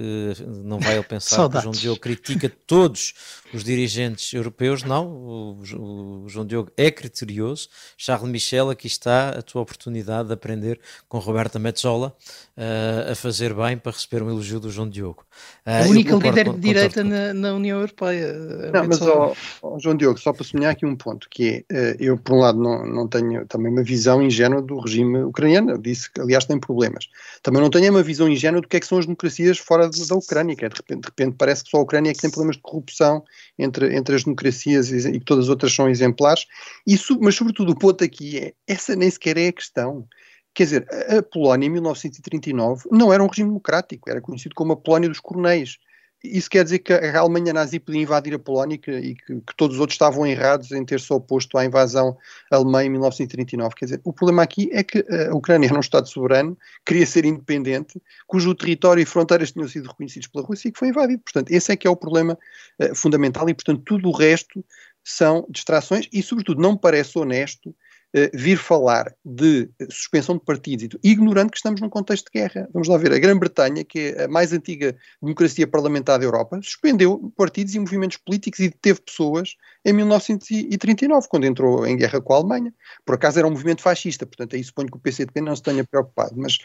não 0.48 0.80
vai 0.80 0.96
ele 0.96 1.04
pensar 1.04 1.46
que 1.48 1.56
o 1.56 1.62
João 1.62 1.72
Diogo 1.72 2.00
critica 2.00 2.52
todos 2.66 3.14
os 3.56 3.64
dirigentes 3.64 4.34
europeus. 4.34 4.84
Não, 4.84 5.08
o, 5.08 5.60
o, 5.78 6.30
João 6.30 6.46
Diogo 6.46 6.72
é 6.76 6.92
criterioso. 6.92 7.70
Charles 7.98 8.30
Michel, 8.30 8.70
aqui 8.70 8.88
está 8.88 9.30
a 9.30 9.42
tua 9.42 9.62
oportunidade 9.62 10.28
de 10.28 10.34
aprender 10.34 10.80
com 11.08 11.18
Roberta 11.18 11.58
Metzola 11.58 12.16
uh, 12.58 13.12
a 13.12 13.16
fazer 13.16 13.54
bem 13.54 13.78
para 13.78 13.94
receber 13.94 14.22
um 14.22 14.30
elogio 14.30 14.60
do 14.60 14.70
João 14.70 14.90
Diogo. 14.90 15.26
Uh, 15.66 15.86
a 15.86 15.88
única 15.88 16.16
líder 16.16 16.54
de 16.54 16.60
direita 16.60 17.04
na, 17.04 17.34
na, 17.34 17.54
União 17.54 17.80
Europeia. 17.80 18.34
Não, 18.74 18.88
mas, 18.88 19.02
oh, 19.02 19.34
oh, 19.62 19.80
João 19.80 19.96
Diogo, 19.96 20.20
só 20.20 20.34
para 20.34 20.44
sublinhar 20.44 20.74
aqui 20.74 20.86
um 20.86 20.96
ponto, 20.96 21.28
que 21.30 21.66
é, 21.72 21.96
eu, 22.00 22.18
por 22.18 22.36
um 22.36 22.40
lado, 22.40 22.60
não, 22.60 22.86
não 22.86 23.08
tenho 23.08 23.46
também 23.46 23.72
uma 23.72 23.84
visão 23.84 24.22
ingênua 24.22 24.62
do 24.62 24.78
regime 24.80 25.24
ucraniano. 25.24 25.72
Eu 25.72 25.78
disse 25.78 26.12
que, 26.12 26.20
aliás, 26.20 26.44
tem 26.44 26.60
problemas. 26.60 27.08
Também 27.42 27.62
não 27.62 27.70
tenho 27.70 27.92
uma 27.92 28.04
visão 28.04 28.28
ingênua 28.28 28.60
do 28.60 28.68
que 28.68 28.76
é 28.76 28.80
que 28.80 28.86
são 28.86 28.98
as 28.98 29.06
as 29.06 29.08
democracias 29.08 29.58
fora 29.58 29.90
da 29.90 30.16
Ucrânia, 30.16 30.56
que 30.56 30.66
é, 30.66 30.70
de, 30.70 30.76
repente, 30.76 31.02
de 31.02 31.08
repente 31.08 31.36
parece 31.38 31.64
que 31.64 31.70
só 31.70 31.78
a 31.78 31.82
Ucrânia 31.82 32.10
é 32.10 32.14
que 32.14 32.20
tem 32.20 32.30
problemas 32.30 32.58
de 32.58 32.62
corrupção 32.62 33.24
entre, 33.58 33.96
entre 33.96 34.16
as 34.16 34.24
democracias 34.24 34.92
e, 34.92 35.12
que 35.14 35.26
todas 35.26 35.46
as 35.46 35.50
outras 35.50 35.74
são 35.74 35.90
exemplares. 35.90 36.46
E, 36.86 36.98
mas, 37.20 37.36
sobretudo, 37.36 37.72
o 37.72 37.78
ponto 37.78 38.04
aqui 38.04 38.38
é, 38.38 38.54
essa 38.68 38.96
nem 38.96 39.10
sequer 39.10 39.38
é 39.38 39.48
a 39.48 39.54
questão. 39.54 40.08
Quer 40.54 40.64
dizer, 40.64 40.88
a 41.10 41.22
Polónia, 41.22 41.68
em 41.68 41.70
1939, 41.70 42.88
não 42.90 43.12
era 43.12 43.22
um 43.22 43.28
regime 43.28 43.50
democrático, 43.50 44.10
era 44.10 44.22
conhecido 44.22 44.56
como 44.56 44.74
a 44.74 44.78
Polónia 44.78 45.10
dos 45.10 45.20
Coronéis. 45.20 45.78
Isso 46.24 46.50
quer 46.50 46.64
dizer 46.64 46.80
que 46.80 46.92
a 46.92 47.20
Alemanha 47.20 47.54
nazi 47.54 47.80
podia 47.80 48.02
invadir 48.02 48.34
a 48.34 48.40
Polónia 48.40 48.76
e 48.76 48.78
que, 48.80 49.14
que, 49.16 49.56
todos 49.56 49.76
os 49.76 49.82
outros 49.82 49.96
estavam 49.96 50.26
errados 50.26 50.72
em 50.72 50.84
ter-se 50.84 51.12
oposto 51.14 51.58
à 51.58 51.66
invasão 51.66 52.18
alemã 52.50 52.84
em 52.84 52.90
1939. 52.90 53.76
Quer 53.76 53.86
dizer, 53.86 54.02
o 54.04 54.12
problema 54.12 54.42
aqui 54.42 54.70
é 54.72 54.84
que 54.84 55.06
a 55.30 55.36
Ucrânia 55.36 55.68
era 55.68 55.76
um 55.76 55.80
Estado 55.80 56.08
soberano, 56.08 56.58
queria 56.86 57.06
ser 57.06 57.26
independente, 57.26 58.02
cujo 58.28 58.56
território 58.56 59.02
e 59.02 59.06
fronteiras 59.06 59.52
tinham 59.52 59.68
sido 59.68 59.88
reconhecidos 59.88 60.28
pela 60.28 60.46
Rússia 60.46 60.70
e 60.70 60.72
que 60.72 60.80
foi 60.80 60.90
invadido. 60.90 61.22
Portanto, 61.22 61.52
esse 61.52 61.72
é 61.72 61.76
que 61.76 61.88
é 61.88 61.90
o 61.90 61.96
problema 61.96 62.38
uh, 62.80 62.96
fundamental 62.96 63.48
e, 63.50 63.54
portanto, 63.54 63.84
tudo 63.86 64.10
o 64.10 64.12
resto 64.12 64.64
são 65.04 65.46
distrações 65.50 66.10
e, 66.12 66.24
sobretudo, 66.24 66.60
não 66.60 66.72
me 66.74 66.80
parece 66.80 67.18
honesto 67.20 67.70
eh, 67.70 67.85
vir 68.34 68.58
falar 68.58 69.14
de 69.24 69.70
suspensão 69.90 70.38
de 70.38 70.44
partidos, 70.44 70.98
ignorando 71.04 71.52
que 71.52 71.58
estamos 71.58 71.82
num 71.82 71.90
contexto 71.90 72.32
de 72.32 72.40
guerra. 72.40 72.68
Vamos 72.74 72.88
lá 72.88 72.98
ver, 72.98 73.12
a 73.12 73.20
Grã-Bretanha, 73.20 73.84
que 73.84 74.14
é 74.16 74.24
a 74.24 74.28
mais 74.28 74.54
antiga 74.54 74.96
democracia 75.22 75.68
parlamentar 75.68 76.18
da 76.20 76.26
Europa, 76.26 76.60
suspendeu 76.64 77.32
partidos 77.36 77.76
e 77.76 77.80
movimentos 77.80 78.18
políticos 78.18 78.60
e 78.60 78.70
deteve 78.70 79.02
pessoas 79.02 79.56
em 79.84 79.94
1939, 79.94 81.28
quando 81.30 81.46
entrou 81.46 81.86
em 81.86 81.96
guerra 81.96 82.20
com 82.20 82.34
a 82.34 82.38
Alemanha. 82.38 82.74
Por 83.06 83.16
acaso 83.16 83.38
era 83.38 83.48
um 83.48 83.52
movimento 83.52 83.82
fascista, 83.82 84.26
portanto 84.26 84.56
aí 84.56 84.64
suponho 84.64 84.90
que 84.90 84.98
o 84.98 85.00
PCDP 85.00 85.42
não 85.42 85.56
se 85.56 85.62
tenha 85.62 85.84
preocupado, 85.84 86.34
mas, 86.36 86.58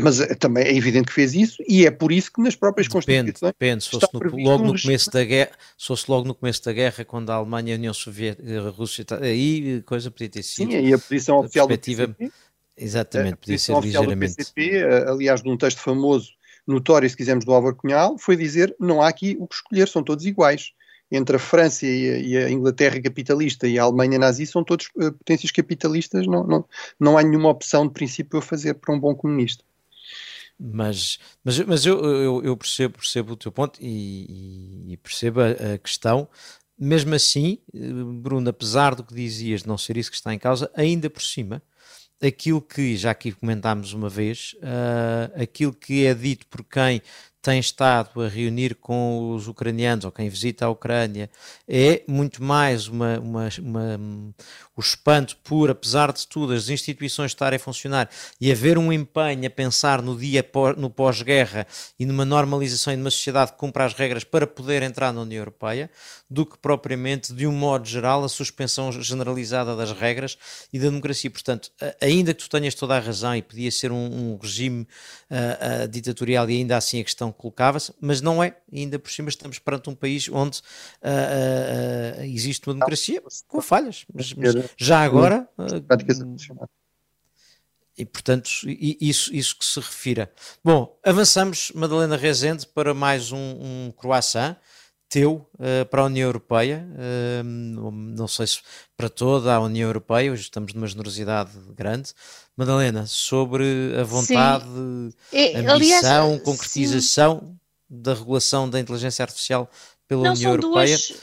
mas 0.00 0.20
eh, 0.20 0.34
também 0.34 0.64
é 0.64 0.76
evidente 0.76 1.08
que 1.08 1.12
fez 1.12 1.34
isso 1.34 1.62
e 1.66 1.86
é 1.86 1.90
por 1.90 2.12
isso 2.12 2.32
que 2.32 2.40
nas 2.40 2.54
próprias 2.54 2.86
depende, 2.86 3.32
constituições... 3.32 3.52
Depende, 3.58 3.84
se 3.84 3.90
fosse 3.90 4.06
no, 4.12 4.44
logo 4.44 4.64
no 4.64 4.80
começo 4.80 5.10
da 5.10 5.24
guerra, 5.24 5.50
se 5.76 5.86
fosse 5.86 6.04
logo 6.08 6.28
no 6.28 6.34
começo 6.34 6.64
da 6.64 6.72
guerra, 6.72 7.04
quando 7.04 7.30
a 7.30 7.34
Alemanha, 7.34 7.74
a 7.74 7.78
União 7.78 7.94
Soviética, 7.94 8.58
a 8.58 8.70
Rússia, 8.70 9.04
aí 9.20 9.82
coisa 9.82 10.10
podia 10.10 10.28
ter 10.28 10.42
sido... 10.42 10.70
Sim, 10.70 10.76
aí 10.76 10.97
a 10.98 11.08
posição 11.08 11.38
oficial 11.38 11.66
do 11.66 11.78
PCP... 11.78 12.30
Exatamente, 12.76 13.36
podia 13.38 13.58
ser 13.58 13.80
ligeiramente... 13.80 14.32
Do 14.32 14.36
PCP, 14.36 14.76
eh, 14.76 15.08
aliás, 15.08 15.42
num 15.42 15.56
texto 15.56 15.78
famoso, 15.78 16.30
notório, 16.66 17.08
se 17.08 17.16
quisermos, 17.16 17.44
do 17.44 17.52
Álvaro 17.52 17.76
Cunhal, 17.76 18.18
foi 18.18 18.36
dizer 18.36 18.74
não 18.78 19.02
há 19.02 19.08
aqui 19.08 19.36
o 19.40 19.48
que 19.48 19.56
escolher, 19.56 19.88
são 19.88 20.02
todos 20.02 20.24
iguais. 20.26 20.72
Entre 21.10 21.36
a 21.36 21.38
França 21.38 21.86
e 21.86 22.10
a, 22.10 22.18
e 22.18 22.36
a, 22.36 22.50
Inglaterra 22.50 23.00
capitalista 23.00 23.66
e 23.66 23.78
a 23.78 23.82
Alemanha 23.82 24.18
nazi 24.18 24.46
são 24.46 24.62
todos 24.62 24.90
uh, 24.96 25.10
potências 25.12 25.50
capitalistas, 25.50 26.26
não, 26.26 26.46
não, 26.46 26.64
não 27.00 27.16
há 27.16 27.22
nenhuma 27.22 27.48
opção 27.48 27.86
de 27.86 27.94
princípio 27.94 28.38
a 28.38 28.42
fazer 28.42 28.74
para 28.74 28.94
um 28.94 29.00
bom 29.00 29.14
comunista. 29.14 29.64
Mas, 30.60 31.18
mas, 31.42 31.58
mas 31.60 31.86
eu, 31.86 32.04
eu, 32.04 32.42
eu 32.44 32.56
percebo, 32.56 32.98
percebo 32.98 33.32
o 33.32 33.36
teu 33.36 33.52
ponto 33.52 33.78
e, 33.80 34.92
e 34.92 34.96
percebo 34.96 35.40
a, 35.40 35.50
a 35.74 35.78
questão 35.78 36.28
mesmo 36.78 37.14
assim, 37.14 37.58
Bruno, 38.22 38.48
apesar 38.50 38.94
do 38.94 39.02
que 39.02 39.14
dizias 39.14 39.62
de 39.62 39.68
não 39.68 39.76
ser 39.76 39.96
isso 39.96 40.10
que 40.10 40.16
está 40.16 40.32
em 40.32 40.38
causa, 40.38 40.70
ainda 40.74 41.10
por 41.10 41.22
cima, 41.22 41.62
aquilo 42.20 42.60
que, 42.60 42.96
já 42.96 43.10
aqui 43.10 43.32
comentámos 43.32 43.92
uma 43.92 44.08
vez, 44.08 44.54
uh, 44.58 45.42
aquilo 45.42 45.72
que 45.72 46.04
é 46.04 46.14
dito 46.14 46.46
por 46.46 46.64
quem 46.64 47.00
tem 47.40 47.60
estado 47.60 48.20
a 48.20 48.28
reunir 48.28 48.74
com 48.74 49.32
os 49.32 49.46
ucranianos 49.46 50.04
ou 50.04 50.12
quem 50.12 50.28
visita 50.28 50.66
a 50.66 50.70
Ucrânia 50.70 51.30
é 51.68 52.02
muito 52.08 52.42
mais 52.42 52.88
uma, 52.88 53.18
uma, 53.20 53.48
uma, 53.60 54.00
o 54.76 54.80
espanto 54.80 55.36
por, 55.44 55.70
apesar 55.70 56.12
de 56.12 56.26
tudo, 56.26 56.52
as 56.52 56.68
instituições 56.68 57.30
estarem 57.30 57.56
a 57.56 57.60
funcionar 57.60 58.10
e 58.40 58.50
haver 58.50 58.76
um 58.76 58.92
empenho 58.92 59.46
a 59.46 59.50
pensar 59.50 60.02
no 60.02 60.16
dia 60.16 60.44
no 60.76 60.90
pós-guerra 60.90 61.66
e 61.98 62.04
numa 62.04 62.24
normalização 62.24 62.92
e 62.92 62.96
numa 62.96 63.10
sociedade 63.10 63.52
que 63.52 63.58
cumpra 63.58 63.84
as 63.84 63.94
regras 63.94 64.24
para 64.24 64.46
poder 64.46 64.82
entrar 64.82 65.12
na 65.12 65.20
União 65.20 65.40
Europeia, 65.40 65.90
do 66.28 66.44
que 66.44 66.58
propriamente, 66.58 67.32
de 67.32 67.46
um 67.46 67.52
modo 67.52 67.86
geral, 67.86 68.24
a 68.24 68.28
suspensão 68.28 68.90
generalizada 68.92 69.76
das 69.76 69.92
regras 69.92 70.36
e 70.72 70.78
da 70.78 70.86
democracia. 70.86 71.30
Portanto, 71.30 71.70
ainda 72.00 72.34
que 72.34 72.42
tu 72.42 72.50
tenhas 72.50 72.74
toda 72.74 72.96
a 72.96 73.00
razão 73.00 73.34
e 73.36 73.42
podia 73.42 73.70
ser 73.70 73.92
um, 73.92 74.32
um 74.32 74.38
regime 74.40 74.82
uh, 75.30 75.84
uh, 75.84 75.88
ditatorial 75.88 76.50
e 76.50 76.56
ainda 76.56 76.76
assim 76.76 77.00
a 77.00 77.04
questão 77.04 77.27
colocava-se, 77.32 77.92
mas 78.00 78.20
não 78.20 78.42
é. 78.42 78.56
Ainda 78.72 78.98
por 78.98 79.10
cima 79.10 79.28
estamos 79.28 79.58
perante 79.58 79.90
um 79.90 79.94
país 79.94 80.28
onde 80.28 80.58
uh, 80.58 82.22
existe 82.22 82.68
uma 82.68 82.74
democracia 82.74 83.22
com 83.46 83.60
falhas. 83.60 84.04
Mas, 84.12 84.32
mas 84.34 84.54
já 84.76 85.00
agora... 85.00 85.48
E, 87.96 88.04
portanto, 88.04 88.48
isso, 88.64 89.34
isso 89.34 89.58
que 89.58 89.64
se 89.64 89.80
refira. 89.80 90.32
Bom, 90.62 90.96
avançamos, 91.04 91.72
Madalena 91.74 92.16
Rezende, 92.16 92.64
para 92.64 92.94
mais 92.94 93.32
um, 93.32 93.36
um 93.36 93.92
croissant 93.96 94.56
teu 95.08 95.48
uh, 95.54 95.86
para 95.90 96.02
a 96.02 96.04
União 96.04 96.28
Europeia, 96.28 96.86
uh, 96.92 97.90
não 97.90 98.28
sei 98.28 98.46
se 98.46 98.60
para 98.96 99.08
toda 99.08 99.54
a 99.54 99.60
União 99.60 99.88
Europeia, 99.88 100.30
hoje 100.30 100.42
estamos 100.42 100.74
numa 100.74 100.86
generosidade 100.86 101.52
grande. 101.74 102.12
Madalena, 102.56 103.06
sobre 103.06 103.94
a 103.98 104.02
vontade, 104.02 104.64
é, 105.32 105.58
ambição, 105.58 106.26
aliás, 106.26 106.42
concretização 106.42 107.40
sim. 107.40 107.56
da 107.88 108.14
regulação 108.14 108.68
da 108.68 108.80
inteligência 108.80 109.22
artificial 109.22 109.70
pela 110.08 110.24
não, 110.24 110.32
União 110.32 110.50
Europeia. 110.50 110.96
Duas, 110.96 111.22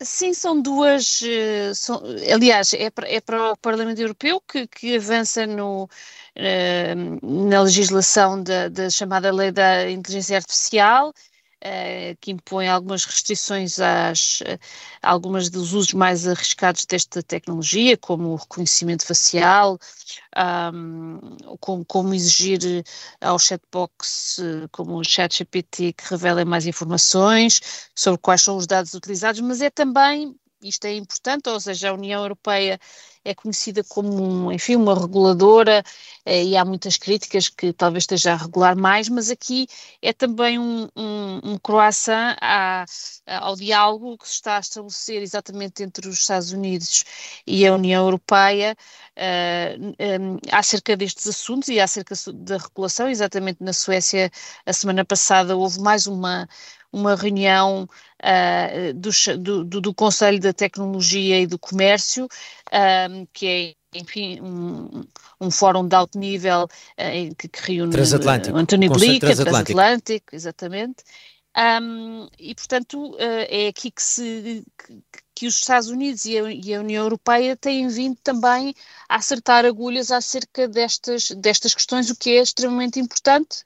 sim, 0.00 0.32
são 0.32 0.60
duas. 0.62 1.20
Eh, 1.22 1.74
são, 1.74 2.02
aliás, 2.32 2.72
é 2.72 2.88
para, 2.88 3.06
é 3.06 3.20
para 3.20 3.52
o 3.52 3.56
Parlamento 3.58 4.00
Europeu 4.00 4.40
que, 4.40 4.66
que 4.66 4.96
avança 4.96 5.46
no, 5.46 5.90
na 7.22 7.60
legislação 7.60 8.42
da, 8.42 8.70
da 8.70 8.88
chamada 8.88 9.30
Lei 9.30 9.52
da 9.52 9.90
Inteligência 9.90 10.38
Artificial 10.38 11.12
que 12.20 12.30
impõe 12.30 12.68
algumas 12.68 13.04
restrições 13.04 13.78
às 13.78 14.40
uh, 14.42 14.58
algumas 15.02 15.48
dos 15.48 15.72
usos 15.72 15.94
mais 15.94 16.26
arriscados 16.26 16.84
desta 16.84 17.22
tecnologia, 17.22 17.96
como 17.96 18.30
o 18.30 18.36
reconhecimento 18.36 19.06
facial, 19.06 19.78
um, 20.72 21.36
como, 21.60 21.84
como, 21.84 22.14
exigir 22.14 22.84
ao 23.20 23.38
chatbox, 23.38 24.38
como 24.72 24.98
o 24.98 25.04
ChatGPT, 25.04 25.92
que 25.92 26.04
revelem 26.10 26.44
mais 26.44 26.66
informações 26.66 27.60
sobre 27.94 28.20
quais 28.20 28.42
são 28.42 28.56
os 28.56 28.66
dados 28.66 28.94
utilizados, 28.94 29.40
mas 29.40 29.60
é 29.60 29.70
também 29.70 30.36
isto 30.68 30.86
é 30.86 30.94
importante, 30.94 31.48
ou 31.48 31.60
seja, 31.60 31.90
a 31.90 31.94
União 31.94 32.22
Europeia 32.22 32.80
é 33.24 33.34
conhecida 33.34 33.82
como, 33.84 34.52
enfim, 34.52 34.76
uma 34.76 34.94
reguladora 34.98 35.82
eh, 36.26 36.44
e 36.44 36.56
há 36.56 36.64
muitas 36.64 36.96
críticas 36.98 37.48
que 37.48 37.72
talvez 37.72 38.02
esteja 38.04 38.32
a 38.34 38.36
regular 38.36 38.76
mais, 38.76 39.08
mas 39.08 39.30
aqui 39.30 39.66
é 40.02 40.12
também 40.12 40.58
um, 40.58 40.88
um, 40.94 41.40
um 41.52 41.58
croissant 41.58 42.36
à, 42.40 42.84
ao 43.26 43.56
diálogo 43.56 44.18
que 44.18 44.28
se 44.28 44.34
está 44.34 44.56
a 44.58 44.60
estabelecer 44.60 45.22
exatamente 45.22 45.82
entre 45.82 46.08
os 46.08 46.18
Estados 46.20 46.52
Unidos 46.52 47.04
e 47.46 47.66
a 47.66 47.74
União 47.74 48.04
Europeia 48.04 48.76
uh, 49.16 49.94
eh, 49.98 50.18
um, 50.18 50.38
acerca 50.52 50.96
destes 50.96 51.26
assuntos 51.26 51.68
e 51.68 51.80
acerca 51.80 52.14
da 52.34 52.58
regulação. 52.58 53.08
Exatamente 53.08 53.62
na 53.62 53.72
Suécia, 53.72 54.30
a 54.66 54.72
semana 54.72 55.04
passada, 55.04 55.56
houve 55.56 55.80
mais 55.80 56.06
uma 56.06 56.48
uma 56.94 57.16
reunião 57.16 57.88
uh, 58.24 58.94
do, 58.94 59.64
do, 59.64 59.80
do, 59.80 59.94
Conselho 59.94 60.40
da 60.40 60.52
Tecnologia 60.52 61.40
e 61.40 61.46
do 61.46 61.58
Comércio, 61.58 62.24
uh, 62.24 63.28
que 63.32 63.46
é 63.46 63.74
enfim, 63.96 64.40
um, 64.40 65.04
um, 65.40 65.50
fórum 65.50 65.86
de 65.86 65.94
alto 65.94 66.18
nível 66.18 66.64
uh, 66.64 67.34
que, 67.36 67.48
que 67.48 67.72
reúne 67.72 67.92
Transatlântico. 67.92 68.56
António 68.56 68.90
Blica, 68.90 69.26
transatlântico. 69.26 69.72
transatlântico, 69.72 70.34
exatamente. 70.34 71.04
Um, 71.56 72.28
e, 72.36 72.52
portanto, 72.52 73.16
é 73.20 73.68
aqui 73.68 73.88
que, 73.92 74.02
se, 74.02 74.64
que, 74.76 74.98
que 75.36 75.46
os 75.46 75.56
Estados 75.58 75.88
Unidos 75.88 76.24
e 76.24 76.36
a, 76.36 76.52
e 76.52 76.74
a, 76.74 76.80
União 76.80 77.04
Europeia 77.04 77.56
têm 77.56 77.86
vindo 77.86 78.18
também 78.24 78.74
a 79.08 79.16
acertar 79.16 79.64
agulhas 79.64 80.10
acerca 80.10 80.66
destas, 80.66 81.30
destas 81.30 81.72
questões, 81.72 82.10
o 82.10 82.16
que 82.16 82.30
é 82.30 82.42
extremamente 82.42 82.98
importante, 82.98 83.62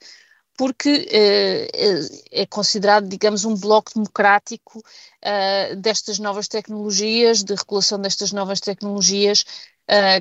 porque 0.59 1.07
uh, 1.07 2.21
é 2.33 2.45
considerado, 2.45 3.07
digamos, 3.07 3.45
um 3.45 3.55
bloco 3.55 3.93
democrático 3.95 4.79
uh, 4.79 5.75
destas 5.77 6.19
novas 6.19 6.49
tecnologias, 6.49 7.45
de 7.45 7.55
regulação 7.55 7.97
destas 7.97 8.33
novas 8.33 8.59
tecnologias, 8.59 9.45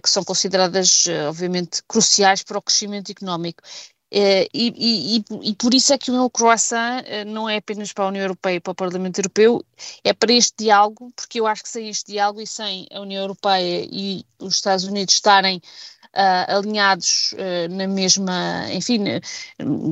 que 0.02 0.08
são 0.08 0.24
consideradas, 0.24 1.06
obviamente, 1.28 1.82
cruciais 1.86 2.42
para 2.42 2.56
o 2.56 2.62
crescimento 2.62 3.12
económico. 3.12 3.62
E, 4.10 4.48
e, 4.54 5.24
e, 5.42 5.54
por 5.56 5.74
isso 5.74 5.92
é 5.92 5.98
que 5.98 6.10
o 6.10 6.14
meu 6.14 6.30
croissant 6.30 7.04
não 7.26 7.46
é 7.46 7.58
apenas 7.58 7.92
para 7.92 8.06
a 8.06 8.08
União 8.08 8.22
Europeia 8.22 8.56
e 8.56 8.60
para 8.60 8.70
o 8.70 8.74
Parlamento 8.74 9.18
Europeu, 9.18 9.62
é 10.02 10.14
para 10.14 10.32
este 10.32 10.64
diálogo, 10.64 11.12
porque 11.14 11.38
eu 11.38 11.46
acho 11.46 11.64
que 11.64 11.68
sem 11.68 11.90
este 11.90 12.12
diálogo 12.12 12.40
e 12.40 12.46
sem 12.46 12.86
a 12.90 13.00
União 13.00 13.20
Europeia 13.20 13.86
e 13.92 14.24
os 14.38 14.54
Estados 14.54 14.86
Unidos 14.86 15.12
estarem 15.12 15.60
uh, 16.14 16.56
alinhados 16.56 17.32
uh, 17.32 17.74
na 17.74 17.86
mesma, 17.86 18.66
enfim, 18.72 19.04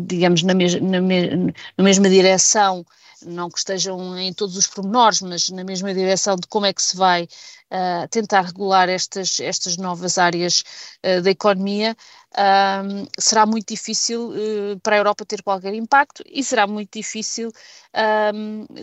digamos, 0.07 0.43
na, 0.43 0.55
mes 0.55 0.81
na, 0.81 1.01
me 1.01 1.53
na 1.77 1.85
mesma 1.85 2.09
direção, 2.09 2.85
não 3.25 3.51
que 3.51 3.59
estejam 3.59 4.19
em 4.19 4.33
todos 4.33 4.57
os 4.57 4.67
pormenores, 4.67 5.21
mas 5.23 5.49
na 5.51 5.65
mesma 5.65 5.93
direção 5.95 6.37
de 6.37 6.47
como 6.49 6.67
é 6.67 6.73
que 6.73 6.83
se 6.83 6.97
vai 6.97 7.29
uh, 7.73 8.09
tentar 8.11 8.43
regular 8.43 8.89
estas, 8.89 9.41
estas 9.41 9.77
novas 9.77 10.19
áreas 10.19 10.65
da 11.23 11.31
economia, 11.31 11.97
será 13.19 13.47
muito 13.47 13.69
difícil 13.69 14.31
uh, 14.31 14.81
para 14.83 14.97
a 14.97 14.99
Europa 14.99 15.25
ter 15.25 15.43
qualquer 15.43 15.75
impacto 15.75 16.23
e 16.27 16.45
será 16.45 16.67
muito 16.67 16.91
difícil 16.93 17.51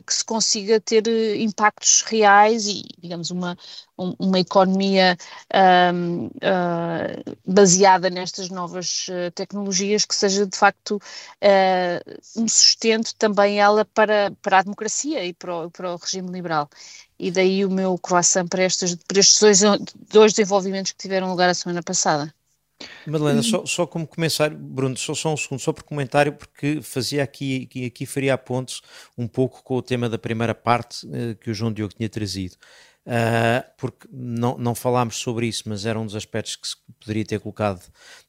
que 0.07 0.13
se 0.13 0.25
consiga 0.25 0.79
ter 0.79 1.03
uh, 1.07 1.35
impactos 1.35 2.01
reais 2.01 2.65
e, 2.65 2.83
digamos, 2.97 3.29
uma, 3.29 3.55
um, 3.95 4.15
uma 4.17 4.39
economia 4.39 5.15
uh, 5.53 7.33
baseada 7.45 8.09
nestas 8.09 8.49
novas 8.49 9.05
tecnologias 9.35 10.03
que 10.03 10.15
seja 10.15 10.47
de 10.47 10.57
facto 10.57 10.99
um 12.35 12.47
sustento 12.47 13.13
também 13.15 13.59
ela 13.59 13.85
para, 13.85 14.31
para 14.41 14.59
a 14.59 14.63
democracia 14.63 15.23
e 15.23 15.33
para 15.33 15.65
o, 15.65 15.71
para 15.71 15.93
o 15.93 15.97
regime 15.97 16.31
liberal 16.31 16.67
e 17.27 17.31
daí 17.31 17.65
o 17.65 17.69
meu 17.69 17.97
croissant 17.97 18.47
para, 18.47 18.63
estes, 18.63 18.95
para 19.07 19.19
estes 19.19 19.39
dois, 19.39 19.61
dois 20.11 20.33
desenvolvimentos 20.33 20.91
que 20.91 20.97
tiveram 20.97 21.29
lugar 21.29 21.49
a 21.49 21.53
semana 21.53 21.81
passada. 21.81 22.33
Madalena, 23.05 23.37
uhum. 23.37 23.43
só, 23.43 23.65
só 23.65 23.87
como 23.87 24.05
comentário, 24.05 24.57
Bruno, 24.57 24.97
só, 24.97 25.13
só 25.13 25.33
um 25.33 25.37
segundo, 25.37 25.59
só 25.59 25.71
por 25.71 25.83
comentário, 25.83 26.33
porque 26.33 26.81
fazia 26.81 27.23
aqui, 27.23 27.63
aqui, 27.63 27.85
aqui 27.85 28.05
faria 28.05 28.33
a 28.33 28.37
pontos 28.37 28.81
um 29.17 29.27
pouco 29.27 29.63
com 29.63 29.75
o 29.75 29.81
tema 29.81 30.09
da 30.09 30.17
primeira 30.17 30.53
parte 30.53 31.05
uh, 31.07 31.35
que 31.39 31.49
o 31.49 31.53
João 31.53 31.71
Diogo 31.71 31.93
tinha 31.95 32.09
trazido. 32.09 32.55
Uh, 33.05 33.63
porque 33.77 34.07
não, 34.09 34.57
não 34.57 34.73
falámos 34.73 35.17
sobre 35.17 35.45
isso, 35.45 35.63
mas 35.65 35.85
era 35.85 35.99
um 35.99 36.05
dos 36.05 36.15
aspectos 36.15 36.55
que 36.55 36.67
se 36.67 36.75
poderia 37.01 37.25
ter 37.25 37.39
colocado 37.39 37.81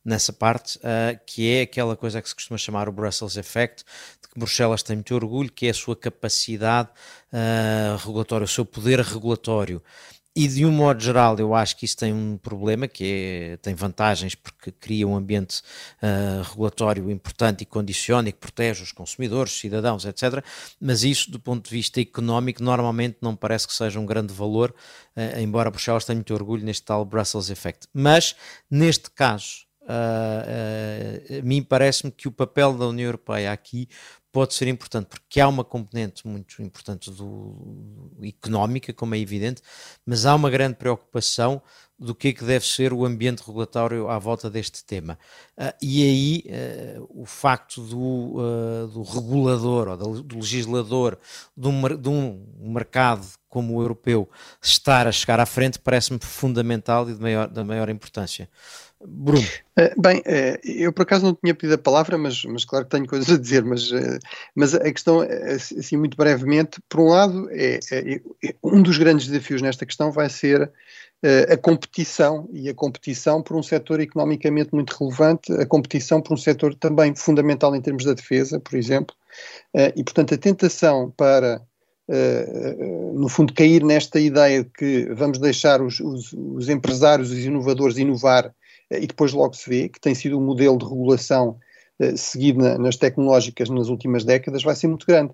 nessa 0.05 0.33
parte, 0.33 0.79
uh, 0.79 1.18
que 1.25 1.49
é 1.49 1.62
aquela 1.62 1.97
coisa 1.97 2.20
que 2.20 2.29
se 2.29 2.35
costuma 2.35 2.59
chamar 2.59 2.89
o 2.89 2.93
Brussels 2.93 3.37
Effect, 3.37 3.85
de 4.20 4.29
que 4.29 4.39
Bruxelas 4.39 4.83
tem 4.83 4.97
muito 4.97 5.14
orgulho, 5.14 5.53
que 5.53 5.66
é 5.66 5.70
a 5.70 5.75
sua 5.75 5.95
capacidade 5.95 6.89
uh, 7.33 7.97
regulatória, 7.99 8.45
o 8.45 8.49
seu 8.49 8.64
poder 8.64 8.99
regulatório. 9.01 9.81
E 10.37 10.49
de 10.49 10.66
um 10.66 10.72
modo 10.72 11.01
geral, 11.01 11.39
eu 11.39 11.55
acho 11.55 11.76
que 11.76 11.85
isso 11.85 11.97
tem 11.97 12.12
um 12.12 12.37
problema, 12.37 12.89
que 12.89 13.53
é, 13.53 13.57
tem 13.59 13.72
vantagens 13.72 14.35
porque 14.35 14.72
cria 14.72 15.07
um 15.07 15.14
ambiente 15.14 15.62
uh, 16.03 16.43
regulatório 16.43 17.09
importante 17.09 17.62
e 17.62 17.64
condiciona 17.64 18.28
e 18.28 18.32
que 18.32 18.41
protege 18.41 18.82
os 18.82 18.91
consumidores, 18.91 19.53
os 19.53 19.61
cidadãos, 19.61 20.05
etc. 20.05 20.45
Mas 20.80 21.05
isso, 21.05 21.30
do 21.30 21.39
ponto 21.39 21.68
de 21.68 21.70
vista 21.70 22.01
económico, 22.01 22.64
normalmente 22.64 23.18
não 23.20 23.37
parece 23.37 23.68
que 23.68 23.74
seja 23.74 24.01
um 24.01 24.07
grande 24.07 24.35
valor, 24.35 24.74
uh, 25.16 25.39
embora 25.39 25.70
Bruxelas 25.70 26.05
tenha 26.05 26.16
muito 26.16 26.35
orgulho 26.35 26.64
neste 26.64 26.82
tal 26.82 27.05
Brussels 27.05 27.49
Effect. 27.49 27.87
Mas, 27.95 28.35
neste 28.68 29.12
caso, 29.12 29.66
uh, 29.82 31.39
a 31.39 31.43
mim 31.43 31.62
parece-me 31.62 32.11
que 32.11 32.26
o 32.26 32.32
papel 32.32 32.76
da 32.76 32.89
União 32.89 33.07
Europeia 33.07 33.53
aqui 33.53 33.89
pode 34.35 34.53
ser 34.53 34.66
importante, 34.66 35.07
porque 35.07 35.41
há 35.41 35.47
uma 35.47 35.62
componente 35.62 36.26
muito 36.26 36.61
importante 36.61 37.09
do, 37.09 38.11
económica, 38.20 38.93
como 38.93 39.14
é 39.14 39.18
evidente, 39.18 39.62
mas 40.05 40.26
há 40.26 40.35
uma 40.35 40.51
grande 40.51 40.74
preocupação 40.74 41.62
do 41.99 42.14
que 42.14 42.28
é 42.28 42.32
que 42.32 42.45
deve 42.45 42.66
ser 42.66 42.92
o 42.92 43.05
ambiente 43.05 43.42
regulatório 43.47 44.09
à 44.09 44.18
volta 44.18 44.51
deste 44.51 44.84
tema. 44.84 45.18
Uh, 45.57 45.72
e 45.80 46.03
aí 46.03 46.45
uh, 46.99 47.09
o 47.11 47.24
facto 47.24 47.80
do, 47.82 48.38
uh, 48.38 48.88
do 48.88 49.03
regulador 49.03 49.88
ou 49.88 50.22
do 50.22 50.36
legislador 50.36 51.18
de 51.57 51.68
um, 51.68 51.97
de 51.97 52.09
um, 52.09 52.45
mercado 52.61 53.26
como 53.49 53.76
o 53.76 53.80
europeu 53.80 54.28
estar 54.61 55.07
a 55.07 55.12
chegar 55.12 55.38
à 55.38 55.47
frente 55.47 55.78
parece-me 55.78 56.18
fundamental 56.20 57.09
e 57.09 57.14
de 57.14 57.20
maior, 57.20 57.47
da 57.49 57.62
maior 57.62 57.88
importância. 57.88 58.49
Bruno. 59.07 59.47
Bem, 59.99 60.22
eu 60.64 60.92
por 60.92 61.03
acaso 61.03 61.26
não 61.26 61.34
tinha 61.34 61.55
pedido 61.55 61.74
a 61.74 61.78
palavra, 61.78 62.16
mas, 62.16 62.42
mas 62.45 62.64
claro 62.64 62.86
que 62.86 62.90
tenho 62.90 63.07
coisas 63.07 63.30
a 63.30 63.38
dizer, 63.38 63.62
mas, 63.62 63.90
mas 64.57 64.74
a 64.74 64.90
questão, 64.90 65.20
assim, 65.20 65.97
muito 65.97 66.16
brevemente, 66.16 66.80
por 66.88 67.01
um 67.01 67.09
lado, 67.09 67.49
é, 67.53 67.78
é, 67.92 68.20
é, 68.42 68.55
um 68.62 68.82
dos 68.82 68.97
grandes 68.97 69.28
desafios 69.28 69.61
nesta 69.61 69.84
questão 69.84 70.11
vai 70.11 70.28
ser 70.30 70.72
a 71.51 71.57
competição, 71.57 72.49
e 72.53 72.69
a 72.69 72.75
competição 72.75 73.43
por 73.43 73.57
um 73.57 73.62
setor 73.62 73.99
economicamente 73.99 74.75
muito 74.75 74.95
relevante, 74.99 75.53
a 75.55 75.65
competição 75.65 76.21
por 76.21 76.35
um 76.35 76.37
setor 76.37 76.75
também 76.75 77.15
fundamental 77.15 77.75
em 77.75 77.81
termos 77.81 78.05
da 78.05 78.12
defesa, 78.12 78.61
por 78.61 78.77
exemplo, 78.77 79.17
e 79.97 80.05
portanto 80.05 80.35
a 80.35 80.39
tentação 80.39 81.11
para 81.17 81.62
Uh, 82.07 83.19
no 83.19 83.31
fundo, 83.31 83.55
cair 83.55 83.83
nesta 83.83 84.21
ideia 84.21 84.62
de 84.62 84.69
que 84.69 85.09
vamos 85.15 85.39
deixar 85.39 85.81
os, 85.81 86.01
os, 86.01 86.35
os, 86.35 86.69
empresários, 86.69 87.31
os 87.31 87.39
inovadores 87.39 87.97
inovar 87.97 88.55
eh, 88.91 89.03
e 89.03 89.07
depois 89.07 89.33
logo 89.33 89.55
se 89.55 89.71
vê 89.71 89.89
que 89.89 89.99
tem 89.99 90.15
sido 90.15 90.39
um 90.39 90.45
modelo 90.45 90.77
de 90.77 90.85
regulação 90.85 91.59
seguido 92.17 92.61
na, 92.61 92.77
nas 92.77 92.97
tecnológicas 92.97 93.71
nas 93.71 93.89
últimas 93.89 94.25
décadas, 94.25 94.62
vai 94.62 94.75
ser 94.75 94.89
muito 94.89 95.07
grande. 95.07 95.33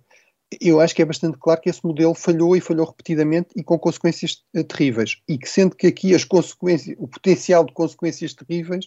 Eu 0.61 0.81
acho 0.81 0.95
que 0.95 1.03
é 1.03 1.05
bastante 1.05 1.39
claro 1.39 1.61
que 1.61 1.71
esse 1.71 1.85
modelo 1.85 2.15
falhou 2.15 2.57
e 2.57 2.61
falhou 2.61 2.87
repetidamente 2.87 3.51
e 3.55 3.63
com 3.63 3.79
consequências 3.79 4.43
uh, 4.57 4.65
terríveis. 4.65 5.19
E 5.29 5.39
que 5.39 5.49
sendo 5.49 5.77
que 5.77 5.87
aqui 5.87 6.15
as 6.15 6.25
consequências, 6.25 6.97
o 6.99 7.07
potencial 7.07 7.65
de 7.65 7.73
consequências 7.73 8.35
terríveis 8.35 8.87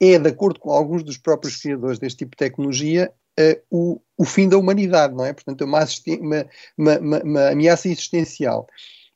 é, 0.00 0.18
de 0.18 0.28
acordo 0.28 0.60
com 0.60 0.70
alguns 0.70 1.02
dos 1.02 1.18
próprios 1.18 1.56
criadores 1.56 1.98
deste 1.98 2.18
tipo 2.18 2.32
de 2.32 2.36
tecnologia, 2.36 3.12
uh, 3.40 3.60
o, 3.70 4.00
o 4.16 4.24
fim 4.24 4.48
da 4.48 4.56
humanidade, 4.56 5.14
não 5.14 5.24
é? 5.24 5.32
Portanto, 5.32 5.62
é 5.62 5.64
uma, 5.64 5.84
uma, 6.76 6.98
uma, 6.98 7.22
uma 7.22 7.48
ameaça 7.50 7.88
existencial. 7.88 8.68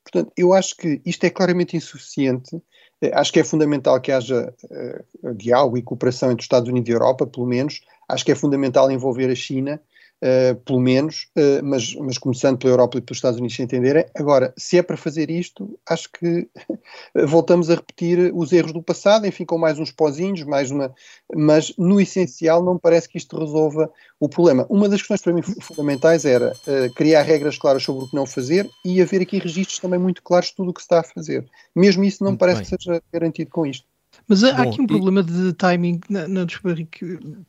Portanto, 0.03 0.33
eu 0.37 0.53
acho 0.53 0.77
que 0.77 1.01
isto 1.05 1.25
é 1.25 1.31
claramente 1.31 1.77
insuficiente 1.77 2.61
eh, 3.05 3.11
acho 3.15 3.33
que 3.33 3.41
é 3.41 3.45
fundamental 3.45 4.01
que 4.01 4.13
haja 4.13 4.53
uh, 4.65 5.35
diálogo 5.35 5.77
e 5.77 5.83
cooperação 5.83 6.31
entre 6.31 6.41
os 6.41 6.45
Estados 6.45 6.69
Unidos 6.69 6.89
e 6.89 6.93
a 6.93 6.97
Europa, 6.97 7.27
pelo 7.27 7.47
menos. 7.47 7.81
Acho 8.09 8.25
que 8.25 8.33
é 8.33 8.35
fundamental 8.35 8.91
envolver 8.91 9.31
a 9.31 9.35
China 9.35 9.81
uh, 10.23 10.55
pelo 10.65 10.81
menos, 10.81 11.29
uh, 11.37 11.65
mas, 11.65 11.95
mas 11.95 12.19
começando 12.19 12.59
pela 12.59 12.73
Europa 12.73 12.99
e 12.99 13.01
pelos 13.01 13.19
Estados 13.19 13.39
Unidos 13.39 13.57
se 13.57 13.63
entenderem. 13.63 14.05
Agora, 14.15 14.53
se 14.57 14.79
é 14.79 14.83
para 14.83 14.97
fazer 14.97 15.31
isto, 15.31 15.79
acho 15.89 16.11
que 16.13 16.49
voltamos 17.27 17.71
a 17.71 17.75
repetir 17.75 18.33
os 18.35 18.53
erros 18.53 18.73
do 18.73 18.83
passado, 18.83 19.27
enfim, 19.27 19.45
com 19.45 19.59
mais 19.59 19.79
uns 19.79 19.91
pozinhos, 19.91 20.43
mais 20.45 20.71
uma. 20.71 20.95
Mas 21.35 21.75
no 21.79 22.01
essencial, 22.01 22.63
não 22.63 22.79
parece 22.79 23.09
que 23.09 23.19
isto 23.19 23.39
resolva 23.39 23.91
o 24.21 24.29
problema. 24.29 24.67
Uma 24.69 24.89
das 24.89 25.01
questões 25.01 25.23
para 25.23 25.33
mim 25.33 25.43
fundamentais 25.43 26.25
era 26.25 26.53
uh, 26.53 26.95
criar 26.95 27.23
regras 27.23 27.59
claras 27.59 27.83
sobre 27.83 28.05
o 28.05 28.09
que 28.09 28.17
não 28.17 28.27
fazer 28.27 28.69
e 28.85 29.01
haver 29.01 29.23
aqui 29.23 29.39
registros 29.39 29.79
também 29.79 29.99
muito 29.99 30.23
claros 30.23 30.49
de 30.49 30.57
tudo 30.57 30.71
o 30.71 30.75
que 30.75 30.81
se 30.81 30.87
está 30.87 31.01
a 31.01 31.05
fazer. 31.05 31.47
Mesmo 31.75 32.05
isso 32.05 32.23
não 32.23 32.33
me 32.33 32.39
parece 32.39 32.63
bem. 32.63 32.65
que 32.71 32.85
seja 32.85 33.03
garantido 33.13 33.51
com 33.51 33.67
isto. 33.67 33.94
Mas 34.29 34.43
há 34.43 34.53
Bom, 34.53 34.71
aqui 34.71 34.81
um 34.81 34.85
e... 34.85 34.87
problema 34.87 35.23
de 35.23 35.53
timing. 35.55 36.01
Não, 36.09 36.29
não 36.29 36.47
desculpa, 36.47 36.77
Rick, 36.77 36.99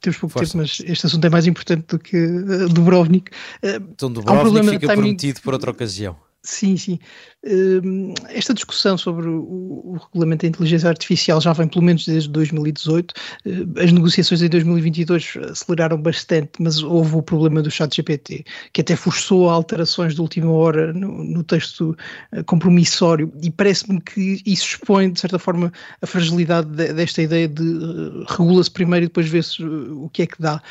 temos 0.02 0.18
pouco 0.20 0.34
Força. 0.34 0.52
tempo, 0.52 0.58
mas 0.58 0.82
este 0.86 1.06
assunto 1.06 1.26
é 1.26 1.30
mais 1.30 1.48
importante 1.48 1.86
do 1.88 2.00
que 2.00 2.18
uh, 2.18 2.70
Dubrovnik. 2.70 3.32
Uh, 3.64 3.84
então, 3.92 4.12
Dubrovnik 4.12 4.60
um 4.60 4.72
fica 4.72 4.88
timing... 4.88 5.02
prometido 5.02 5.42
para 5.42 5.54
outra 5.54 5.72
ocasião. 5.72 6.16
Sim, 6.46 6.78
sim. 6.78 7.00
Hum, 7.44 8.14
esta 8.30 8.54
discussão 8.54 8.98
sobre 8.98 9.28
o, 9.28 9.98
regulamento 10.00 10.44
da 10.44 10.50
inteligência 10.50 10.90
artificial 10.90 11.42
já 11.42 11.54
vem 11.54 11.68
pelo 11.68 11.84
menos 11.84 12.06
desde 12.06 12.30
2018. 12.30 13.14
Hum, 13.46 13.74
as 13.78 13.92
negociações 13.92 14.44
em 14.44 14.50
2022 14.50 15.38
aceleraram 15.52 16.00
bastante, 16.00 16.52
mas 16.60 16.84
houve 16.84 17.16
o 17.16 17.24
problema 17.24 17.64
do 17.64 17.72
chat 17.72 17.96
GPT, 17.96 18.46
que 18.74 18.82
até 18.82 18.96
forçou 18.96 19.50
alterações 19.50 20.14
de 20.14 20.22
última 20.22 20.52
hora 20.52 20.94
no, 20.94 21.24
no 21.24 21.44
texto 21.44 21.98
eh, 22.32 22.44
compromissório 22.44 23.34
e 23.42 23.50
parece-me 23.50 24.00
que 24.00 24.42
isso 24.46 24.66
expõe, 24.68 25.12
de 25.12 25.20
certa 25.20 25.40
forma, 25.40 25.74
a 26.02 26.06
fragilidade 26.06 26.70
desta 26.70 27.24
ideia 27.24 27.48
de 27.48 27.64
eh, 27.64 28.26
regula-se 28.30 28.70
primeiro 28.70 29.06
e 29.06 29.08
depois 29.08 29.28
vê-se 29.28 29.64
eh, 29.64 29.66
o 29.66 30.10
que 30.10 30.22
é 30.22 30.28
que 30.28 30.40
dá. 30.40 30.62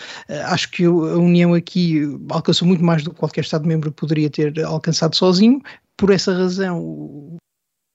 Acho 0.47 0.71
que 0.71 0.85
a 0.85 0.91
União 0.91 1.53
aqui 1.53 2.03
alcançou 2.31 2.67
muito 2.69 2.85
mais 2.85 3.03
do 3.03 3.11
que 3.11 3.17
qualquer 3.17 3.41
Estado-membro 3.41 3.91
poderia 3.91 4.31
ter 4.31 4.65
alcançado 4.65 5.17
sozinho, 5.17 5.61
por 5.97 6.11
essa 6.11 6.33
razão 6.33 6.79
o 6.79 7.37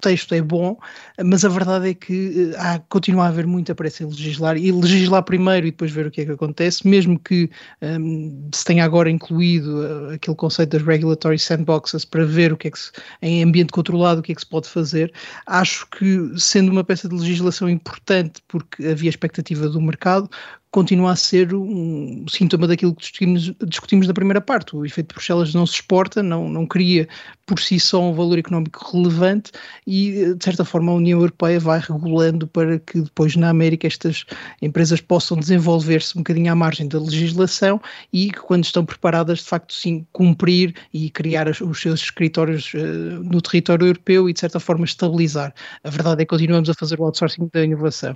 texto 0.02 0.34
é 0.34 0.42
bom, 0.42 0.78
mas 1.24 1.44
a 1.44 1.50
verdade 1.50 1.90
é 1.90 1.94
que 1.94 2.54
eh, 2.54 2.58
há, 2.58 2.80
continua 2.88 3.26
a 3.26 3.28
haver 3.28 3.46
muita 3.46 3.76
pressa 3.76 4.04
em 4.04 4.06
legislar 4.06 4.56
e 4.56 4.72
legislar 4.72 5.24
primeiro 5.24 5.68
e 5.68 5.72
depois 5.72 5.92
ver 5.92 6.08
o 6.08 6.12
que 6.12 6.22
é 6.22 6.26
que 6.26 6.32
acontece, 6.32 6.88
mesmo 6.88 7.20
que 7.20 7.50
um, 7.82 8.50
se 8.54 8.64
tenha 8.64 8.86
agora 8.86 9.10
incluído 9.10 9.82
uh, 9.82 10.14
aquele 10.14 10.38
conceito 10.38 10.78
das 10.78 10.88
regulatory 10.88 11.38
sandboxes 11.38 12.06
para 12.06 12.24
ver 12.24 12.54
o 12.54 12.58
que 12.58 12.70
é 12.70 12.72
que 12.72 12.80
se, 12.80 12.92
em 13.22 13.44
ambiente 13.44 13.74
controlado 13.74 14.22
o 14.22 14.24
que 14.24 14.32
é 14.32 14.36
que 14.36 14.42
se 14.42 14.48
pode 14.48 14.70
fazer, 14.70 15.12
acho 15.46 15.86
que 15.90 16.32
sendo 16.38 16.72
uma 16.72 16.84
peça 16.84 17.10
de 17.10 17.16
legislação 17.16 17.70
importante 17.70 18.42
porque 18.48 18.88
havia 18.88 19.10
expectativa 19.10 19.68
do 19.68 19.82
mercado, 19.82 20.30
continua 20.72 21.14
a 21.14 21.16
ser 21.16 21.54
um 21.54 22.26
sintoma 22.30 22.68
daquilo 22.68 22.94
que 22.94 23.02
discutimos, 23.02 23.54
discutimos 23.66 24.08
na 24.08 24.14
primeira 24.14 24.40
parte. 24.40 24.76
O 24.76 24.86
efeito 24.86 25.08
de 25.08 25.16
Bruxelas 25.16 25.54
não 25.54 25.66
se 25.66 25.76
exporta, 25.76 26.22
não, 26.22 26.48
não 26.48 26.66
cria 26.66 27.08
por 27.46 27.60
si 27.60 27.80
só 27.80 28.02
um 28.02 28.14
valor 28.14 28.38
económico 28.38 28.92
relevante 28.92 29.52
e, 29.88 30.36
de 30.36 30.44
certa 30.44 30.64
forma, 30.64 30.92
a 30.92 30.96
União 30.96 31.20
Europeia 31.20 31.60
vai 31.60 31.80
regulando 31.80 32.48
para 32.48 32.78
que 32.78 33.02
depois 33.02 33.36
na 33.36 33.50
América 33.50 33.88
estas 33.88 34.26
empresas 34.62 35.02
possam 35.02 35.38
desenvolver-se 35.38 36.16
um 36.16 36.22
bocadinho 36.22 36.52
à 36.52 36.56
margem 36.56 36.88
da 36.88 37.00
legislação 37.00 37.82
e 38.14 38.32
que, 38.32 38.40
quando 38.40 38.64
estão 38.64 38.86
preparadas, 38.86 39.40
de 39.40 39.46
facto, 39.46 39.74
sim, 39.74 40.06
cumprir 40.12 40.76
e 40.94 41.10
criar 41.10 41.48
os 41.50 41.82
seus 41.82 42.02
escritórios 42.02 42.72
uh, 42.76 42.78
no 43.24 43.42
território 43.42 43.88
europeu 43.88 44.30
e, 44.30 44.34
de 44.34 44.40
certa 44.40 44.60
forma, 44.60 44.86
estabilizar. 44.86 45.54
A 45.84 45.90
verdade 45.90 46.22
é 46.22 46.26
que 46.26 46.30
continuamos 46.30 46.70
a 46.70 46.76
fazer 46.76 47.00
o 47.00 47.04
outsourcing 47.04 47.50
da 47.52 47.64
inovação 47.64 48.16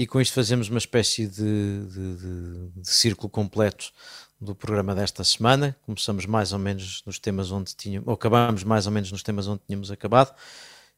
e 0.00 0.06
com 0.06 0.18
isto 0.18 0.32
fazemos 0.32 0.70
uma 0.70 0.78
espécie 0.78 1.26
de, 1.26 1.84
de, 1.84 2.16
de, 2.16 2.68
de, 2.74 2.90
círculo 2.90 3.28
completo 3.28 3.92
do 4.40 4.54
programa 4.54 4.94
desta 4.94 5.22
semana. 5.22 5.76
Começamos 5.84 6.24
mais 6.24 6.54
ou 6.54 6.58
menos 6.58 7.02
nos 7.04 7.18
temas 7.18 7.52
onde 7.52 7.76
tínhamos, 7.76 8.08
ou 8.08 8.14
acabamos 8.14 8.64
mais 8.64 8.86
ou 8.86 8.92
menos 8.92 9.12
nos 9.12 9.22
temas 9.22 9.46
onde 9.46 9.60
tínhamos 9.66 9.90
acabado. 9.90 10.34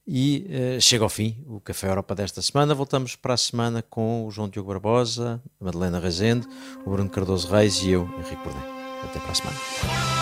E 0.06 0.46
uh, 0.76 0.80
chega 0.80 1.02
ao 1.02 1.08
fim 1.08 1.42
o 1.48 1.60
Café 1.60 1.88
Europa 1.88 2.14
desta 2.14 2.40
semana. 2.40 2.76
Voltamos 2.76 3.16
para 3.16 3.34
a 3.34 3.36
semana 3.36 3.82
com 3.82 4.24
o 4.24 4.30
João 4.30 4.48
Diogo 4.48 4.68
Barbosa, 4.68 5.42
a 5.60 5.64
Madalena 5.64 5.98
Rezende, 5.98 6.46
o 6.86 6.90
Bruno 6.90 7.10
Cardoso 7.10 7.48
Reis 7.48 7.82
e 7.82 7.90
eu, 7.90 8.04
Henrique 8.20 8.44
Bordem. 8.44 8.62
Até 9.02 9.18
para 9.18 9.32
a 9.32 9.34
semana. 9.34 10.21